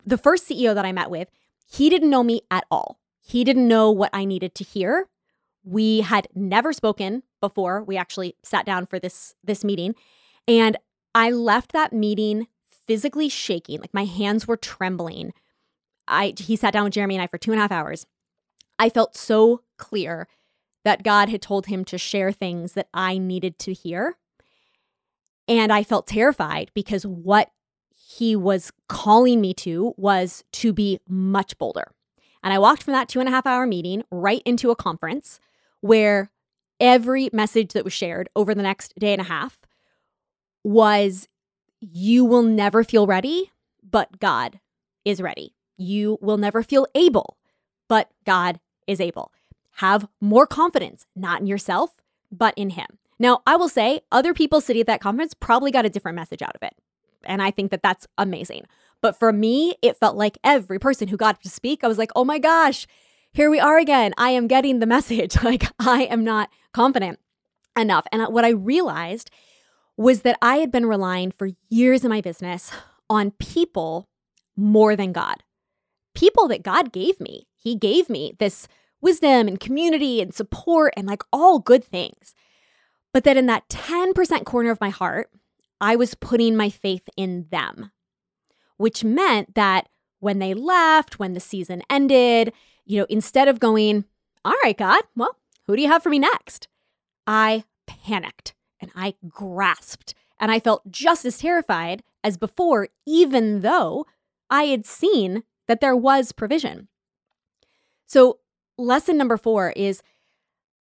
the 0.05 0.17
first 0.17 0.47
CEO 0.47 0.75
that 0.75 0.85
I 0.85 0.91
met 0.91 1.09
with, 1.09 1.29
he 1.65 1.89
didn't 1.89 2.09
know 2.09 2.23
me 2.23 2.41
at 2.51 2.65
all. 2.69 2.99
He 3.21 3.43
didn't 3.43 3.67
know 3.67 3.89
what 3.91 4.09
I 4.13 4.25
needed 4.25 4.55
to 4.55 4.63
hear. 4.63 5.07
We 5.63 6.01
had 6.01 6.27
never 6.33 6.73
spoken 6.73 7.23
before 7.39 7.83
we 7.83 7.95
actually 7.95 8.35
sat 8.43 8.65
down 8.65 8.85
for 8.85 8.99
this 8.99 9.35
this 9.43 9.63
meeting, 9.63 9.95
and 10.47 10.77
I 11.13 11.31
left 11.31 11.71
that 11.73 11.93
meeting 11.93 12.47
physically 12.87 13.29
shaking, 13.29 13.79
like 13.79 13.93
my 13.93 14.05
hands 14.05 14.47
were 14.47 14.57
trembling. 14.57 15.33
I 16.07 16.33
he 16.37 16.55
sat 16.55 16.73
down 16.73 16.85
with 16.85 16.93
Jeremy 16.93 17.15
and 17.15 17.21
I 17.21 17.27
for 17.27 17.37
two 17.37 17.51
and 17.51 17.59
a 17.59 17.61
half 17.61 17.71
hours. 17.71 18.05
I 18.79 18.89
felt 18.89 19.15
so 19.15 19.61
clear 19.77 20.27
that 20.83 21.03
God 21.03 21.29
had 21.29 21.41
told 21.41 21.67
him 21.67 21.85
to 21.85 21.97
share 21.97 22.31
things 22.31 22.73
that 22.73 22.87
I 22.93 23.17
needed 23.17 23.59
to 23.59 23.73
hear. 23.73 24.17
And 25.47 25.71
I 25.71 25.83
felt 25.83 26.07
terrified 26.07 26.71
because 26.73 27.05
what 27.05 27.51
he 28.17 28.35
was 28.35 28.71
calling 28.89 29.39
me 29.39 29.53
to 29.53 29.93
was 29.95 30.43
to 30.51 30.73
be 30.73 30.99
much 31.07 31.57
bolder. 31.57 31.91
And 32.43 32.53
I 32.53 32.59
walked 32.59 32.83
from 32.83 32.93
that 32.93 33.07
two 33.07 33.19
and 33.19 33.29
a 33.29 33.31
half 33.31 33.45
hour 33.45 33.65
meeting 33.65 34.03
right 34.11 34.41
into 34.45 34.69
a 34.69 34.75
conference 34.75 35.39
where 35.79 36.29
every 36.79 37.29
message 37.31 37.71
that 37.71 37.85
was 37.85 37.93
shared 37.93 38.27
over 38.35 38.53
the 38.53 38.63
next 38.63 38.93
day 38.99 39.13
and 39.13 39.21
a 39.21 39.25
half 39.25 39.61
was 40.63 41.29
you 41.79 42.25
will 42.25 42.43
never 42.43 42.83
feel 42.83 43.07
ready, 43.07 43.51
but 43.89 44.19
God 44.19 44.59
is 45.05 45.21
ready. 45.21 45.55
You 45.77 46.17
will 46.21 46.37
never 46.37 46.63
feel 46.63 46.87
able, 46.93 47.37
but 47.87 48.11
God 48.25 48.59
is 48.87 48.99
able. 48.99 49.31
Have 49.75 50.07
more 50.19 50.45
confidence, 50.45 51.05
not 51.15 51.39
in 51.39 51.47
yourself, 51.47 51.91
but 52.29 52.53
in 52.57 52.71
Him. 52.71 52.87
Now, 53.19 53.41
I 53.47 53.55
will 53.55 53.69
say 53.69 54.01
other 54.11 54.33
people 54.33 54.59
sitting 54.59 54.81
at 54.81 54.87
that 54.87 55.01
conference 55.01 55.33
probably 55.33 55.71
got 55.71 55.85
a 55.85 55.89
different 55.89 56.17
message 56.17 56.41
out 56.41 56.55
of 56.55 56.63
it. 56.63 56.73
And 57.25 57.41
I 57.41 57.51
think 57.51 57.71
that 57.71 57.83
that's 57.83 58.07
amazing. 58.17 58.65
But 59.01 59.17
for 59.17 59.33
me, 59.33 59.75
it 59.81 59.97
felt 59.97 60.15
like 60.15 60.37
every 60.43 60.79
person 60.79 61.07
who 61.07 61.17
got 61.17 61.41
to 61.41 61.49
speak, 61.49 61.83
I 61.83 61.87
was 61.87 61.97
like, 61.97 62.11
oh 62.15 62.23
my 62.23 62.39
gosh, 62.39 62.85
here 63.33 63.49
we 63.49 63.59
are 63.59 63.77
again. 63.77 64.13
I 64.17 64.31
am 64.31 64.47
getting 64.47 64.79
the 64.79 64.85
message. 64.97 65.41
Like, 65.43 65.65
I 65.79 66.03
am 66.03 66.23
not 66.23 66.49
confident 66.73 67.19
enough. 67.77 68.05
And 68.11 68.21
uh, 68.21 68.27
what 68.27 68.45
I 68.45 68.49
realized 68.49 69.31
was 69.97 70.21
that 70.21 70.37
I 70.41 70.57
had 70.57 70.71
been 70.71 70.85
relying 70.85 71.31
for 71.31 71.49
years 71.69 72.03
in 72.03 72.09
my 72.09 72.21
business 72.21 72.71
on 73.09 73.31
people 73.31 74.07
more 74.55 74.95
than 74.95 75.11
God. 75.11 75.43
People 76.13 76.47
that 76.49 76.63
God 76.63 76.91
gave 76.91 77.19
me. 77.19 77.47
He 77.55 77.75
gave 77.75 78.09
me 78.09 78.33
this 78.39 78.67
wisdom 79.01 79.47
and 79.47 79.59
community 79.59 80.21
and 80.21 80.33
support 80.33 80.93
and 80.95 81.07
like 81.07 81.23
all 81.31 81.59
good 81.59 81.83
things. 81.83 82.35
But 83.13 83.23
that 83.23 83.37
in 83.37 83.47
that 83.47 83.67
10% 83.69 84.45
corner 84.45 84.71
of 84.71 84.79
my 84.79 84.89
heart, 84.89 85.29
I 85.81 85.95
was 85.95 86.13
putting 86.13 86.55
my 86.55 86.69
faith 86.69 87.09
in 87.17 87.47
them, 87.49 87.91
which 88.77 89.03
meant 89.03 89.55
that 89.55 89.89
when 90.19 90.37
they 90.39 90.53
left, 90.53 91.17
when 91.19 91.33
the 91.33 91.39
season 91.39 91.81
ended, 91.89 92.53
you 92.85 92.99
know, 92.99 93.07
instead 93.09 93.47
of 93.47 93.59
going, 93.59 94.05
all 94.45 94.55
right, 94.63 94.77
God, 94.77 95.01
well, 95.15 95.35
who 95.65 95.75
do 95.75 95.81
you 95.81 95.87
have 95.87 96.03
for 96.03 96.09
me 96.09 96.19
next? 96.19 96.67
I 97.25 97.63
panicked 97.87 98.53
and 98.79 98.91
I 98.95 99.15
grasped 99.27 100.13
and 100.39 100.51
I 100.51 100.59
felt 100.59 100.89
just 100.91 101.25
as 101.25 101.39
terrified 101.39 102.03
as 102.23 102.37
before, 102.37 102.89
even 103.07 103.61
though 103.61 104.05
I 104.49 104.65
had 104.65 104.85
seen 104.85 105.43
that 105.67 105.81
there 105.81 105.95
was 105.95 106.31
provision. 106.31 106.87
So, 108.05 108.39
lesson 108.77 109.17
number 109.17 109.37
four 109.37 109.71
is 109.71 110.03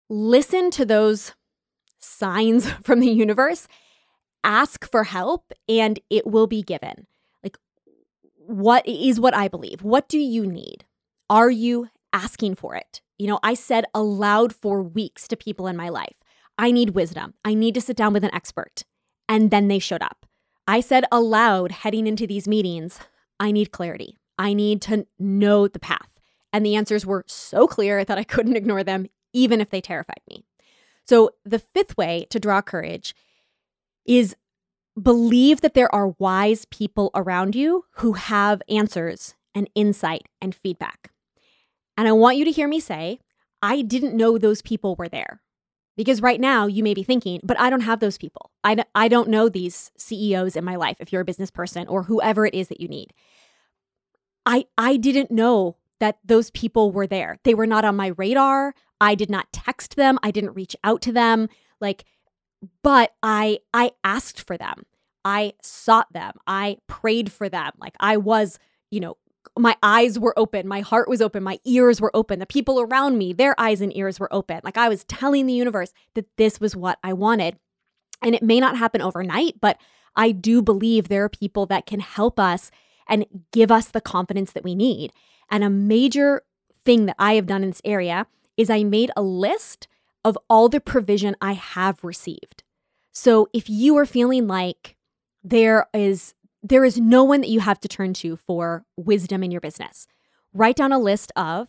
listen 0.09 0.71
to 0.73 0.85
those 0.85 1.35
signs 1.99 2.71
from 2.83 3.01
the 3.01 3.11
universe, 3.11 3.69
ask 4.45 4.91
for 4.91 5.05
help 5.05 5.53
and 5.69 6.01
it 6.11 6.27
will 6.27 6.47
be 6.47 6.63
given. 6.63 7.07
Like, 7.43 7.57
what 8.35 8.87
is 8.87 9.21
what 9.21 9.35
I 9.35 9.49
believe? 9.49 9.83
What 9.83 10.09
do 10.09 10.19
you 10.19 10.47
need? 10.47 10.85
Are 11.29 11.51
you 11.51 11.89
asking 12.13 12.57
for 12.57 12.75
it? 12.75 13.01
You 13.19 13.27
know, 13.27 13.39
I 13.43 13.55
said 13.55 13.85
aloud 13.95 14.55
for 14.55 14.83
weeks 14.83 15.29
to 15.29 15.37
people 15.37 15.67
in 15.67 15.77
my 15.77 15.89
life, 15.89 16.17
I 16.59 16.71
need 16.71 16.91
wisdom. 16.91 17.35
I 17.45 17.55
need 17.55 17.75
to 17.75 17.81
sit 17.81 17.97
down 17.97 18.13
with 18.13 18.25
an 18.25 18.35
expert. 18.35 18.85
And 19.29 19.51
then 19.51 19.69
they 19.69 19.79
showed 19.79 20.03
up. 20.03 20.27
I 20.67 20.81
said 20.81 21.05
aloud 21.13 21.73
heading 21.73 22.07
into 22.07 22.27
these 22.27 22.49
meetings, 22.49 22.99
I 23.39 23.51
need 23.51 23.73
clarity. 23.73 24.19
I 24.39 24.53
need 24.55 24.83
to 24.83 25.07
know 25.19 25.69
the 25.69 25.79
path. 25.79 26.21
And 26.53 26.65
the 26.65 26.77
answers 26.77 27.07
were 27.07 27.25
so 27.27 27.67
clear 27.67 28.05
that 28.05 28.19
I 28.19 28.25
couldn't 28.25 28.57
ignore 28.57 28.83
them, 28.83 29.07
even 29.33 29.61
if 29.61 29.71
they 29.71 29.81
terrified 29.81 30.21
me. 30.29 30.45
So, 31.07 31.31
the 31.45 31.59
fifth 31.59 31.97
way 31.97 32.27
to 32.31 32.41
draw 32.41 32.63
courage 32.63 33.15
is 34.07 34.37
believe 35.01 35.61
that 35.61 35.75
there 35.75 35.93
are 35.95 36.15
wise 36.19 36.65
people 36.67 37.11
around 37.15 37.55
you 37.55 37.85
who 37.97 38.15
have 38.15 38.63
answers 38.69 39.35
and 39.55 39.69
insight 39.75 40.29
and 40.41 40.55
feedback. 40.55 41.13
And 41.97 42.09
I 42.09 42.13
want 42.13 42.37
you 42.37 42.45
to 42.45 42.51
hear 42.51 42.69
me 42.69 42.81
say, 42.81 43.21
I 43.63 43.83
didn't 43.83 44.17
know 44.17 44.39
those 44.39 44.63
people 44.63 44.97
were 44.97 45.09
there. 45.09 45.43
Because 45.97 46.23
right 46.23 46.41
now 46.41 46.67
you 46.67 46.83
may 46.83 46.95
be 46.95 47.03
thinking, 47.03 47.41
but 47.43 47.61
I 47.61 47.69
don't 47.69 47.83
have 47.83 48.01
those 48.01 48.17
people. 48.17 48.53
I, 48.65 48.85
I 48.95 49.09
don't 49.09 49.29
know 49.29 49.49
these 49.49 49.91
CEOs 49.99 50.57
in 50.57 50.65
my 50.65 50.77
life 50.77 50.97
if 50.99 51.13
you're 51.13 51.21
a 51.21 51.27
business 51.27 51.51
person 51.51 51.87
or 51.89 52.05
whoever 52.05 52.47
it 52.47 52.55
is 52.55 52.69
that 52.69 52.81
you 52.81 52.89
need. 52.89 53.13
I, 54.47 54.65
I 54.79 54.97
didn't 54.97 55.31
know 55.31 55.77
that 55.99 56.19
those 56.25 56.51
people 56.53 56.91
were 56.91 57.07
there. 57.07 57.39
They 57.45 57.55
were 57.55 57.67
not 57.67 57.85
on 57.85 57.97
my 57.97 58.09
radar. 58.17 58.75
I 59.01 59.15
did 59.15 59.29
not 59.29 59.53
text 59.53 59.97
them. 59.97 60.19
I 60.23 60.31
didn't 60.31 60.55
reach 60.55 60.75
out 60.83 61.03
to 61.03 61.13
them. 61.13 61.49
Like 61.81 62.05
but 62.83 63.13
I 63.23 63.61
I 63.73 63.93
asked 64.05 64.47
for 64.47 64.57
them. 64.57 64.85
I 65.25 65.55
sought 65.63 66.13
them. 66.13 66.33
I 66.47 66.79
prayed 66.87 67.31
for 67.31 67.49
them. 67.49 67.73
Like 67.79 67.95
I 68.01 68.17
was, 68.17 68.59
you 68.91 69.01
know, 69.01 69.17
my 69.59 69.77
eyes 69.83 70.19
were 70.19 70.39
open, 70.39 70.69
my 70.69 70.81
heart 70.81 71.09
was 71.09 71.21
open, 71.21 71.43
my 71.43 71.59
ears 71.65 72.01
were 72.01 72.15
open. 72.15 72.39
The 72.39 72.47
people 72.47 72.81
around 72.81 73.19
me, 73.19 73.33
their 73.33 73.59
eyes 73.59 73.81
and 73.81 73.95
ears 73.97 74.21
were 74.21 74.33
open. 74.33 74.61
Like 74.65 74.77
I 74.77 74.89
was 74.89 75.05
telling 75.05 75.47
the 75.47 75.53
universe 75.53 75.93
that 76.15 76.27
this 76.37 76.61
was 76.61 76.77
what 76.77 76.99
I 77.03 77.13
wanted. 77.13 77.59
And 78.23 78.35
it 78.35 78.43
may 78.43 78.61
not 78.61 78.77
happen 78.77 79.01
overnight, 79.01 79.61
but 79.61 79.79
I 80.15 80.33
do 80.33 80.63
believe 80.63 81.09
there 81.09 81.25
are 81.25 81.31
people 81.31 81.67
that 81.67 81.87
can 81.87 82.01
help 82.01 82.39
us 82.39 82.71
and 83.09 83.27
give 83.53 83.71
us 83.71 83.89
the 83.89 84.01
confidence 84.01 84.53
that 84.53 84.65
we 84.65 84.75
need. 84.75 85.13
And 85.51 85.65
a 85.65 85.71
major 85.71 86.43
thing 86.85 87.07
that 87.07 87.17
I 87.19 87.35
have 87.35 87.47
done 87.47 87.63
in 87.63 87.71
this 87.71 87.83
area 87.85 88.27
is 88.57 88.71
I 88.71 88.85
made 88.85 89.11
a 89.17 89.23
list 89.23 89.89
of 90.25 90.39
all 90.49 90.69
the 90.69 90.81
provision 90.81 91.37
I 91.41 91.53
have 91.53 92.05
received. 92.05 92.63
So 93.13 93.49
if 93.53 93.69
you 93.69 93.97
are 93.97 94.07
feeling 94.07 94.47
like 94.47 94.97
there 95.43 95.87
is 95.95 96.35
there 96.63 96.85
is 96.85 96.99
no 96.99 97.25
one 97.25 97.41
that 97.41 97.49
you 97.49 97.61
have 97.61 97.81
to 97.81 97.89
turn 97.89 98.13
to 98.13 98.37
for 98.37 98.85
wisdom 98.97 99.43
in 99.43 99.51
your 99.51 99.63
business, 99.63 100.07
write 100.53 100.77
down 100.77 100.93
a 100.93 100.99
list 100.99 101.33
of 101.35 101.69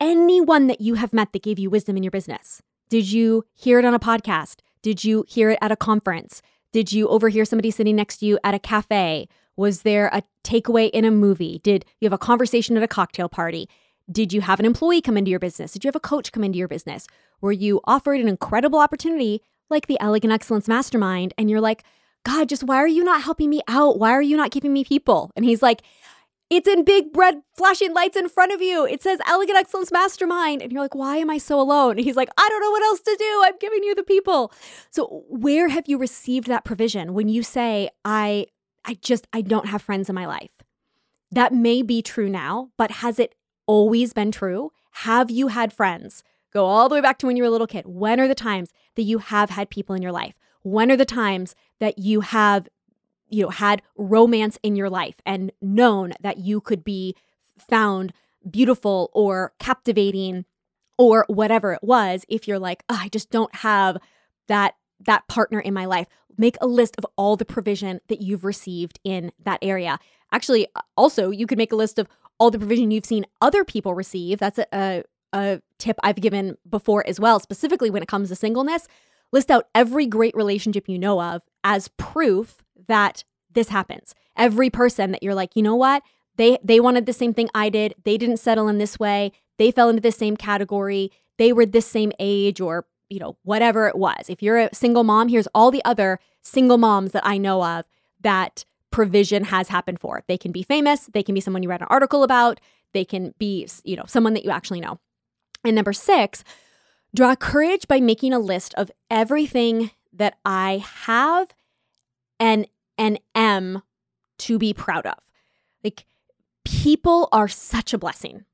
anyone 0.00 0.66
that 0.66 0.80
you 0.80 0.94
have 0.94 1.12
met 1.12 1.32
that 1.32 1.42
gave 1.42 1.58
you 1.58 1.70
wisdom 1.70 1.96
in 1.96 2.02
your 2.02 2.10
business. 2.10 2.60
Did 2.88 3.10
you 3.10 3.44
hear 3.52 3.78
it 3.78 3.84
on 3.84 3.94
a 3.94 4.00
podcast? 4.00 4.56
Did 4.82 5.04
you 5.04 5.24
hear 5.28 5.50
it 5.50 5.58
at 5.62 5.72
a 5.72 5.76
conference? 5.76 6.42
Did 6.72 6.92
you 6.92 7.06
overhear 7.08 7.44
somebody 7.44 7.70
sitting 7.70 7.96
next 7.96 8.18
to 8.18 8.26
you 8.26 8.38
at 8.42 8.54
a 8.54 8.58
cafe? 8.58 9.28
Was 9.56 9.82
there 9.82 10.08
a 10.12 10.22
takeaway 10.42 10.90
in 10.90 11.04
a 11.04 11.10
movie? 11.10 11.60
Did 11.62 11.84
you 12.00 12.06
have 12.06 12.12
a 12.12 12.18
conversation 12.18 12.76
at 12.76 12.82
a 12.82 12.88
cocktail 12.88 13.28
party? 13.28 13.68
Did 14.10 14.32
you 14.32 14.42
have 14.42 14.60
an 14.60 14.66
employee 14.66 15.00
come 15.00 15.16
into 15.16 15.30
your 15.30 15.40
business? 15.40 15.72
Did 15.72 15.84
you 15.84 15.88
have 15.88 15.96
a 15.96 16.00
coach 16.00 16.32
come 16.32 16.44
into 16.44 16.58
your 16.58 16.68
business? 16.68 17.06
Were 17.40 17.52
you 17.52 17.80
offered 17.84 18.20
an 18.20 18.28
incredible 18.28 18.78
opportunity 18.78 19.42
like 19.70 19.86
the 19.86 19.98
Elegant 20.00 20.32
Excellence 20.32 20.68
Mastermind 20.68 21.32
and 21.38 21.48
you're 21.48 21.60
like, 21.60 21.84
God, 22.24 22.48
just 22.48 22.64
why 22.64 22.76
are 22.76 22.88
you 22.88 23.04
not 23.04 23.22
helping 23.22 23.50
me 23.50 23.60
out? 23.68 23.98
Why 23.98 24.10
are 24.10 24.22
you 24.22 24.36
not 24.36 24.50
giving 24.50 24.72
me 24.72 24.84
people? 24.84 25.30
And 25.36 25.44
he's 25.44 25.62
like, 25.62 25.82
it's 26.50 26.68
in 26.68 26.84
big 26.84 27.06
red 27.16 27.42
flashing 27.56 27.94
lights 27.94 28.16
in 28.16 28.28
front 28.28 28.52
of 28.52 28.60
you. 28.60 28.86
It 28.86 29.02
says 29.02 29.18
Elegant 29.26 29.58
Excellence 29.58 29.90
Mastermind. 29.90 30.62
And 30.62 30.70
you're 30.70 30.82
like, 30.82 30.94
why 30.94 31.16
am 31.16 31.30
I 31.30 31.38
so 31.38 31.60
alone? 31.60 31.92
And 31.92 32.04
he's 32.04 32.16
like, 32.16 32.28
I 32.36 32.48
don't 32.48 32.60
know 32.60 32.70
what 32.70 32.82
else 32.82 33.00
to 33.00 33.16
do. 33.18 33.42
I'm 33.44 33.58
giving 33.58 33.82
you 33.82 33.94
the 33.94 34.02
people. 34.02 34.52
So 34.90 35.24
where 35.28 35.68
have 35.68 35.84
you 35.86 35.98
received 35.98 36.46
that 36.48 36.64
provision 36.64 37.14
when 37.14 37.28
you 37.28 37.42
say, 37.42 37.90
I 38.04 38.46
I 38.84 38.98
just 39.00 39.26
I 39.32 39.40
don't 39.40 39.68
have 39.68 39.82
friends 39.82 40.08
in 40.08 40.14
my 40.14 40.26
life? 40.26 40.52
That 41.30 41.52
may 41.52 41.82
be 41.82 42.02
true 42.02 42.28
now, 42.28 42.70
but 42.76 42.90
has 42.90 43.18
it 43.18 43.34
always 43.66 44.12
been 44.12 44.30
true? 44.30 44.72
Have 44.90 45.30
you 45.30 45.48
had 45.48 45.72
friends? 45.72 46.22
Go 46.52 46.66
all 46.66 46.88
the 46.88 46.94
way 46.94 47.00
back 47.00 47.18
to 47.18 47.26
when 47.26 47.36
you 47.36 47.42
were 47.42 47.48
a 47.48 47.52
little 47.52 47.66
kid. 47.66 47.84
When 47.86 48.20
are 48.20 48.28
the 48.28 48.34
times 48.34 48.72
that 48.94 49.02
you 49.02 49.18
have 49.18 49.50
had 49.50 49.70
people 49.70 49.94
in 49.94 50.02
your 50.02 50.12
life? 50.12 50.34
When 50.62 50.90
are 50.90 50.96
the 50.96 51.04
times 51.04 51.54
that 51.80 51.98
you 51.98 52.20
have 52.20 52.68
you 53.28 53.42
know 53.42 53.50
had 53.50 53.82
romance 53.96 54.58
in 54.62 54.76
your 54.76 54.88
life 54.88 55.16
and 55.26 55.50
known 55.60 56.12
that 56.20 56.38
you 56.38 56.60
could 56.60 56.84
be 56.84 57.16
found 57.58 58.12
beautiful 58.48 59.10
or 59.12 59.52
captivating 59.58 60.44
or 60.98 61.24
whatever 61.28 61.72
it 61.72 61.82
was 61.82 62.24
if 62.28 62.46
you're 62.46 62.58
like 62.58 62.84
oh, 62.88 62.98
I 63.00 63.08
just 63.08 63.30
don't 63.30 63.54
have 63.56 63.96
that 64.48 64.76
that 65.00 65.26
partner 65.28 65.58
in 65.58 65.74
my 65.74 65.84
life 65.84 66.06
make 66.36 66.56
a 66.60 66.66
list 66.66 66.96
of 66.98 67.06
all 67.16 67.36
the 67.36 67.44
provision 67.44 68.00
that 68.08 68.20
you've 68.20 68.44
received 68.44 69.00
in 69.04 69.32
that 69.42 69.58
area 69.62 69.98
actually 70.30 70.68
also 70.96 71.30
you 71.30 71.46
could 71.46 71.58
make 71.58 71.72
a 71.72 71.76
list 71.76 71.98
of 71.98 72.06
all 72.38 72.50
the 72.50 72.58
provision 72.58 72.90
you've 72.90 73.06
seen 73.06 73.26
other 73.40 73.64
people 73.64 73.94
receive. 73.94 74.38
That's 74.38 74.58
a, 74.58 74.66
a, 74.72 75.04
a 75.32 75.60
tip 75.78 75.98
I've 76.02 76.20
given 76.20 76.56
before 76.68 77.06
as 77.06 77.20
well, 77.20 77.40
specifically 77.40 77.90
when 77.90 78.02
it 78.02 78.08
comes 78.08 78.28
to 78.28 78.36
singleness. 78.36 78.86
List 79.32 79.50
out 79.50 79.68
every 79.74 80.06
great 80.06 80.34
relationship 80.36 80.88
you 80.88 80.98
know 80.98 81.20
of 81.20 81.42
as 81.64 81.88
proof 81.96 82.62
that 82.86 83.24
this 83.52 83.68
happens. 83.68 84.14
Every 84.36 84.70
person 84.70 85.12
that 85.12 85.22
you're 85.22 85.34
like, 85.34 85.50
you 85.54 85.62
know 85.62 85.74
what? 85.74 86.02
They 86.36 86.58
they 86.62 86.80
wanted 86.80 87.06
the 87.06 87.12
same 87.12 87.32
thing 87.32 87.48
I 87.54 87.68
did. 87.68 87.94
They 88.04 88.18
didn't 88.18 88.38
settle 88.38 88.68
in 88.68 88.78
this 88.78 88.98
way. 88.98 89.32
They 89.58 89.70
fell 89.70 89.88
into 89.88 90.02
the 90.02 90.12
same 90.12 90.36
category. 90.36 91.10
They 91.38 91.52
were 91.52 91.66
this 91.66 91.86
same 91.86 92.12
age 92.18 92.60
or, 92.60 92.86
you 93.08 93.18
know, 93.18 93.36
whatever 93.42 93.86
it 93.88 93.96
was. 93.96 94.28
If 94.28 94.42
you're 94.42 94.58
a 94.58 94.74
single 94.74 95.04
mom, 95.04 95.28
here's 95.28 95.48
all 95.54 95.70
the 95.70 95.84
other 95.84 96.18
single 96.42 96.78
moms 96.78 97.12
that 97.12 97.26
I 97.26 97.38
know 97.38 97.64
of 97.64 97.86
that 98.20 98.64
provision 98.94 99.42
has 99.42 99.66
happened 99.66 99.98
for. 99.98 100.22
They 100.28 100.38
can 100.38 100.52
be 100.52 100.62
famous, 100.62 101.10
they 101.12 101.24
can 101.24 101.34
be 101.34 101.40
someone 101.40 101.64
you 101.64 101.68
read 101.68 101.80
an 101.80 101.88
article 101.90 102.22
about, 102.22 102.60
they 102.92 103.04
can 103.04 103.34
be, 103.38 103.68
you 103.82 103.96
know, 103.96 104.04
someone 104.06 104.34
that 104.34 104.44
you 104.44 104.52
actually 104.52 104.80
know. 104.80 105.00
And 105.64 105.74
number 105.74 105.92
6, 105.92 106.44
draw 107.12 107.34
courage 107.34 107.88
by 107.88 107.98
making 107.98 108.32
a 108.32 108.38
list 108.38 108.72
of 108.74 108.92
everything 109.10 109.90
that 110.12 110.38
I 110.44 110.84
have 111.06 111.48
and 112.38 112.68
and 112.96 113.18
am 113.34 113.82
to 114.38 114.60
be 114.60 114.72
proud 114.72 115.06
of. 115.06 115.18
Like 115.82 116.06
people 116.64 117.28
are 117.32 117.48
such 117.48 117.92
a 117.92 117.98
blessing. 117.98 118.44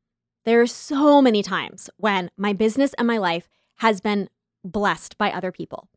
There 0.47 0.63
are 0.63 0.67
so 0.67 1.21
many 1.21 1.43
times 1.43 1.91
when 1.99 2.31
my 2.39 2.55
business 2.55 2.95
and 2.95 3.07
my 3.07 3.19
life 3.19 3.47
has 3.77 4.01
been 4.01 4.31
blessed 4.65 5.19
by 5.19 5.33
other 5.33 5.53
people. 5.53 5.91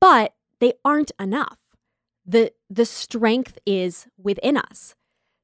But 0.00 0.34
they 0.58 0.72
aren't 0.84 1.12
enough 1.20 1.60
the 2.26 2.52
the 2.68 2.84
strength 2.84 3.58
is 3.64 4.06
within 4.18 4.56
us. 4.56 4.94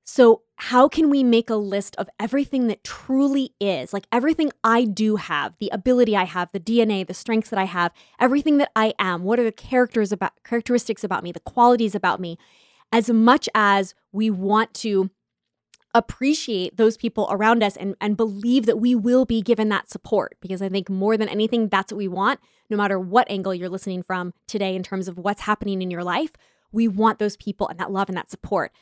So, 0.05 0.43
how 0.57 0.89
can 0.89 1.11
we 1.11 1.23
make 1.23 1.49
a 1.49 1.55
list 1.55 1.95
of 1.97 2.09
everything 2.19 2.67
that 2.67 2.83
truly 2.83 3.55
is? 3.61 3.93
Like 3.93 4.07
everything 4.11 4.51
I 4.65 4.85
do 4.85 5.17
have, 5.17 5.55
the 5.61 5.71
ability 5.73 6.17
I 6.17 6.25
have, 6.25 6.51
the 6.53 6.61
DNA, 6.61 7.07
the 7.07 7.15
strengths 7.15 7.51
that 7.51 7.59
I 7.59 7.65
have, 7.65 7.93
everything 8.19 8.59
that 8.59 8.73
I 8.75 8.95
am. 8.99 9.23
What 9.23 9.39
are 9.39 9.45
the 9.45 9.53
characters 9.53 10.11
about 10.11 10.33
characteristics 10.45 11.05
about 11.05 11.23
me, 11.23 11.31
the 11.31 11.41
qualities 11.41 11.95
about 11.95 12.21
me? 12.21 12.37
As 12.91 13.11
much 13.11 13.49
as 13.55 13.95
we 14.11 14.29
want 14.29 14.75
to 14.75 15.11
appreciate 15.95 16.77
those 16.77 16.97
people 16.97 17.29
around 17.31 17.63
us 17.63 17.77
and, 17.77 17.95
and 18.01 18.17
believe 18.17 18.67
that 18.67 18.79
we 18.79 18.95
will 18.95 19.25
be 19.25 19.41
given 19.41 19.69
that 19.69 19.91
support 19.91 20.37
because 20.41 20.63
I 20.63 20.69
think 20.69 20.89
more 20.89 21.17
than 21.17 21.29
anything, 21.29 21.69
that's 21.69 21.93
what 21.93 21.99
we 21.99 22.09
want, 22.09 22.41
no 22.71 22.77
matter 22.77 22.99
what 22.99 23.31
angle 23.31 23.55
you're 23.55 23.69
listening 23.69 24.03
from 24.03 24.33
today 24.47 24.75
in 24.75 24.83
terms 24.83 25.07
of 25.07 25.19
what's 25.19 25.43
happening 25.43 25.81
in 25.81 25.91
your 25.91 26.03
life 26.03 26.33
we 26.73 26.89
want 26.89 27.19
those 27.19 27.37
people 27.37 27.69
and 27.69 27.79
that 27.79 27.93
love 27.93 28.09
and 28.09 28.17
that 28.17 28.31
support. 28.31 28.73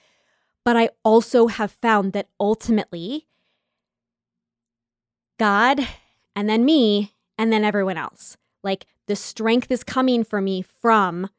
But 0.64 0.76
I 0.76 0.90
also 1.04 1.46
have 1.48 1.72
found 1.72 2.12
that 2.12 2.28
ultimately, 2.38 3.26
God 5.38 5.80
and 6.36 6.48
then 6.48 6.64
me 6.64 7.14
and 7.38 7.52
then 7.52 7.64
everyone 7.64 7.96
else. 7.96 8.36
Like 8.62 8.86
the 9.06 9.16
strength 9.16 9.70
is 9.70 9.82
coming 9.82 10.24
for 10.24 10.40
me 10.40 10.62
from 10.62 11.30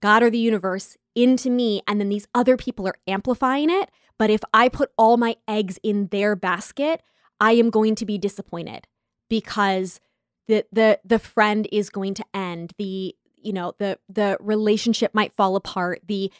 God 0.00 0.22
or 0.22 0.30
the 0.30 0.38
universe 0.38 0.96
into 1.14 1.48
me, 1.48 1.80
and 1.86 2.00
then 2.00 2.08
these 2.08 2.28
other 2.34 2.56
people 2.56 2.86
are 2.86 2.96
amplifying 3.06 3.70
it. 3.70 3.90
But 4.18 4.30
if 4.30 4.40
I 4.52 4.68
put 4.68 4.90
all 4.98 5.16
my 5.16 5.36
eggs 5.48 5.78
in 5.82 6.08
their 6.08 6.36
basket, 6.36 7.02
I 7.40 7.52
am 7.52 7.70
going 7.70 7.94
to 7.96 8.06
be 8.06 8.18
disappointed 8.18 8.86
because 9.28 10.00
the 10.46 10.64
the 10.72 11.00
the 11.04 11.18
friend 11.18 11.68
is 11.72 11.90
going 11.90 12.14
to 12.14 12.24
end. 12.34 12.72
The 12.78 13.16
you 13.44 13.52
know 13.52 13.74
the 13.78 13.98
the 14.08 14.36
relationship 14.40 15.14
might 15.14 15.32
fall 15.32 15.56
apart 15.56 16.00
the 16.06 16.30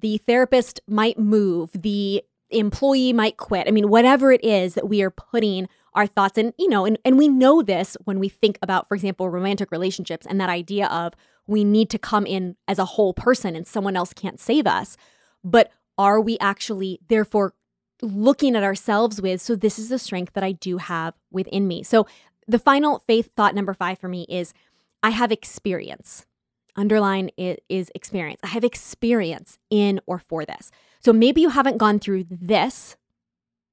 the 0.00 0.18
therapist 0.18 0.80
might 0.86 1.18
move 1.18 1.70
the 1.72 2.22
employee 2.50 3.12
might 3.12 3.36
quit. 3.36 3.68
I 3.68 3.70
mean 3.70 3.88
whatever 3.88 4.32
it 4.32 4.44
is 4.44 4.74
that 4.74 4.88
we 4.88 5.02
are 5.02 5.10
putting 5.10 5.68
our 5.94 6.06
thoughts 6.06 6.38
and 6.38 6.52
you 6.58 6.68
know 6.68 6.84
and, 6.84 6.98
and 7.04 7.18
we 7.18 7.28
know 7.28 7.62
this 7.62 7.96
when 8.04 8.18
we 8.18 8.28
think 8.28 8.58
about 8.62 8.88
for 8.88 8.94
example 8.94 9.28
romantic 9.28 9.70
relationships 9.70 10.26
and 10.28 10.40
that 10.40 10.50
idea 10.50 10.86
of 10.88 11.14
we 11.46 11.64
need 11.64 11.90
to 11.90 11.98
come 11.98 12.26
in 12.26 12.56
as 12.68 12.78
a 12.78 12.84
whole 12.84 13.12
person 13.12 13.56
and 13.56 13.66
someone 13.66 13.96
else 13.96 14.12
can't 14.12 14.40
save 14.40 14.66
us. 14.66 14.96
But 15.42 15.70
are 15.98 16.20
we 16.20 16.38
actually 16.38 17.00
therefore 17.08 17.54
looking 18.02 18.56
at 18.56 18.62
ourselves 18.62 19.20
with 19.20 19.40
so 19.40 19.54
this 19.54 19.78
is 19.78 19.90
the 19.90 19.98
strength 19.98 20.32
that 20.32 20.44
i 20.44 20.52
do 20.52 20.78
have 20.78 21.14
within 21.30 21.68
me. 21.68 21.82
So 21.82 22.06
the 22.48 22.58
final 22.58 23.00
faith 23.00 23.30
thought 23.36 23.54
number 23.54 23.74
five 23.74 23.98
for 23.98 24.08
me 24.08 24.26
is 24.28 24.52
i 25.02 25.10
have 25.10 25.30
experience 25.30 26.26
underline 26.76 27.30
it 27.36 27.62
is 27.68 27.90
experience. 27.94 28.40
I 28.42 28.48
have 28.48 28.64
experience 28.64 29.58
in 29.70 30.00
or 30.06 30.18
for 30.18 30.44
this. 30.44 30.70
So 31.00 31.12
maybe 31.12 31.40
you 31.40 31.48
haven't 31.50 31.78
gone 31.78 31.98
through 31.98 32.24
this, 32.30 32.96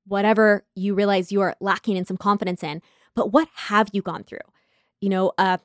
whatever 0.05 0.65
you 0.75 0.93
realize 0.93 1.31
you 1.31 1.41
are 1.41 1.55
lacking 1.59 1.97
in 1.97 2.05
some 2.05 2.17
confidence 2.17 2.63
in, 2.63 2.81
but 3.15 3.33
what 3.33 3.47
have 3.53 3.89
you 3.93 4.01
gone 4.01 4.23
through? 4.23 4.39
You 5.01 5.09
know, 5.09 5.33
a, 5.37 5.59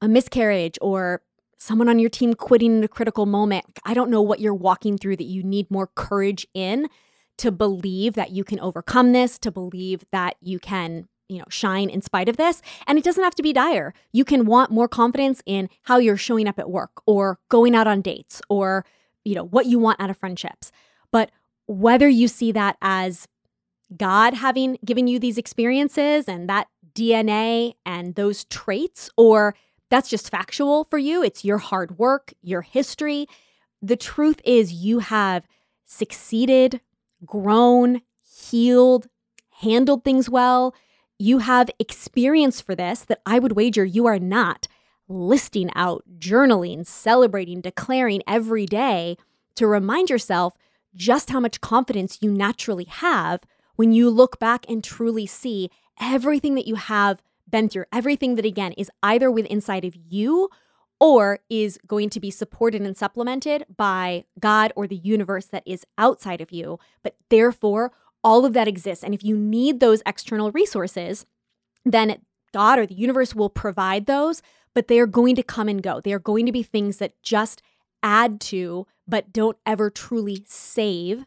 a 0.00 0.08
miscarriage 0.08 0.78
or 0.80 1.22
someone 1.58 1.88
on 1.88 1.98
your 1.98 2.10
team 2.10 2.34
quitting 2.34 2.78
in 2.78 2.84
a 2.84 2.88
critical 2.88 3.26
moment. 3.26 3.64
I 3.84 3.94
don't 3.94 4.10
know 4.10 4.22
what 4.22 4.40
you're 4.40 4.54
walking 4.54 4.96
through 4.96 5.16
that 5.16 5.24
you 5.24 5.42
need 5.42 5.70
more 5.70 5.88
courage 5.88 6.46
in 6.54 6.88
to 7.38 7.50
believe 7.50 8.14
that 8.14 8.30
you 8.30 8.44
can 8.44 8.60
overcome 8.60 9.12
this, 9.12 9.38
to 9.40 9.50
believe 9.50 10.04
that 10.12 10.36
you 10.40 10.58
can 10.58 11.08
you 11.28 11.38
know, 11.38 11.44
shine 11.48 11.90
in 11.90 12.02
spite 12.02 12.28
of 12.28 12.36
this. 12.36 12.62
And 12.86 12.98
it 12.98 13.04
doesn't 13.04 13.22
have 13.22 13.34
to 13.36 13.42
be 13.42 13.52
dire. 13.52 13.94
You 14.12 14.24
can 14.24 14.46
want 14.46 14.70
more 14.70 14.88
confidence 14.88 15.42
in 15.46 15.68
how 15.82 15.98
you're 15.98 16.16
showing 16.16 16.48
up 16.48 16.58
at 16.58 16.70
work 16.70 17.02
or 17.06 17.38
going 17.48 17.74
out 17.74 17.86
on 17.86 18.00
dates 18.00 18.40
or, 18.48 18.84
you 19.24 19.34
know, 19.34 19.44
what 19.44 19.66
you 19.66 19.78
want 19.78 20.00
out 20.00 20.10
of 20.10 20.16
friendships. 20.16 20.72
But 21.12 21.30
whether 21.66 22.08
you 22.08 22.28
see 22.28 22.52
that 22.52 22.76
as 22.80 23.28
God 23.96 24.34
having 24.34 24.78
given 24.84 25.06
you 25.06 25.18
these 25.18 25.38
experiences 25.38 26.28
and 26.28 26.48
that 26.48 26.68
DNA 26.94 27.74
and 27.86 28.14
those 28.14 28.44
traits, 28.44 29.08
or 29.16 29.54
that's 29.90 30.10
just 30.10 30.30
factual 30.30 30.84
for 30.84 30.98
you. 30.98 31.22
It's 31.22 31.44
your 31.44 31.58
hard 31.58 31.98
work, 31.98 32.34
your 32.42 32.62
history. 32.62 33.26
The 33.80 33.96
truth 33.96 34.40
is, 34.44 34.72
you 34.72 34.98
have 34.98 35.46
succeeded, 35.86 36.80
grown, 37.24 38.02
healed, 38.22 39.06
handled 39.60 40.04
things 40.04 40.28
well. 40.28 40.74
You 41.18 41.38
have 41.38 41.70
experience 41.78 42.60
for 42.60 42.74
this 42.74 43.00
that 43.00 43.20
I 43.26 43.38
would 43.38 43.52
wager 43.52 43.84
you 43.84 44.06
are 44.06 44.20
not 44.20 44.68
listing 45.08 45.70
out, 45.74 46.04
journaling, 46.18 46.86
celebrating, 46.86 47.60
declaring 47.60 48.22
every 48.26 48.66
day 48.66 49.16
to 49.56 49.66
remind 49.66 50.10
yourself 50.10 50.54
just 50.94 51.30
how 51.30 51.40
much 51.40 51.60
confidence 51.60 52.18
you 52.20 52.30
naturally 52.30 52.84
have 52.84 53.40
when 53.76 53.92
you 53.92 54.10
look 54.10 54.38
back 54.38 54.64
and 54.68 54.84
truly 54.84 55.26
see 55.26 55.70
everything 56.00 56.54
that 56.54 56.66
you 56.66 56.76
have 56.76 57.22
been 57.48 57.68
through, 57.68 57.84
everything 57.92 58.34
that 58.36 58.44
again 58.44 58.72
is 58.72 58.90
either 59.02 59.30
with 59.30 59.46
inside 59.46 59.84
of 59.84 59.96
you 59.96 60.48
or 61.00 61.38
is 61.48 61.78
going 61.86 62.10
to 62.10 62.20
be 62.20 62.30
supported 62.30 62.82
and 62.82 62.96
supplemented 62.96 63.64
by 63.76 64.24
God 64.38 64.72
or 64.76 64.86
the 64.86 64.96
universe 64.96 65.46
that 65.46 65.62
is 65.66 65.86
outside 65.96 66.40
of 66.40 66.50
you. 66.50 66.78
But 67.02 67.16
therefore, 67.28 67.92
all 68.22 68.44
of 68.44 68.52
that 68.52 68.68
exists. 68.68 69.04
And 69.04 69.14
if 69.14 69.24
you 69.24 69.36
need 69.36 69.80
those 69.80 70.02
external 70.06 70.50
resources, 70.52 71.26
then 71.84 72.20
God 72.52 72.78
or 72.78 72.86
the 72.86 72.94
universe 72.94 73.34
will 73.34 73.50
provide 73.50 74.06
those, 74.06 74.42
but 74.74 74.88
they 74.88 74.98
are 74.98 75.06
going 75.06 75.36
to 75.36 75.42
come 75.42 75.68
and 75.68 75.82
go. 75.82 76.00
They 76.00 76.12
are 76.12 76.18
going 76.18 76.46
to 76.46 76.52
be 76.52 76.62
things 76.62 76.98
that 76.98 77.20
just 77.22 77.62
add 78.02 78.40
to, 78.40 78.86
but 79.06 79.32
don't 79.32 79.56
ever 79.66 79.90
truly 79.90 80.44
save 80.46 81.24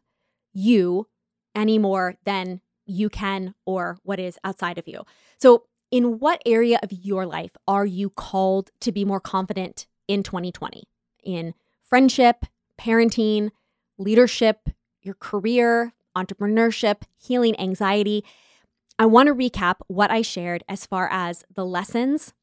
you 0.54 1.08
any 1.56 1.78
more 1.78 2.16
than 2.26 2.62
you 2.86 3.10
can 3.10 3.54
or 3.66 3.98
what 4.04 4.20
is 4.20 4.38
outside 4.44 4.78
of 4.78 4.88
you. 4.88 5.04
So 5.38 5.66
in 5.92 6.20
what 6.20 6.42
area 6.46 6.80
of 6.82 6.92
your 6.92 7.26
life 7.26 7.52
are 7.68 7.86
you 7.86 8.10
called 8.10 8.72
to 8.82 8.92
be 8.92 9.06
more 9.06 9.20
confident 9.20 9.88
in 10.08 10.24
2020? 10.24 10.84
In 11.24 11.54
friendship, 11.84 12.46
parenting, 12.80 13.52
leadership, 13.98 14.70
your 15.02 15.16
career, 15.16 15.94
entrepreneurship, 16.16 17.04
healing 17.18 17.60
anxiety. 17.60 18.24
I 19.00 19.06
want 19.06 19.28
to 19.28 19.36
recap 19.36 19.76
what 19.88 20.12
I 20.12 20.22
shared 20.22 20.64
as 20.70 20.86
far 20.86 21.10
as 21.12 21.44
the 21.54 21.66
lessons, 21.66 22.34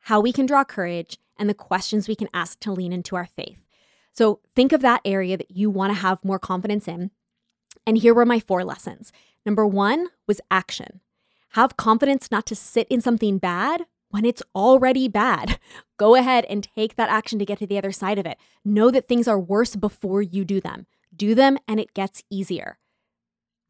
how 0.00 0.20
we 0.20 0.32
can 0.32 0.46
draw 0.46 0.64
courage, 0.64 1.18
and 1.38 1.48
the 1.48 1.54
questions 1.54 2.08
we 2.08 2.14
can 2.14 2.28
ask 2.32 2.60
to 2.60 2.72
lean 2.72 2.92
into 2.92 3.16
our 3.16 3.26
faith. 3.26 3.66
So 4.12 4.40
think 4.54 4.72
of 4.72 4.80
that 4.82 5.00
area 5.04 5.36
that 5.36 5.50
you 5.50 5.70
want 5.70 5.92
to 5.92 6.00
have 6.00 6.24
more 6.24 6.38
confidence 6.38 6.86
in. 6.86 7.10
And 7.86 7.98
here 7.98 8.14
were 8.14 8.24
my 8.24 8.38
four 8.38 8.64
lessons. 8.64 9.12
Number 9.44 9.66
one 9.66 10.08
was 10.26 10.40
action. 10.50 11.00
Have 11.50 11.76
confidence 11.76 12.30
not 12.30 12.46
to 12.46 12.54
sit 12.54 12.86
in 12.88 13.00
something 13.00 13.38
bad 13.38 13.86
when 14.10 14.24
it's 14.24 14.42
already 14.54 15.08
bad. 15.08 15.58
Go 15.96 16.14
ahead 16.14 16.44
and 16.46 16.68
take 16.76 16.96
that 16.96 17.10
action 17.10 17.38
to 17.40 17.44
get 17.44 17.58
to 17.58 17.66
the 17.66 17.78
other 17.78 17.92
side 17.92 18.18
of 18.18 18.26
it. 18.26 18.38
Know 18.64 18.90
that 18.90 19.08
things 19.08 19.26
are 19.26 19.38
worse 19.38 19.74
before 19.76 20.22
you 20.22 20.44
do 20.44 20.60
them. 20.60 20.86
Do 21.14 21.34
them 21.34 21.58
and 21.66 21.80
it 21.80 21.94
gets 21.94 22.22
easier. 22.30 22.78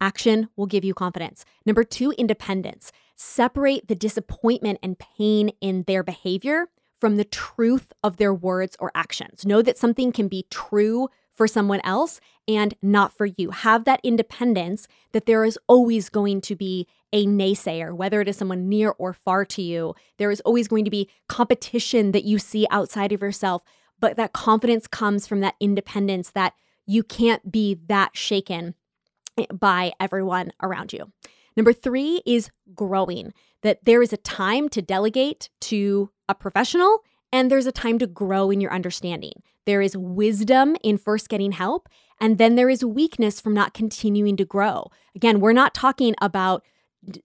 Action 0.05 0.49
will 0.55 0.67
give 0.67 0.85
you 0.85 0.93
confidence. 0.93 1.45
Number 1.65 1.83
two, 1.83 2.11
independence. 2.11 2.91
Separate 3.15 3.87
the 3.87 3.95
disappointment 3.95 4.77
and 4.83 4.99
pain 4.99 5.49
in 5.61 5.81
their 5.87 6.03
behavior 6.03 6.67
from 7.01 7.15
the 7.15 7.23
truth 7.23 7.91
of 8.03 8.17
their 8.17 8.31
words 8.31 8.77
or 8.79 8.91
actions. 8.93 9.47
Know 9.47 9.63
that 9.63 9.79
something 9.79 10.11
can 10.11 10.27
be 10.27 10.45
true 10.51 11.07
for 11.33 11.47
someone 11.47 11.81
else 11.83 12.21
and 12.47 12.75
not 12.83 13.17
for 13.17 13.25
you. 13.25 13.49
Have 13.49 13.85
that 13.85 13.99
independence 14.03 14.87
that 15.11 15.25
there 15.25 15.43
is 15.43 15.57
always 15.65 16.09
going 16.09 16.39
to 16.41 16.55
be 16.55 16.85
a 17.11 17.25
naysayer, 17.25 17.91
whether 17.91 18.21
it 18.21 18.27
is 18.27 18.37
someone 18.37 18.69
near 18.69 18.93
or 18.99 19.11
far 19.11 19.43
to 19.45 19.63
you. 19.63 19.95
There 20.19 20.29
is 20.29 20.41
always 20.41 20.67
going 20.67 20.85
to 20.85 20.91
be 20.91 21.09
competition 21.27 22.11
that 22.11 22.25
you 22.25 22.37
see 22.37 22.67
outside 22.69 23.11
of 23.11 23.23
yourself. 23.23 23.63
But 23.99 24.17
that 24.17 24.33
confidence 24.33 24.85
comes 24.85 25.25
from 25.25 25.39
that 25.39 25.55
independence 25.59 26.29
that 26.29 26.53
you 26.85 27.01
can't 27.01 27.51
be 27.51 27.79
that 27.87 28.15
shaken 28.15 28.75
by 29.53 29.93
everyone 29.99 30.51
around 30.61 30.93
you. 30.93 31.11
Number 31.55 31.73
three 31.73 32.21
is 32.25 32.49
growing, 32.73 33.33
that 33.61 33.85
there 33.85 34.01
is 34.01 34.11
a 34.13 34.17
time 34.17 34.69
to 34.69 34.81
delegate 34.81 35.49
to 35.61 36.09
a 36.27 36.35
professional 36.35 36.99
and 37.31 37.49
there's 37.49 37.65
a 37.65 37.71
time 37.71 37.99
to 37.99 38.07
grow 38.07 38.49
in 38.51 38.61
your 38.61 38.73
understanding. 38.73 39.33
There 39.65 39.81
is 39.81 39.97
wisdom 39.97 40.75
in 40.83 40.97
first 40.97 41.27
getting 41.27 41.51
help, 41.51 41.89
and 42.19 42.37
then 42.37 42.55
there 42.55 42.69
is 42.69 42.85
weakness 42.85 43.41
from 43.41 43.53
not 43.53 43.73
continuing 43.73 44.37
to 44.37 44.45
grow. 44.45 44.89
Again, 45.15 45.39
we're 45.39 45.53
not 45.53 45.73
talking 45.73 46.15
about 46.21 46.63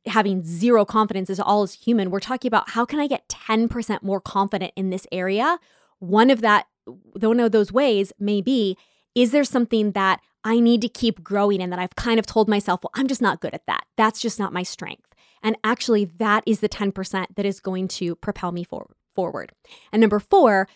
having 0.06 0.44
zero 0.44 0.84
confidence 0.84 1.30
as 1.30 1.38
all 1.40 1.62
is 1.62 1.74
human. 1.74 2.10
We're 2.10 2.20
talking 2.20 2.48
about 2.48 2.70
how 2.70 2.84
can 2.84 2.98
I 2.98 3.06
get 3.06 3.28
10% 3.28 4.02
more 4.02 4.20
confident 4.20 4.72
in 4.76 4.90
this 4.90 5.06
area? 5.12 5.58
One 5.98 6.30
of 6.30 6.40
that, 6.40 6.66
one 6.86 7.40
of 7.40 7.52
those 7.52 7.72
ways 7.72 8.12
may 8.18 8.40
be, 8.40 8.76
is 9.14 9.32
there 9.32 9.44
something 9.44 9.92
that 9.92 10.20
I 10.44 10.60
need 10.60 10.80
to 10.82 10.88
keep 10.88 11.22
growing 11.22 11.60
and 11.60 11.72
that 11.72 11.78
I've 11.78 11.96
kind 11.96 12.18
of 12.18 12.26
told 12.26 12.48
myself, 12.48 12.80
well, 12.82 12.92
I'm 12.94 13.08
just 13.08 13.22
not 13.22 13.40
good 13.40 13.54
at 13.54 13.66
that. 13.66 13.84
That's 13.96 14.20
just 14.20 14.38
not 14.38 14.52
my 14.52 14.62
strength. 14.62 15.14
And 15.42 15.56
actually, 15.64 16.04
that 16.04 16.42
is 16.46 16.60
the 16.60 16.68
10% 16.68 17.26
that 17.34 17.46
is 17.46 17.60
going 17.60 17.88
to 17.88 18.14
propel 18.16 18.52
me 18.52 18.64
for- 18.64 18.90
forward. 19.14 19.52
And 19.92 20.00
number 20.00 20.18
four, 20.18 20.68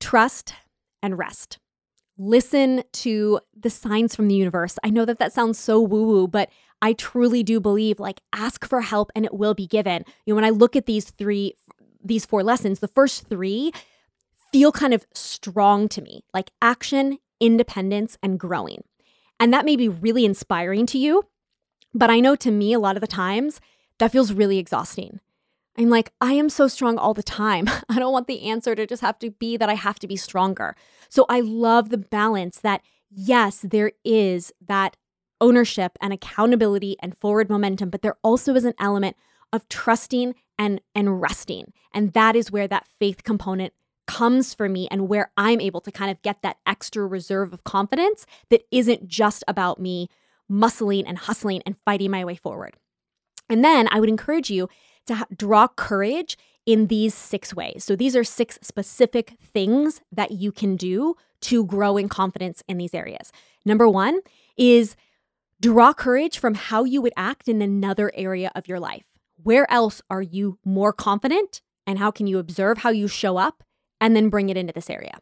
trust 0.00 0.54
and 1.02 1.18
rest. 1.18 1.58
Listen 2.16 2.82
to 2.92 3.40
the 3.56 3.70
signs 3.70 4.16
from 4.16 4.28
the 4.28 4.34
universe. 4.34 4.78
I 4.82 4.90
know 4.90 5.04
that 5.04 5.18
that 5.18 5.32
sounds 5.32 5.58
so 5.58 5.80
woo 5.80 6.04
woo, 6.04 6.28
but 6.28 6.50
I 6.82 6.92
truly 6.92 7.42
do 7.42 7.60
believe 7.60 8.00
like 8.00 8.20
ask 8.32 8.66
for 8.66 8.80
help 8.80 9.10
and 9.14 9.24
it 9.24 9.34
will 9.34 9.54
be 9.54 9.66
given. 9.66 10.04
You 10.26 10.32
know, 10.32 10.36
when 10.36 10.44
I 10.44 10.50
look 10.50 10.74
at 10.74 10.86
these 10.86 11.10
three, 11.10 11.54
these 12.02 12.26
four 12.26 12.42
lessons, 12.42 12.80
the 12.80 12.88
first 12.88 13.28
three 13.28 13.72
feel 14.52 14.72
kind 14.72 14.94
of 14.94 15.06
strong 15.12 15.88
to 15.88 16.02
me 16.02 16.24
like 16.32 16.50
action, 16.62 17.18
independence, 17.40 18.18
and 18.22 18.38
growing. 18.38 18.84
And 19.40 19.52
that 19.52 19.64
may 19.64 19.76
be 19.76 19.88
really 19.88 20.24
inspiring 20.24 20.86
to 20.86 20.98
you. 20.98 21.24
But 21.94 22.10
I 22.10 22.20
know 22.20 22.36
to 22.36 22.50
me, 22.50 22.72
a 22.72 22.78
lot 22.78 22.96
of 22.96 23.00
the 23.00 23.06
times, 23.06 23.60
that 23.98 24.12
feels 24.12 24.32
really 24.32 24.58
exhausting. 24.58 25.20
I'm 25.76 25.90
like, 25.90 26.12
I 26.20 26.32
am 26.32 26.48
so 26.48 26.66
strong 26.66 26.98
all 26.98 27.14
the 27.14 27.22
time. 27.22 27.68
I 27.88 27.98
don't 27.98 28.12
want 28.12 28.26
the 28.26 28.42
answer 28.42 28.74
to 28.74 28.86
just 28.86 29.02
have 29.02 29.18
to 29.20 29.30
be 29.30 29.56
that 29.56 29.68
I 29.68 29.74
have 29.74 29.98
to 30.00 30.08
be 30.08 30.16
stronger. 30.16 30.74
So 31.08 31.24
I 31.28 31.40
love 31.40 31.90
the 31.90 31.98
balance 31.98 32.58
that, 32.60 32.82
yes, 33.10 33.60
there 33.60 33.92
is 34.04 34.52
that 34.66 34.96
ownership 35.40 35.96
and 36.00 36.12
accountability 36.12 36.96
and 37.00 37.16
forward 37.16 37.48
momentum, 37.48 37.90
but 37.90 38.02
there 38.02 38.16
also 38.22 38.54
is 38.54 38.64
an 38.64 38.74
element 38.78 39.16
of 39.52 39.68
trusting 39.68 40.34
and 40.58 40.80
and 40.94 41.20
resting. 41.20 41.72
And 41.94 42.12
that 42.12 42.34
is 42.34 42.50
where 42.50 42.68
that 42.68 42.86
faith 42.98 43.22
component 43.22 43.72
comes 44.08 44.54
for 44.54 44.68
me 44.68 44.88
and 44.90 45.08
where 45.08 45.30
I'm 45.36 45.60
able 45.60 45.80
to 45.82 45.92
kind 45.92 46.10
of 46.10 46.20
get 46.22 46.42
that 46.42 46.56
extra 46.66 47.06
reserve 47.06 47.52
of 47.52 47.62
confidence 47.62 48.26
that 48.50 48.62
isn't 48.72 49.06
just 49.06 49.44
about 49.46 49.80
me 49.80 50.08
muscling 50.50 51.04
and 51.06 51.16
hustling 51.16 51.62
and 51.64 51.76
fighting 51.84 52.10
my 52.10 52.24
way 52.24 52.34
forward. 52.34 52.76
And 53.48 53.64
then 53.64 53.86
I 53.92 54.00
would 54.00 54.08
encourage 54.08 54.50
you 54.50 54.68
to 55.06 55.14
ha- 55.14 55.26
draw 55.36 55.68
courage 55.68 56.36
in 56.66 56.88
these 56.88 57.14
six 57.14 57.54
ways. 57.54 57.84
So 57.84 57.94
these 57.94 58.16
are 58.16 58.24
six 58.24 58.58
specific 58.62 59.34
things 59.42 60.00
that 60.10 60.32
you 60.32 60.50
can 60.50 60.74
do 60.76 61.14
to 61.42 61.64
grow 61.64 61.96
in 61.96 62.08
confidence 62.08 62.64
in 62.66 62.78
these 62.78 62.94
areas. 62.94 63.30
Number 63.64 63.88
1 63.88 64.20
is 64.56 64.96
Draw 65.60 65.92
courage 65.94 66.38
from 66.38 66.54
how 66.54 66.84
you 66.84 67.02
would 67.02 67.12
act 67.16 67.48
in 67.48 67.60
another 67.62 68.12
area 68.14 68.52
of 68.54 68.68
your 68.68 68.78
life. 68.78 69.06
Where 69.42 69.68
else 69.72 70.00
are 70.08 70.22
you 70.22 70.60
more 70.64 70.92
confident? 70.92 71.62
And 71.84 71.98
how 71.98 72.12
can 72.12 72.28
you 72.28 72.38
observe 72.38 72.78
how 72.78 72.90
you 72.90 73.08
show 73.08 73.38
up 73.38 73.64
and 74.00 74.14
then 74.14 74.28
bring 74.28 74.48
it 74.48 74.56
into 74.56 74.72
this 74.72 74.90
area? 74.90 75.18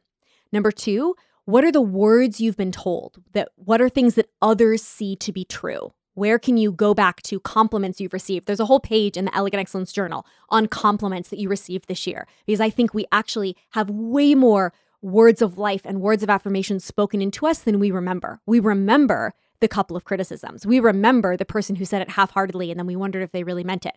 Number 0.53 0.71
two, 0.71 1.15
what 1.45 1.65
are 1.65 1.73
the 1.73 1.81
words 1.81 2.41
you've 2.41 2.57
been 2.57 2.73
told? 2.73 3.23
That 3.33 3.49
what 3.57 3.81
are 3.81 3.89
things 3.89 4.15
that 4.17 4.31
others 4.43 4.83
see 4.83 5.17
to 5.17 5.33
be 5.33 5.45
true? 5.45 5.93
Where 6.15 6.39
can 6.39 6.57
you 6.57 6.73
go 6.73 6.95
back 6.95 7.21
to 7.23 7.39
compliments 7.41 8.01
you've 8.01 8.15
received? 8.15 8.47
There's 8.47 8.61
a 8.61 8.67
whole 8.67 8.81
page 8.81 9.17
in 9.17 9.27
the 9.27 9.37
Elegant 9.37 9.61
Excellence 9.61 9.93
Journal 9.93 10.27
on 10.49 10.67
compliments 10.67 11.29
that 11.29 11.39
you 11.39 11.49
received 11.49 11.89
this 11.89 12.07
year 12.07 12.27
because 12.47 12.61
I 12.61 12.71
think 12.71 12.95
we 12.95 13.05
actually 13.13 13.55
have 13.73 13.91
way 13.91 14.35
more 14.35 14.73
words 15.03 15.43
of 15.43 15.59
life 15.59 15.83
and 15.85 16.01
words 16.01 16.23
of 16.23 16.31
affirmation 16.31 16.81
spoken 16.81 17.21
into 17.21 17.47
us 17.47 17.59
than 17.59 17.79
we 17.79 17.91
remember. 17.91 18.41
We 18.47 18.61
remember 18.61 19.35
the 19.61 19.69
couple 19.69 19.97
of 19.97 20.05
criticisms. 20.05 20.67
We 20.67 20.81
remember 20.81 21.37
the 21.37 21.45
person 21.45 21.77
who 21.77 21.85
said 21.85 22.03
it 22.03 22.11
half 22.11 22.31
heartedly 22.31 22.71
and 22.71 22.81
then 22.81 22.87
we 22.87 22.97
wondered 22.97 23.23
if 23.23 23.33
they 23.33 23.45
really 23.45 23.65
meant 23.65 23.87
it, 23.87 23.97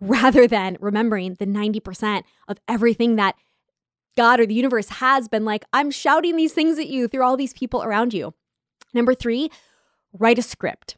rather 0.00 0.46
than 0.46 0.76
remembering 0.80 1.34
the 1.34 1.46
90% 1.46 2.24
of 2.48 2.58
everything 2.68 3.16
that 3.16 3.36
God 4.16 4.40
or 4.40 4.46
the 4.46 4.54
universe 4.54 4.88
has 4.88 5.28
been 5.28 5.44
like, 5.44 5.64
I'm 5.72 5.90
shouting 5.90 6.36
these 6.36 6.52
things 6.52 6.78
at 6.78 6.88
you 6.88 7.08
through 7.08 7.24
all 7.24 7.36
these 7.36 7.52
people 7.52 7.82
around 7.82 8.14
you. 8.14 8.34
Number 8.92 9.14
three, 9.14 9.50
write 10.12 10.38
a 10.38 10.42
script. 10.42 10.96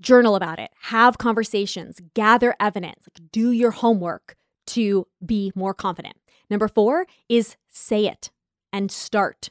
Journal 0.00 0.34
about 0.34 0.58
it, 0.58 0.70
have 0.82 1.18
conversations, 1.18 2.00
gather 2.14 2.54
evidence, 2.58 3.04
like 3.06 3.30
do 3.32 3.50
your 3.50 3.70
homework 3.70 4.34
to 4.68 5.06
be 5.24 5.52
more 5.54 5.74
confident. 5.74 6.16
Number 6.48 6.68
four 6.68 7.06
is 7.28 7.56
say 7.68 8.06
it 8.06 8.30
and 8.72 8.90
start. 8.90 9.50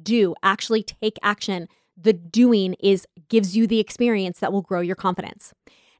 Do 0.00 0.34
actually 0.42 0.84
take 0.84 1.18
action 1.22 1.68
the 2.00 2.12
doing 2.12 2.74
is 2.74 3.06
gives 3.28 3.56
you 3.56 3.66
the 3.66 3.80
experience 3.80 4.38
that 4.38 4.52
will 4.52 4.62
grow 4.62 4.80
your 4.80 4.96
confidence. 4.96 5.52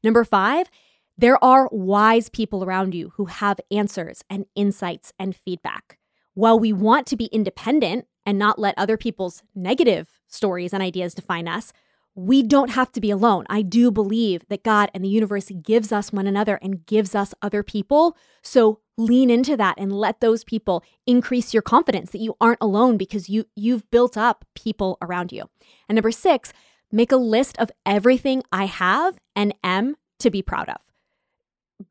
Number 0.03 0.23
5, 0.23 0.69
There 1.17 1.43
are 1.43 1.67
wise 1.71 2.29
people 2.29 2.63
around 2.63 2.95
you 2.95 3.11
who 3.15 3.25
have 3.25 3.59
answers 3.69 4.23
and 4.29 4.45
insights 4.55 5.11
and 5.19 5.35
feedback. 5.35 5.98
While 6.33 6.59
we 6.59 6.73
want 6.73 7.07
to 7.07 7.17
be 7.17 7.25
independent 7.25 8.05
and 8.25 8.37
not 8.37 8.59
let 8.59 8.77
other 8.77 8.97
people's 8.97 9.43
negative 9.55 10.07
stories 10.27 10.73
and 10.73 10.83
ideas 10.83 11.13
define 11.13 11.47
us, 11.47 11.73
we 12.15 12.43
don't 12.43 12.71
have 12.71 12.91
to 12.91 13.01
be 13.01 13.11
alone. 13.11 13.45
I 13.49 13.61
do 13.61 13.91
believe 13.91 14.41
that 14.49 14.63
God 14.63 14.91
and 14.93 15.03
the 15.03 15.09
universe 15.09 15.51
gives 15.61 15.91
us 15.91 16.11
one 16.11 16.27
another 16.27 16.59
and 16.61 16.85
gives 16.85 17.15
us 17.15 17.33
other 17.41 17.63
people. 17.63 18.17
So 18.41 18.81
lean 18.97 19.29
into 19.29 19.55
that 19.55 19.75
and 19.77 19.91
let 19.91 20.19
those 20.19 20.43
people 20.43 20.83
increase 21.07 21.53
your 21.53 21.61
confidence 21.61 22.11
that 22.11 22.19
you 22.19 22.35
aren't 22.41 22.59
alone 22.61 22.97
because 22.97 23.29
you 23.29 23.45
you've 23.55 23.89
built 23.89 24.17
up 24.17 24.43
people 24.53 24.97
around 25.01 25.31
you. 25.31 25.49
And 25.87 25.95
number 25.95 26.11
6, 26.11 26.53
make 26.91 27.11
a 27.11 27.17
list 27.17 27.57
of 27.57 27.71
everything 27.85 28.43
I 28.51 28.65
have 28.65 29.17
and 29.35 29.53
am 29.63 29.95
to 30.19 30.29
be 30.29 30.41
proud 30.41 30.67
of. 30.67 30.81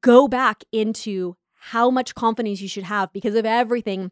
Go 0.02 0.28
back 0.28 0.62
into 0.72 1.36
how 1.54 1.90
much 1.90 2.14
confidence 2.14 2.60
you 2.60 2.68
should 2.68 2.84
have 2.84 3.12
because 3.12 3.34
of 3.34 3.46
everything 3.46 4.10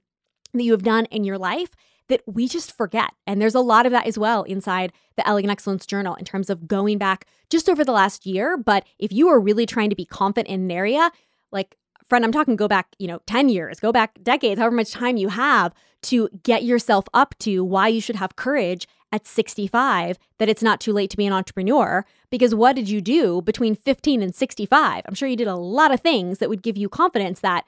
that 0.53 0.63
you 0.63 0.73
have 0.73 0.83
done 0.83 1.07
in 1.07 1.25
your 1.25 1.39
life 1.39 1.71
that 2.09 2.23
we 2.27 2.47
just 2.49 2.77
forget. 2.77 3.11
And 3.27 3.41
there's 3.41 3.55
a 3.55 3.61
lot 3.61 3.87
of 3.87 3.93
that 3.93 4.07
as 4.07 4.19
well 4.19 4.45
inside 4.45 4.93
the 5.17 5.27
Elegant 5.27 5.51
Excellence 5.51 5.87
Journal 5.87 6.15
in 6.15 6.25
terms 6.25 6.51
of 6.51 6.69
going 6.69 6.99
back 6.99 7.27
just 7.51 7.69
over 7.69 7.85
the 7.85 7.93
last 7.93 8.27
year. 8.27 8.57
But 8.57 8.85
if 8.99 9.13
you 9.13 9.29
are 9.29 9.41
really 9.41 9.67
trying 9.67 9.91
to 9.91 9.97
be 9.97 10.05
confident 10.05 10.49
in 10.49 10.63
an 10.63 10.71
area, 10.71 11.11
like 11.51 11.77
friend, 12.09 12.25
I'm 12.25 12.33
talking 12.33 12.55
go 12.55 12.69
back, 12.69 12.95
you 12.99 13.09
know, 13.09 13.21
10 13.27 13.49
years, 13.49 13.81
go 13.81 13.91
back 13.91 14.19
decades, 14.23 14.61
however 14.61 14.77
much 14.77 14.93
time 14.93 15.17
you 15.17 15.29
have 15.31 15.73
to 16.03 16.29
get 16.43 16.63
yourself 16.63 17.07
up 17.13 17.35
to 17.41 17.65
why 17.65 17.89
you 17.89 18.01
should 18.01 18.17
have 18.17 18.37
courage 18.37 18.87
at 19.13 19.27
65 19.27 20.19
that 20.39 20.49
it's 20.49 20.63
not 20.63 20.81
too 20.81 20.93
late 20.93 21.11
to 21.11 21.17
be 21.17 21.27
an 21.27 21.33
entrepreneur 21.33 22.05
because 22.31 22.55
what 22.55 22.77
did 22.77 22.89
you 22.89 23.01
do 23.01 23.41
between 23.41 23.75
15 23.75 24.21
and 24.21 24.35
65 24.35 25.03
i'm 25.07 25.15
sure 25.15 25.29
you 25.29 25.37
did 25.37 25.47
a 25.47 25.55
lot 25.55 25.95
of 25.95 26.01
things 26.01 26.39
that 26.39 26.49
would 26.49 26.63
give 26.63 26.77
you 26.77 26.89
confidence 26.89 27.41
that 27.41 27.65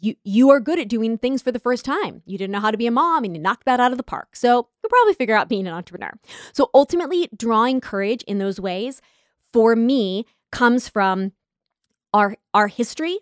you 0.00 0.14
you 0.24 0.50
are 0.50 0.60
good 0.60 0.78
at 0.78 0.88
doing 0.88 1.18
things 1.18 1.42
for 1.42 1.52
the 1.52 1.58
first 1.58 1.84
time. 1.84 2.22
You 2.26 2.38
didn't 2.38 2.52
know 2.52 2.60
how 2.60 2.70
to 2.70 2.76
be 2.76 2.86
a 2.86 2.90
mom 2.90 3.24
and 3.24 3.36
you 3.36 3.42
knocked 3.42 3.66
that 3.66 3.80
out 3.80 3.92
of 3.92 3.98
the 3.98 4.04
park. 4.04 4.36
So 4.36 4.68
you'll 4.82 4.90
probably 4.90 5.14
figure 5.14 5.36
out 5.36 5.48
being 5.48 5.66
an 5.66 5.74
entrepreneur. 5.74 6.12
So 6.52 6.70
ultimately, 6.74 7.28
drawing 7.36 7.80
courage 7.80 8.22
in 8.24 8.38
those 8.38 8.60
ways 8.60 9.00
for 9.52 9.76
me 9.76 10.26
comes 10.52 10.88
from 10.88 11.32
our 12.12 12.36
our 12.54 12.68
history. 12.68 13.18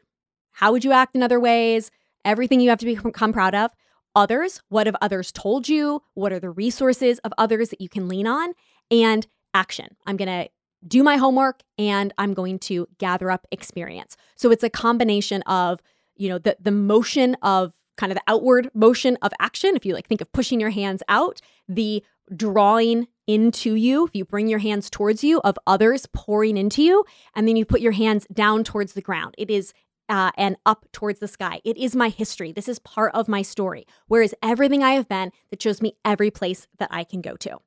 How 0.52 0.72
would 0.72 0.84
you 0.84 0.92
act 0.92 1.16
in 1.16 1.22
other 1.22 1.40
ways? 1.40 1.90
Everything 2.24 2.60
you 2.60 2.70
have 2.70 2.78
to 2.78 2.86
become 2.86 3.32
proud 3.32 3.54
of. 3.54 3.72
Others, 4.16 4.62
what 4.68 4.86
have 4.86 4.96
others 5.00 5.32
told 5.32 5.68
you? 5.68 6.02
What 6.14 6.32
are 6.32 6.38
the 6.38 6.50
resources 6.50 7.18
of 7.20 7.32
others 7.36 7.70
that 7.70 7.80
you 7.80 7.88
can 7.88 8.08
lean 8.08 8.26
on? 8.26 8.52
And 8.90 9.26
action. 9.54 9.96
I'm 10.06 10.16
to 10.16 10.48
do 10.86 11.02
my 11.02 11.16
homework 11.16 11.62
and 11.78 12.12
I'm 12.18 12.34
going 12.34 12.58
to 12.60 12.86
gather 12.98 13.30
up 13.30 13.46
experience. 13.50 14.16
So 14.36 14.50
it's 14.50 14.62
a 14.62 14.70
combination 14.70 15.42
of 15.42 15.80
you 16.16 16.28
know 16.28 16.38
the 16.38 16.56
the 16.60 16.70
motion 16.70 17.36
of 17.42 17.72
kind 17.96 18.10
of 18.10 18.16
the 18.16 18.24
outward 18.26 18.70
motion 18.74 19.16
of 19.22 19.32
action 19.40 19.76
if 19.76 19.86
you 19.86 19.94
like 19.94 20.08
think 20.08 20.20
of 20.20 20.32
pushing 20.32 20.60
your 20.60 20.70
hands 20.70 21.02
out 21.08 21.40
the 21.68 22.02
drawing 22.34 23.06
into 23.26 23.74
you 23.74 24.06
if 24.06 24.14
you 24.14 24.24
bring 24.24 24.48
your 24.48 24.58
hands 24.58 24.90
towards 24.90 25.22
you 25.22 25.40
of 25.42 25.56
others 25.66 26.06
pouring 26.12 26.56
into 26.56 26.82
you 26.82 27.04
and 27.34 27.46
then 27.46 27.56
you 27.56 27.64
put 27.64 27.80
your 27.80 27.92
hands 27.92 28.26
down 28.32 28.64
towards 28.64 28.94
the 28.94 29.02
ground 29.02 29.34
it 29.38 29.50
is 29.50 29.72
uh, 30.08 30.30
and 30.36 30.56
up 30.66 30.86
towards 30.92 31.20
the 31.20 31.28
sky. 31.28 31.60
It 31.64 31.76
is 31.76 31.96
my 31.96 32.08
history. 32.08 32.52
This 32.52 32.68
is 32.68 32.78
part 32.78 33.14
of 33.14 33.28
my 33.28 33.42
story. 33.42 33.86
Whereas 34.06 34.34
everything 34.42 34.82
I 34.82 34.92
have 34.92 35.08
been 35.08 35.32
that 35.50 35.62
shows 35.62 35.80
me 35.80 35.96
every 36.04 36.30
place 36.30 36.66
that 36.78 36.88
I 36.90 37.04
can 37.04 37.20
go 37.20 37.36
to. 37.36 37.58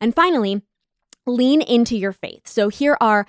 And 0.00 0.14
finally, 0.14 0.62
lean 1.26 1.62
into 1.62 1.96
your 1.96 2.12
faith. 2.12 2.46
So 2.46 2.68
here 2.68 2.96
are 3.00 3.26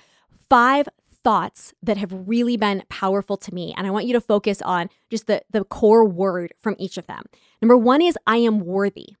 five 0.48 0.88
thoughts 1.22 1.74
that 1.82 1.96
have 1.96 2.12
really 2.12 2.56
been 2.56 2.82
powerful 2.88 3.36
to 3.36 3.54
me. 3.54 3.74
And 3.76 3.86
I 3.86 3.90
want 3.90 4.06
you 4.06 4.12
to 4.14 4.20
focus 4.20 4.62
on 4.62 4.88
just 5.10 5.26
the, 5.26 5.42
the 5.50 5.64
core 5.64 6.04
word 6.04 6.54
from 6.60 6.76
each 6.78 6.96
of 6.96 7.06
them. 7.06 7.24
Number 7.60 7.76
one 7.76 8.02
is, 8.02 8.16
I 8.26 8.38
am 8.38 8.60
worthy. 8.60 9.16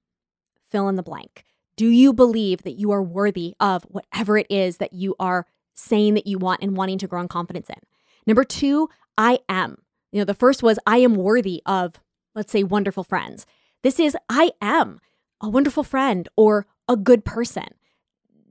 Fill 0.70 0.88
in 0.88 0.96
the 0.96 1.02
blank. 1.02 1.44
Do 1.76 1.88
you 1.88 2.12
believe 2.12 2.62
that 2.62 2.78
you 2.78 2.90
are 2.90 3.02
worthy 3.02 3.54
of 3.60 3.84
whatever 3.84 4.38
it 4.38 4.46
is 4.50 4.78
that 4.78 4.92
you 4.92 5.14
are 5.18 5.46
saying 5.74 6.14
that 6.14 6.26
you 6.26 6.38
want 6.38 6.62
and 6.62 6.76
wanting 6.76 6.98
to 6.98 7.06
grow 7.06 7.20
in 7.20 7.28
confidence 7.28 7.68
in? 7.68 7.80
Number 8.26 8.44
two, 8.44 8.88
I 9.16 9.40
am. 9.48 9.78
You 10.12 10.20
know, 10.20 10.24
the 10.24 10.34
first 10.34 10.62
was, 10.62 10.78
I 10.86 10.98
am 10.98 11.14
worthy 11.14 11.62
of, 11.66 11.94
let's 12.34 12.52
say, 12.52 12.62
wonderful 12.62 13.04
friends. 13.04 13.46
This 13.82 13.98
is, 13.98 14.16
I 14.28 14.52
am 14.60 15.00
a 15.40 15.48
wonderful 15.48 15.82
friend 15.82 16.28
or 16.36 16.66
a 16.88 16.96
good 16.96 17.24
person 17.24 17.68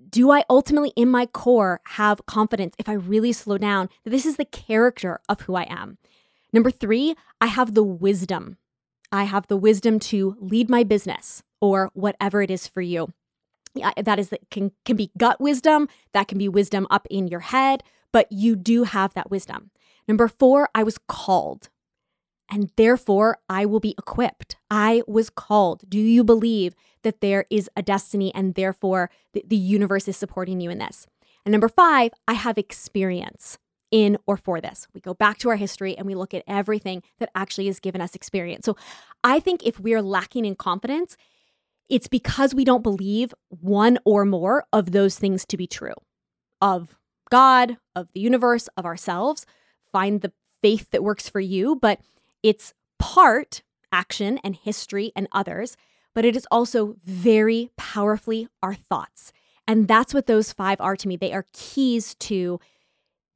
do 0.09 0.31
I 0.31 0.43
ultimately, 0.49 0.91
in 0.95 1.09
my 1.09 1.25
core, 1.25 1.81
have 1.85 2.25
confidence 2.25 2.75
if 2.77 2.89
I 2.89 2.93
really 2.93 3.33
slow 3.33 3.57
down 3.57 3.89
that 4.03 4.09
this 4.09 4.25
is 4.25 4.37
the 4.37 4.45
character 4.45 5.19
of 5.27 5.41
who 5.41 5.55
I 5.55 5.63
am? 5.63 5.97
Number 6.51 6.71
three, 6.71 7.15
I 7.39 7.47
have 7.47 7.73
the 7.73 7.83
wisdom. 7.83 8.57
I 9.11 9.23
have 9.23 9.47
the 9.47 9.57
wisdom 9.57 9.99
to 9.99 10.35
lead 10.39 10.69
my 10.69 10.83
business 10.83 11.43
or 11.61 11.89
whatever 11.93 12.41
it 12.41 12.51
is 12.51 12.67
for 12.67 12.81
you. 12.81 13.13
Yeah, 13.75 13.91
that 14.01 14.19
is 14.19 14.29
that 14.29 14.49
can 14.49 14.71
can 14.83 14.95
be 14.95 15.11
gut 15.17 15.39
wisdom, 15.39 15.89
that 16.13 16.27
can 16.27 16.37
be 16.37 16.49
wisdom 16.49 16.87
up 16.89 17.05
in 17.09 17.27
your 17.27 17.41
head, 17.41 17.83
but 18.11 18.31
you 18.31 18.55
do 18.55 18.83
have 18.83 19.13
that 19.13 19.29
wisdom. 19.29 19.71
Number 20.07 20.27
4, 20.27 20.69
I 20.73 20.81
was 20.81 20.97
called. 21.07 21.69
And 22.49 22.71
therefore, 22.77 23.37
I 23.47 23.65
will 23.65 23.79
be 23.79 23.95
equipped. 23.97 24.55
I 24.71 25.03
was 25.07 25.29
called. 25.29 25.83
Do 25.87 25.99
you 25.99 26.23
believe 26.23 26.73
that 27.03 27.21
there 27.21 27.45
is 27.49 27.69
a 27.75 27.81
destiny 27.81 28.33
and 28.33 28.55
therefore 28.55 29.09
the, 29.33 29.43
the 29.47 29.55
universe 29.55 30.07
is 30.07 30.17
supporting 30.17 30.59
you 30.59 30.69
in 30.69 30.79
this. 30.79 31.07
And 31.45 31.51
number 31.51 31.69
five, 31.69 32.11
I 32.27 32.33
have 32.33 32.57
experience 32.57 33.57
in 33.91 34.17
or 34.27 34.37
for 34.37 34.61
this. 34.61 34.87
We 34.93 35.01
go 35.01 35.13
back 35.13 35.37
to 35.39 35.49
our 35.49 35.55
history 35.55 35.97
and 35.97 36.05
we 36.05 36.15
look 36.15 36.33
at 36.33 36.43
everything 36.47 37.01
that 37.19 37.31
actually 37.33 37.67
has 37.67 37.79
given 37.79 38.01
us 38.01 38.15
experience. 38.15 38.65
So 38.65 38.75
I 39.23 39.39
think 39.39 39.63
if 39.63 39.79
we're 39.79 40.01
lacking 40.01 40.45
in 40.45 40.55
confidence, 40.55 41.17
it's 41.87 42.07
because 42.07 42.53
we 42.53 42.65
don't 42.65 42.83
believe 42.83 43.33
one 43.49 43.97
or 44.05 44.25
more 44.25 44.65
of 44.71 44.91
those 44.91 45.17
things 45.17 45.45
to 45.47 45.57
be 45.57 45.65
true 45.65 45.95
of 46.61 46.97
God, 47.31 47.77
of 47.95 48.09
the 48.13 48.19
universe, 48.19 48.67
of 48.75 48.85
ourselves. 48.85 49.45
Find 49.91 50.21
the 50.21 50.33
faith 50.61 50.91
that 50.91 51.03
works 51.03 51.29
for 51.29 51.39
you, 51.39 51.75
but 51.75 51.99
it's 52.43 52.73
part 52.97 53.63
action 53.91 54.39
and 54.43 54.55
history 54.55 55.11
and 55.15 55.27
others 55.31 55.75
but 56.19 56.25
it 56.25 56.35
is 56.35 56.47
also 56.51 56.95
very 57.05 57.69
powerfully 57.77 58.47
our 58.61 58.73
thoughts. 58.73 59.31
And 59.67 59.87
that's 59.87 60.13
what 60.13 60.27
those 60.27 60.51
five 60.51 60.81
are 60.81 60.95
to 60.97 61.07
me. 61.07 61.15
They 61.15 61.33
are 61.33 61.45
keys 61.53 62.15
to 62.15 62.59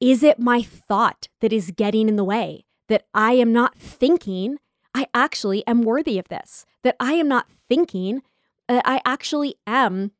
is 0.00 0.22
it 0.22 0.38
my 0.38 0.60
thought 0.60 1.28
that 1.40 1.52
is 1.52 1.70
getting 1.70 2.08
in 2.08 2.16
the 2.16 2.24
way? 2.24 2.66
That 2.88 3.06
I 3.14 3.32
am 3.32 3.52
not 3.52 3.78
thinking, 3.78 4.58
I 4.94 5.06
actually 5.14 5.66
am 5.66 5.80
worthy 5.82 6.18
of 6.18 6.28
this. 6.28 6.66
That 6.82 6.96
I 7.00 7.14
am 7.14 7.28
not 7.28 7.46
thinking, 7.48 8.20
that 8.68 8.82
I 8.84 9.00
actually 9.06 9.54
am 9.66 10.10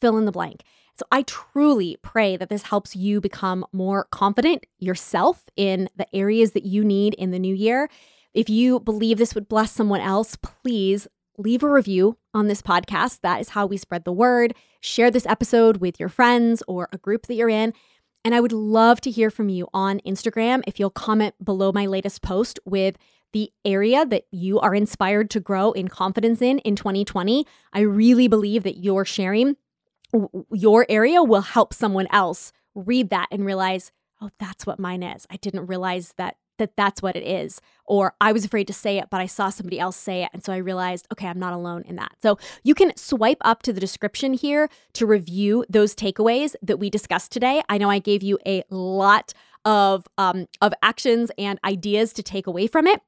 fill 0.00 0.16
in 0.16 0.24
the 0.24 0.32
blank. 0.32 0.62
So 1.02 1.06
I 1.10 1.22
truly 1.22 1.96
pray 2.00 2.36
that 2.36 2.48
this 2.48 2.62
helps 2.62 2.94
you 2.94 3.20
become 3.20 3.66
more 3.72 4.04
confident 4.12 4.66
yourself 4.78 5.42
in 5.56 5.88
the 5.96 6.06
areas 6.14 6.52
that 6.52 6.64
you 6.64 6.84
need 6.84 7.14
in 7.14 7.32
the 7.32 7.40
new 7.40 7.56
year. 7.56 7.90
If 8.34 8.48
you 8.48 8.78
believe 8.78 9.18
this 9.18 9.34
would 9.34 9.48
bless 9.48 9.72
someone 9.72 10.00
else, 10.00 10.36
please 10.36 11.08
leave 11.36 11.64
a 11.64 11.68
review 11.68 12.18
on 12.32 12.46
this 12.46 12.62
podcast. 12.62 13.18
That 13.22 13.40
is 13.40 13.48
how 13.48 13.66
we 13.66 13.78
spread 13.78 14.04
the 14.04 14.12
word. 14.12 14.54
Share 14.80 15.10
this 15.10 15.26
episode 15.26 15.78
with 15.78 15.98
your 15.98 16.08
friends 16.08 16.62
or 16.68 16.88
a 16.92 16.98
group 16.98 17.26
that 17.26 17.34
you're 17.34 17.48
in. 17.48 17.74
And 18.24 18.32
I 18.32 18.38
would 18.38 18.52
love 18.52 19.00
to 19.00 19.10
hear 19.10 19.28
from 19.28 19.48
you 19.48 19.66
on 19.74 19.98
Instagram 20.06 20.62
if 20.68 20.78
you'll 20.78 20.90
comment 20.90 21.34
below 21.44 21.72
my 21.72 21.86
latest 21.86 22.22
post 22.22 22.60
with 22.64 22.96
the 23.32 23.50
area 23.64 24.06
that 24.06 24.26
you 24.30 24.60
are 24.60 24.72
inspired 24.72 25.30
to 25.30 25.40
grow 25.40 25.72
in 25.72 25.88
confidence 25.88 26.40
in 26.40 26.60
in 26.60 26.76
2020. 26.76 27.44
I 27.72 27.80
really 27.80 28.28
believe 28.28 28.62
that 28.62 28.84
your 28.84 29.04
sharing 29.04 29.56
your 30.52 30.86
area 30.88 31.22
will 31.22 31.42
help 31.42 31.72
someone 31.74 32.06
else 32.10 32.52
read 32.74 33.10
that 33.10 33.28
and 33.30 33.44
realize, 33.44 33.92
oh, 34.20 34.30
that's 34.38 34.66
what 34.66 34.78
mine 34.78 35.02
is. 35.02 35.26
I 35.30 35.36
didn't 35.36 35.66
realize 35.66 36.14
that 36.16 36.36
that 36.58 36.76
that's 36.76 37.02
what 37.02 37.16
it 37.16 37.26
is. 37.26 37.60
Or 37.86 38.14
I 38.20 38.30
was 38.32 38.44
afraid 38.44 38.66
to 38.68 38.72
say 38.72 38.98
it, 38.98 39.08
but 39.10 39.20
I 39.20 39.26
saw 39.26 39.48
somebody 39.50 39.80
else 39.80 39.96
say 39.96 40.22
it. 40.22 40.30
And 40.32 40.44
so 40.44 40.52
I 40.52 40.58
realized, 40.58 41.08
okay, 41.12 41.26
I'm 41.26 41.38
not 41.38 41.54
alone 41.54 41.82
in 41.86 41.96
that. 41.96 42.12
So 42.22 42.38
you 42.62 42.74
can 42.74 42.96
swipe 42.96 43.38
up 43.40 43.62
to 43.62 43.72
the 43.72 43.80
description 43.80 44.34
here 44.34 44.68
to 44.92 45.06
review 45.06 45.64
those 45.68 45.94
takeaways 45.94 46.54
that 46.62 46.78
we 46.78 46.90
discussed 46.90 47.32
today. 47.32 47.62
I 47.68 47.78
know 47.78 47.90
I 47.90 47.98
gave 47.98 48.22
you 48.22 48.38
a 48.46 48.62
lot 48.70 49.32
of, 49.64 50.06
um, 50.18 50.46
of 50.60 50.72
actions 50.82 51.30
and 51.38 51.58
ideas 51.64 52.12
to 52.14 52.22
take 52.22 52.46
away 52.46 52.66
from 52.66 52.86
it, 52.86 53.00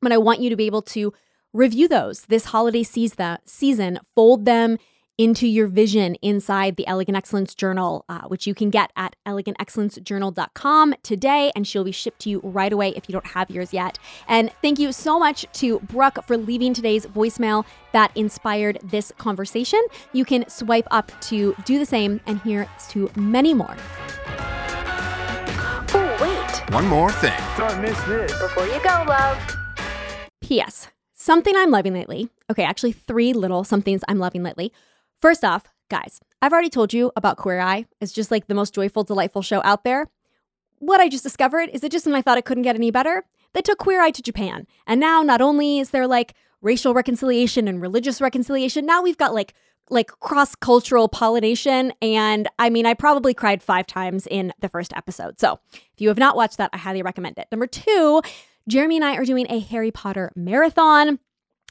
but 0.00 0.12
I 0.12 0.18
want 0.18 0.40
you 0.40 0.48
to 0.50 0.56
be 0.56 0.66
able 0.66 0.82
to 0.82 1.12
review 1.52 1.88
those 1.88 2.22
this 2.22 2.46
holiday 2.46 2.82
season, 2.82 4.00
fold 4.14 4.44
them 4.44 4.78
into 5.16 5.46
your 5.46 5.66
vision 5.66 6.16
inside 6.16 6.76
the 6.76 6.86
Elegant 6.86 7.16
Excellence 7.16 7.54
Journal, 7.54 8.04
uh, 8.08 8.22
which 8.22 8.46
you 8.46 8.54
can 8.54 8.70
get 8.70 8.90
at 8.96 9.14
elegantexcellencejournal.com 9.26 10.94
today, 11.02 11.52
and 11.54 11.66
she'll 11.66 11.84
be 11.84 11.92
shipped 11.92 12.20
to 12.20 12.30
you 12.30 12.40
right 12.42 12.72
away 12.72 12.92
if 12.96 13.08
you 13.08 13.12
don't 13.12 13.26
have 13.26 13.50
yours 13.50 13.72
yet. 13.72 13.98
And 14.26 14.50
thank 14.60 14.78
you 14.78 14.92
so 14.92 15.18
much 15.18 15.46
to 15.54 15.78
Brooke 15.80 16.18
for 16.26 16.36
leaving 16.36 16.74
today's 16.74 17.06
voicemail 17.06 17.64
that 17.92 18.10
inspired 18.16 18.78
this 18.82 19.12
conversation. 19.18 19.80
You 20.12 20.24
can 20.24 20.48
swipe 20.48 20.88
up 20.90 21.12
to 21.22 21.54
do 21.64 21.78
the 21.78 21.86
same 21.86 22.20
and 22.26 22.40
hear 22.40 22.68
to 22.90 23.10
many 23.16 23.54
more. 23.54 23.76
Oh, 25.96 26.18
wait. 26.20 26.72
one 26.74 26.88
more 26.88 27.12
thing. 27.12 27.38
Don't 27.56 27.80
miss 27.80 28.00
this. 28.04 28.32
Before 28.40 28.66
you 28.66 28.82
go, 28.82 29.04
love. 29.06 29.38
P.S. 30.40 30.88
Something 31.14 31.54
I'm 31.56 31.70
loving 31.70 31.94
lately. 31.94 32.28
Okay, 32.50 32.64
actually, 32.64 32.92
three 32.92 33.32
little 33.32 33.64
somethings 33.64 34.02
I'm 34.08 34.18
loving 34.18 34.42
lately. 34.42 34.72
First 35.24 35.42
off, 35.42 35.72
guys, 35.88 36.20
I've 36.42 36.52
already 36.52 36.68
told 36.68 36.92
you 36.92 37.10
about 37.16 37.38
Queer 37.38 37.58
Eye. 37.58 37.86
It's 37.98 38.12
just 38.12 38.30
like 38.30 38.46
the 38.46 38.54
most 38.54 38.74
joyful, 38.74 39.04
delightful 39.04 39.40
show 39.40 39.62
out 39.64 39.82
there. 39.82 40.10
What 40.80 41.00
I 41.00 41.08
just 41.08 41.22
discovered 41.22 41.70
is 41.72 41.80
that 41.80 41.92
just 41.92 42.04
when 42.04 42.14
I 42.14 42.20
thought 42.20 42.36
it 42.36 42.44
couldn't 42.44 42.64
get 42.64 42.76
any 42.76 42.90
better, 42.90 43.24
they 43.54 43.62
took 43.62 43.78
Queer 43.78 44.02
Eye 44.02 44.10
to 44.10 44.20
Japan. 44.20 44.66
And 44.86 45.00
now 45.00 45.22
not 45.22 45.40
only 45.40 45.78
is 45.78 45.92
there 45.92 46.06
like 46.06 46.34
racial 46.60 46.92
reconciliation 46.92 47.68
and 47.68 47.80
religious 47.80 48.20
reconciliation, 48.20 48.84
now 48.84 49.00
we've 49.02 49.16
got 49.16 49.32
like 49.32 49.54
like 49.88 50.08
cross-cultural 50.08 51.08
pollination 51.08 51.94
and 52.02 52.46
I 52.58 52.68
mean 52.68 52.84
I 52.84 52.92
probably 52.92 53.32
cried 53.32 53.62
5 53.62 53.86
times 53.86 54.26
in 54.26 54.52
the 54.60 54.68
first 54.68 54.92
episode. 54.94 55.40
So, 55.40 55.58
if 55.72 56.02
you 56.02 56.08
have 56.08 56.18
not 56.18 56.36
watched 56.36 56.58
that, 56.58 56.68
I 56.74 56.76
highly 56.76 57.00
recommend 57.00 57.38
it. 57.38 57.48
Number 57.50 57.66
2, 57.66 58.20
Jeremy 58.68 58.96
and 58.96 59.04
I 59.06 59.16
are 59.16 59.24
doing 59.24 59.46
a 59.48 59.58
Harry 59.58 59.90
Potter 59.90 60.32
marathon. 60.36 61.18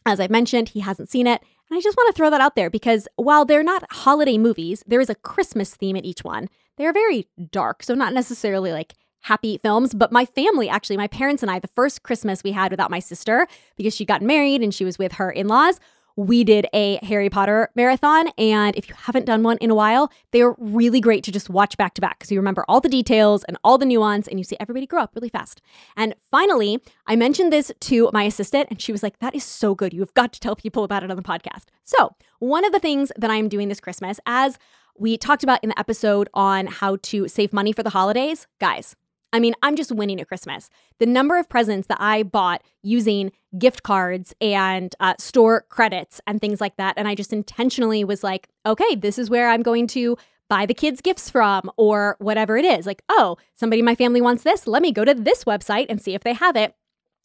As 0.08 0.20
I've 0.20 0.32
mentioned, 0.32 0.70
he 0.70 0.80
hasn't 0.80 1.12
seen 1.12 1.28
it. 1.28 1.44
And 1.74 1.80
I 1.80 1.82
just 1.82 1.98
want 1.98 2.14
to 2.14 2.16
throw 2.16 2.30
that 2.30 2.40
out 2.40 2.56
there 2.56 2.70
because 2.70 3.08
while 3.16 3.46
they're 3.46 3.64
not 3.64 3.92
holiday 3.92 4.38
movies, 4.38 4.84
there 4.86 5.02
is 5.02 5.10
a 5.10 5.16
Christmas 5.16 5.76
theme 5.76 5.96
in 5.96 6.06
each 6.06 6.24
one. 6.24 6.48
They 6.78 6.86
are 6.86 6.94
very 6.94 7.28
dark, 7.50 7.82
so 7.82 7.96
not 7.96 8.14
necessarily 8.14 8.72
like 8.72 8.94
happy 9.22 9.58
films, 9.58 9.96
but 9.96 10.12
my 10.12 10.24
family, 10.24 10.70
actually, 10.70 10.98
my 10.98 11.08
parents 11.08 11.42
and 11.42 11.50
I, 11.50 11.58
the 11.58 11.68
first 11.68 12.04
Christmas 12.04 12.44
we 12.44 12.52
had 12.52 12.70
without 12.70 12.92
my 12.92 13.00
sister 13.00 13.48
because 13.76 13.96
she 13.96 14.06
got 14.06 14.22
married 14.22 14.62
and 14.62 14.72
she 14.72 14.86
was 14.86 15.00
with 15.00 15.14
her 15.14 15.32
in 15.32 15.48
laws, 15.48 15.80
we 16.16 16.44
did 16.44 16.68
a 16.74 17.00
Harry 17.04 17.30
Potter 17.30 17.70
marathon. 17.76 18.28
And 18.38 18.76
if 18.76 18.88
you 18.88 18.96
haven't 18.96 19.26
done 19.26 19.44
one 19.44 19.58
in 19.58 19.72
a 19.72 19.76
while, 19.76 20.12
they 20.32 20.42
are 20.42 20.56
really 20.58 21.02
great 21.02 21.24
to 21.26 21.32
just 21.32 21.50
watch 21.50 21.78
back 21.78 21.94
to 21.96 22.02
back 22.02 22.20
because 22.20 22.32
you 22.32 22.40
remember 22.40 22.66
all 22.68 22.82
the 22.82 22.90
details 22.90 23.44
and 23.46 23.58
all 23.64 23.78
the 23.78 23.86
nuance 23.86 24.28
and 24.28 24.40
you 24.40 24.44
see 24.44 24.58
everybody 24.60 24.86
grow 24.86 25.02
up 25.02 25.12
really 25.16 25.30
fast. 25.30 25.62
And 25.96 26.16
finally, 26.32 26.80
I 27.08 27.16
mentioned 27.16 27.52
this 27.52 27.72
to 27.82 28.10
my 28.14 28.24
assistant 28.24 28.68
and 28.70 28.82
she 28.82 28.92
was 28.92 29.04
like, 29.04 29.20
That 29.20 29.36
is 29.36 29.44
so 29.44 29.76
good. 29.76 29.94
You 29.94 30.02
have 30.02 30.14
got 30.14 30.34
to 30.34 30.40
tell 30.40 30.56
people 30.56 30.84
about 30.84 31.04
it 31.04 31.10
on 31.10 31.18
the 31.18 31.24
podcast. 31.24 31.66
So, 31.84 32.16
one 32.40 32.66
of 32.66 32.72
the 32.72 32.80
things 32.80 33.12
that 33.18 33.32
I'm 33.32 33.50
doing 33.50 33.70
this 33.70 33.80
Christmas, 33.80 34.20
as 34.26 34.58
we 34.98 35.18
talked 35.18 35.44
about 35.44 35.64
in 35.64 35.70
the 35.70 35.80
episode 35.80 36.30
on 36.34 36.68
how 36.68 36.98
to 37.04 37.28
save 37.28 37.52
money 37.52 37.72
for 37.72 37.84
the 37.84 37.90
holidays, 37.90 38.48
guys, 38.60 38.96
I 39.34 39.40
mean, 39.40 39.56
I'm 39.64 39.76
just 39.76 39.92
winning 39.92 40.22
at 40.22 40.28
Christmas. 40.28 40.70
The 41.00 41.08
number 41.08 41.38
of 41.38 41.50
presents 41.50 41.88
that 41.88 41.98
I 42.00 42.24
bought 42.24 42.64
using 42.84 43.32
gift 43.58 43.84
cards 43.84 44.34
and 44.40 44.96
uh, 45.00 45.16
store 45.18 45.66
credits 45.70 46.22
and 46.28 46.40
things 46.40 46.62
like 46.62 46.78
that. 46.78 46.94
And 46.98 47.08
I 47.08 47.16
just 47.16 47.34
intentionally 47.34 48.04
was 48.04 48.24
like, 48.24 48.48
okay, 48.66 48.96
this 48.96 49.18
is 49.18 49.30
where 49.30 49.50
I'm 49.50 49.64
going 49.64 49.88
to 49.88 50.18
buy 50.50 50.68
the 50.68 50.74
kids 50.74 51.02
gifts 51.02 51.30
from 51.30 51.72
or 51.78 52.16
whatever 52.20 52.58
it 52.58 52.66
is. 52.66 52.86
Like, 52.86 53.02
oh, 53.10 53.38
somebody 53.56 53.80
in 53.80 53.86
my 53.86 53.96
family 53.96 54.22
wants 54.22 54.44
this. 54.44 54.68
Let 54.68 54.84
me 54.84 54.92
go 54.92 55.04
to 55.04 55.14
this 55.16 55.46
website 55.46 55.88
and 55.90 56.00
see 56.00 56.14
if 56.14 56.24
they 56.24 56.34
have 56.34 56.56
it 56.56 56.76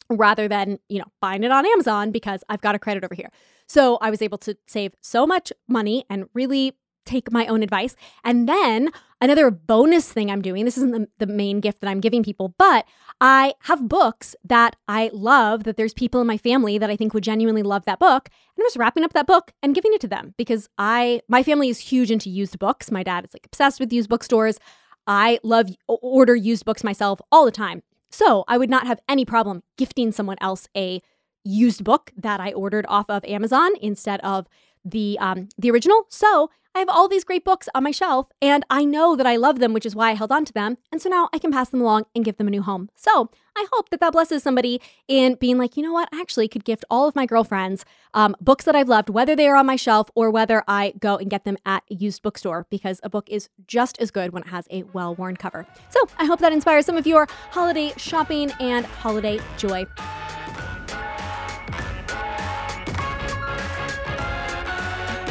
rather 0.09 0.47
than, 0.47 0.79
you 0.89 0.97
know, 0.97 1.05
buying 1.21 1.43
it 1.43 1.51
on 1.51 1.65
Amazon 1.65 2.11
because 2.11 2.43
I've 2.49 2.61
got 2.61 2.73
a 2.73 2.79
credit 2.79 3.03
over 3.03 3.13
here. 3.13 3.29
So 3.67 3.97
I 4.01 4.09
was 4.09 4.23
able 4.23 4.39
to 4.39 4.57
save 4.67 4.95
so 5.01 5.27
much 5.27 5.53
money 5.67 6.05
and 6.09 6.25
really 6.33 6.75
take 7.05 7.31
my 7.31 7.45
own 7.47 7.63
advice. 7.63 7.95
And 8.23 8.47
then 8.47 8.89
another 9.21 9.49
bonus 9.51 10.11
thing 10.11 10.29
I'm 10.29 10.41
doing 10.41 10.65
this 10.65 10.77
isn't 10.77 10.91
the, 10.91 11.07
the, 11.17 11.31
main 11.31 11.59
gift 11.59 11.81
that 11.81 11.89
I'm 11.89 11.99
giving 11.99 12.23
people, 12.23 12.53
but 12.57 12.85
I 13.19 13.53
have 13.61 13.87
books 13.87 14.35
that 14.43 14.75
I 14.87 15.09
love, 15.13 15.63
that 15.63 15.77
there's 15.77 15.93
people 15.93 16.21
in 16.21 16.27
my 16.27 16.37
family 16.37 16.77
that 16.77 16.89
I 16.89 16.95
think 16.95 17.13
would 17.13 17.23
genuinely 17.23 17.63
love 17.63 17.85
that 17.85 17.99
book. 17.99 18.29
And 18.29 18.63
I'm 18.63 18.65
just 18.65 18.77
wrapping 18.77 19.03
up 19.03 19.13
that 19.13 19.27
book 19.27 19.51
and 19.61 19.75
giving 19.75 19.93
it 19.93 20.01
to 20.01 20.07
them 20.07 20.33
because 20.37 20.69
I, 20.77 21.21
my 21.27 21.43
family 21.43 21.69
is 21.69 21.79
huge 21.79 22.11
into 22.11 22.29
used 22.29 22.59
books. 22.59 22.91
My 22.91 23.03
dad 23.03 23.25
is 23.25 23.33
like 23.33 23.45
obsessed 23.45 23.79
with 23.79 23.91
used 23.91 24.09
bookstores. 24.09 24.59
I 25.07 25.39
love 25.43 25.69
order 25.87 26.35
used 26.35 26.65
books 26.65 26.83
myself 26.83 27.19
all 27.31 27.45
the 27.45 27.51
time. 27.51 27.81
So 28.11 28.43
I 28.47 28.57
would 28.57 28.69
not 28.69 28.87
have 28.87 28.99
any 29.07 29.25
problem 29.25 29.63
gifting 29.77 30.11
someone 30.11 30.37
else 30.41 30.67
a 30.75 31.01
used 31.43 31.83
book 31.83 32.11
that 32.17 32.39
I 32.39 32.51
ordered 32.53 32.85
off 32.87 33.09
of 33.09 33.23
Amazon 33.25 33.71
instead 33.81 34.19
of 34.21 34.47
the 34.85 35.17
um, 35.19 35.49
the 35.57 35.71
original. 35.71 36.05
So 36.09 36.49
I 36.75 36.79
have 36.79 36.89
all 36.89 37.07
these 37.07 37.23
great 37.23 37.43
books 37.43 37.67
on 37.73 37.83
my 37.83 37.91
shelf, 37.91 38.27
and 38.41 38.63
I 38.69 38.85
know 38.85 39.15
that 39.15 39.25
I 39.25 39.37
love 39.37 39.59
them, 39.59 39.73
which 39.73 39.85
is 39.85 39.95
why 39.95 40.11
I 40.11 40.13
held 40.13 40.31
on 40.31 40.45
to 40.45 40.53
them. 40.53 40.77
And 40.91 41.01
so 41.01 41.09
now 41.09 41.27
I 41.33 41.39
can 41.39 41.51
pass 41.51 41.69
them 41.69 41.81
along 41.81 42.05
and 42.15 42.23
give 42.23 42.37
them 42.37 42.47
a 42.47 42.51
new 42.51 42.61
home. 42.61 42.89
So 42.95 43.31
I 43.57 43.65
hope 43.73 43.89
that 43.89 43.99
that 43.99 44.13
blesses 44.13 44.43
somebody 44.43 44.79
in 45.07 45.35
being 45.35 45.57
like, 45.57 45.75
you 45.75 45.83
know 45.83 45.91
what, 45.91 46.09
I 46.13 46.21
actually 46.21 46.47
could 46.47 46.63
gift 46.63 46.85
all 46.89 47.07
of 47.07 47.15
my 47.15 47.25
girlfriends 47.25 47.85
um, 48.13 48.35
books 48.39 48.65
that 48.65 48.75
I've 48.75 48.87
loved, 48.87 49.09
whether 49.09 49.35
they 49.35 49.47
are 49.47 49.55
on 49.55 49.65
my 49.65 49.75
shelf 49.75 50.09
or 50.15 50.29
whether 50.29 50.63
I 50.67 50.93
go 50.99 51.17
and 51.17 51.29
get 51.29 51.43
them 51.43 51.57
at 51.65 51.83
a 51.89 51.95
used 51.95 52.21
bookstore, 52.21 52.67
because 52.69 52.99
a 53.03 53.09
book 53.09 53.29
is 53.29 53.49
just 53.67 53.99
as 53.99 54.11
good 54.11 54.31
when 54.31 54.43
it 54.43 54.49
has 54.49 54.67
a 54.69 54.83
well 54.83 55.15
worn 55.15 55.37
cover. 55.37 55.65
So 55.89 55.99
I 56.17 56.25
hope 56.25 56.39
that 56.39 56.53
inspires 56.53 56.85
some 56.85 56.97
of 56.97 57.07
your 57.07 57.27
holiday 57.51 57.93
shopping 57.97 58.51
and 58.59 58.85
holiday 58.85 59.39
joy. 59.57 59.85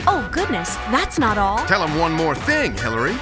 Oh, 0.06 0.28
goodness, 0.32 0.76
that's 0.92 1.18
not 1.18 1.38
all. 1.38 1.58
Tell 1.66 1.86
him 1.86 1.98
one 1.98 2.12
more 2.12 2.34
thing, 2.34 2.76
Hilary. 2.76 3.16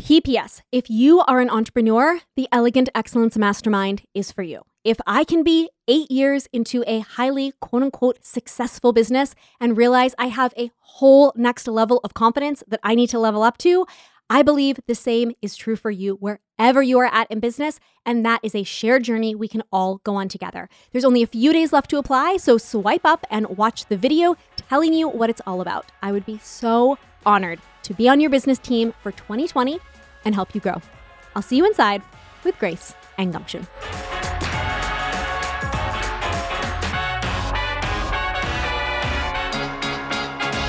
PPS 0.00 0.62
If 0.72 0.90
you 0.90 1.20
are 1.20 1.40
an 1.40 1.48
entrepreneur, 1.48 2.20
the 2.34 2.48
Elegant 2.50 2.88
Excellence 2.94 3.38
Mastermind 3.38 4.02
is 4.12 4.32
for 4.32 4.42
you. 4.42 4.62
If 4.82 4.98
I 5.06 5.24
can 5.24 5.44
be 5.44 5.70
eight 5.86 6.10
years 6.10 6.48
into 6.52 6.82
a 6.86 7.00
highly 7.00 7.52
quote 7.60 7.82
unquote 7.82 8.24
successful 8.24 8.92
business 8.92 9.34
and 9.60 9.76
realize 9.76 10.14
I 10.18 10.26
have 10.26 10.52
a 10.58 10.70
whole 10.78 11.32
next 11.36 11.68
level 11.68 12.00
of 12.02 12.14
confidence 12.14 12.64
that 12.66 12.80
I 12.82 12.94
need 12.94 13.10
to 13.10 13.18
level 13.18 13.42
up 13.42 13.56
to, 13.58 13.86
I 14.32 14.42
believe 14.42 14.78
the 14.86 14.94
same 14.94 15.32
is 15.42 15.56
true 15.56 15.74
for 15.76 15.90
you 15.90 16.14
wherever 16.14 16.82
you 16.82 16.98
are 17.00 17.12
at 17.12 17.28
in 17.30 17.40
business, 17.40 17.80
and 18.06 18.24
that 18.24 18.40
is 18.44 18.54
a 18.54 18.62
shared 18.62 19.02
journey 19.02 19.34
we 19.34 19.48
can 19.48 19.64
all 19.72 20.00
go 20.04 20.14
on 20.14 20.28
together. 20.28 20.68
There's 20.92 21.04
only 21.04 21.22
a 21.22 21.26
few 21.26 21.52
days 21.52 21.72
left 21.72 21.90
to 21.90 21.98
apply, 21.98 22.36
so 22.36 22.56
swipe 22.56 23.04
up 23.04 23.26
and 23.28 23.56
watch 23.58 23.86
the 23.86 23.96
video 23.96 24.36
telling 24.70 24.94
you 24.94 25.08
what 25.08 25.28
it's 25.28 25.42
all 25.48 25.60
about. 25.60 25.90
I 26.00 26.12
would 26.12 26.24
be 26.24 26.38
so 26.38 26.96
honored 27.26 27.58
to 27.82 27.92
be 27.92 28.08
on 28.08 28.20
your 28.20 28.30
business 28.30 28.56
team 28.56 28.94
for 29.02 29.10
2020 29.10 29.80
and 30.24 30.32
help 30.32 30.54
you 30.54 30.60
grow. 30.60 30.80
I'll 31.34 31.42
see 31.42 31.56
you 31.56 31.66
inside 31.66 32.02
with 32.44 32.56
grace 32.60 32.94
and 33.18 33.32
gumption. 33.32 33.66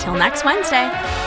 Till 0.01 0.15
next 0.15 0.43
Wednesday. 0.43 1.20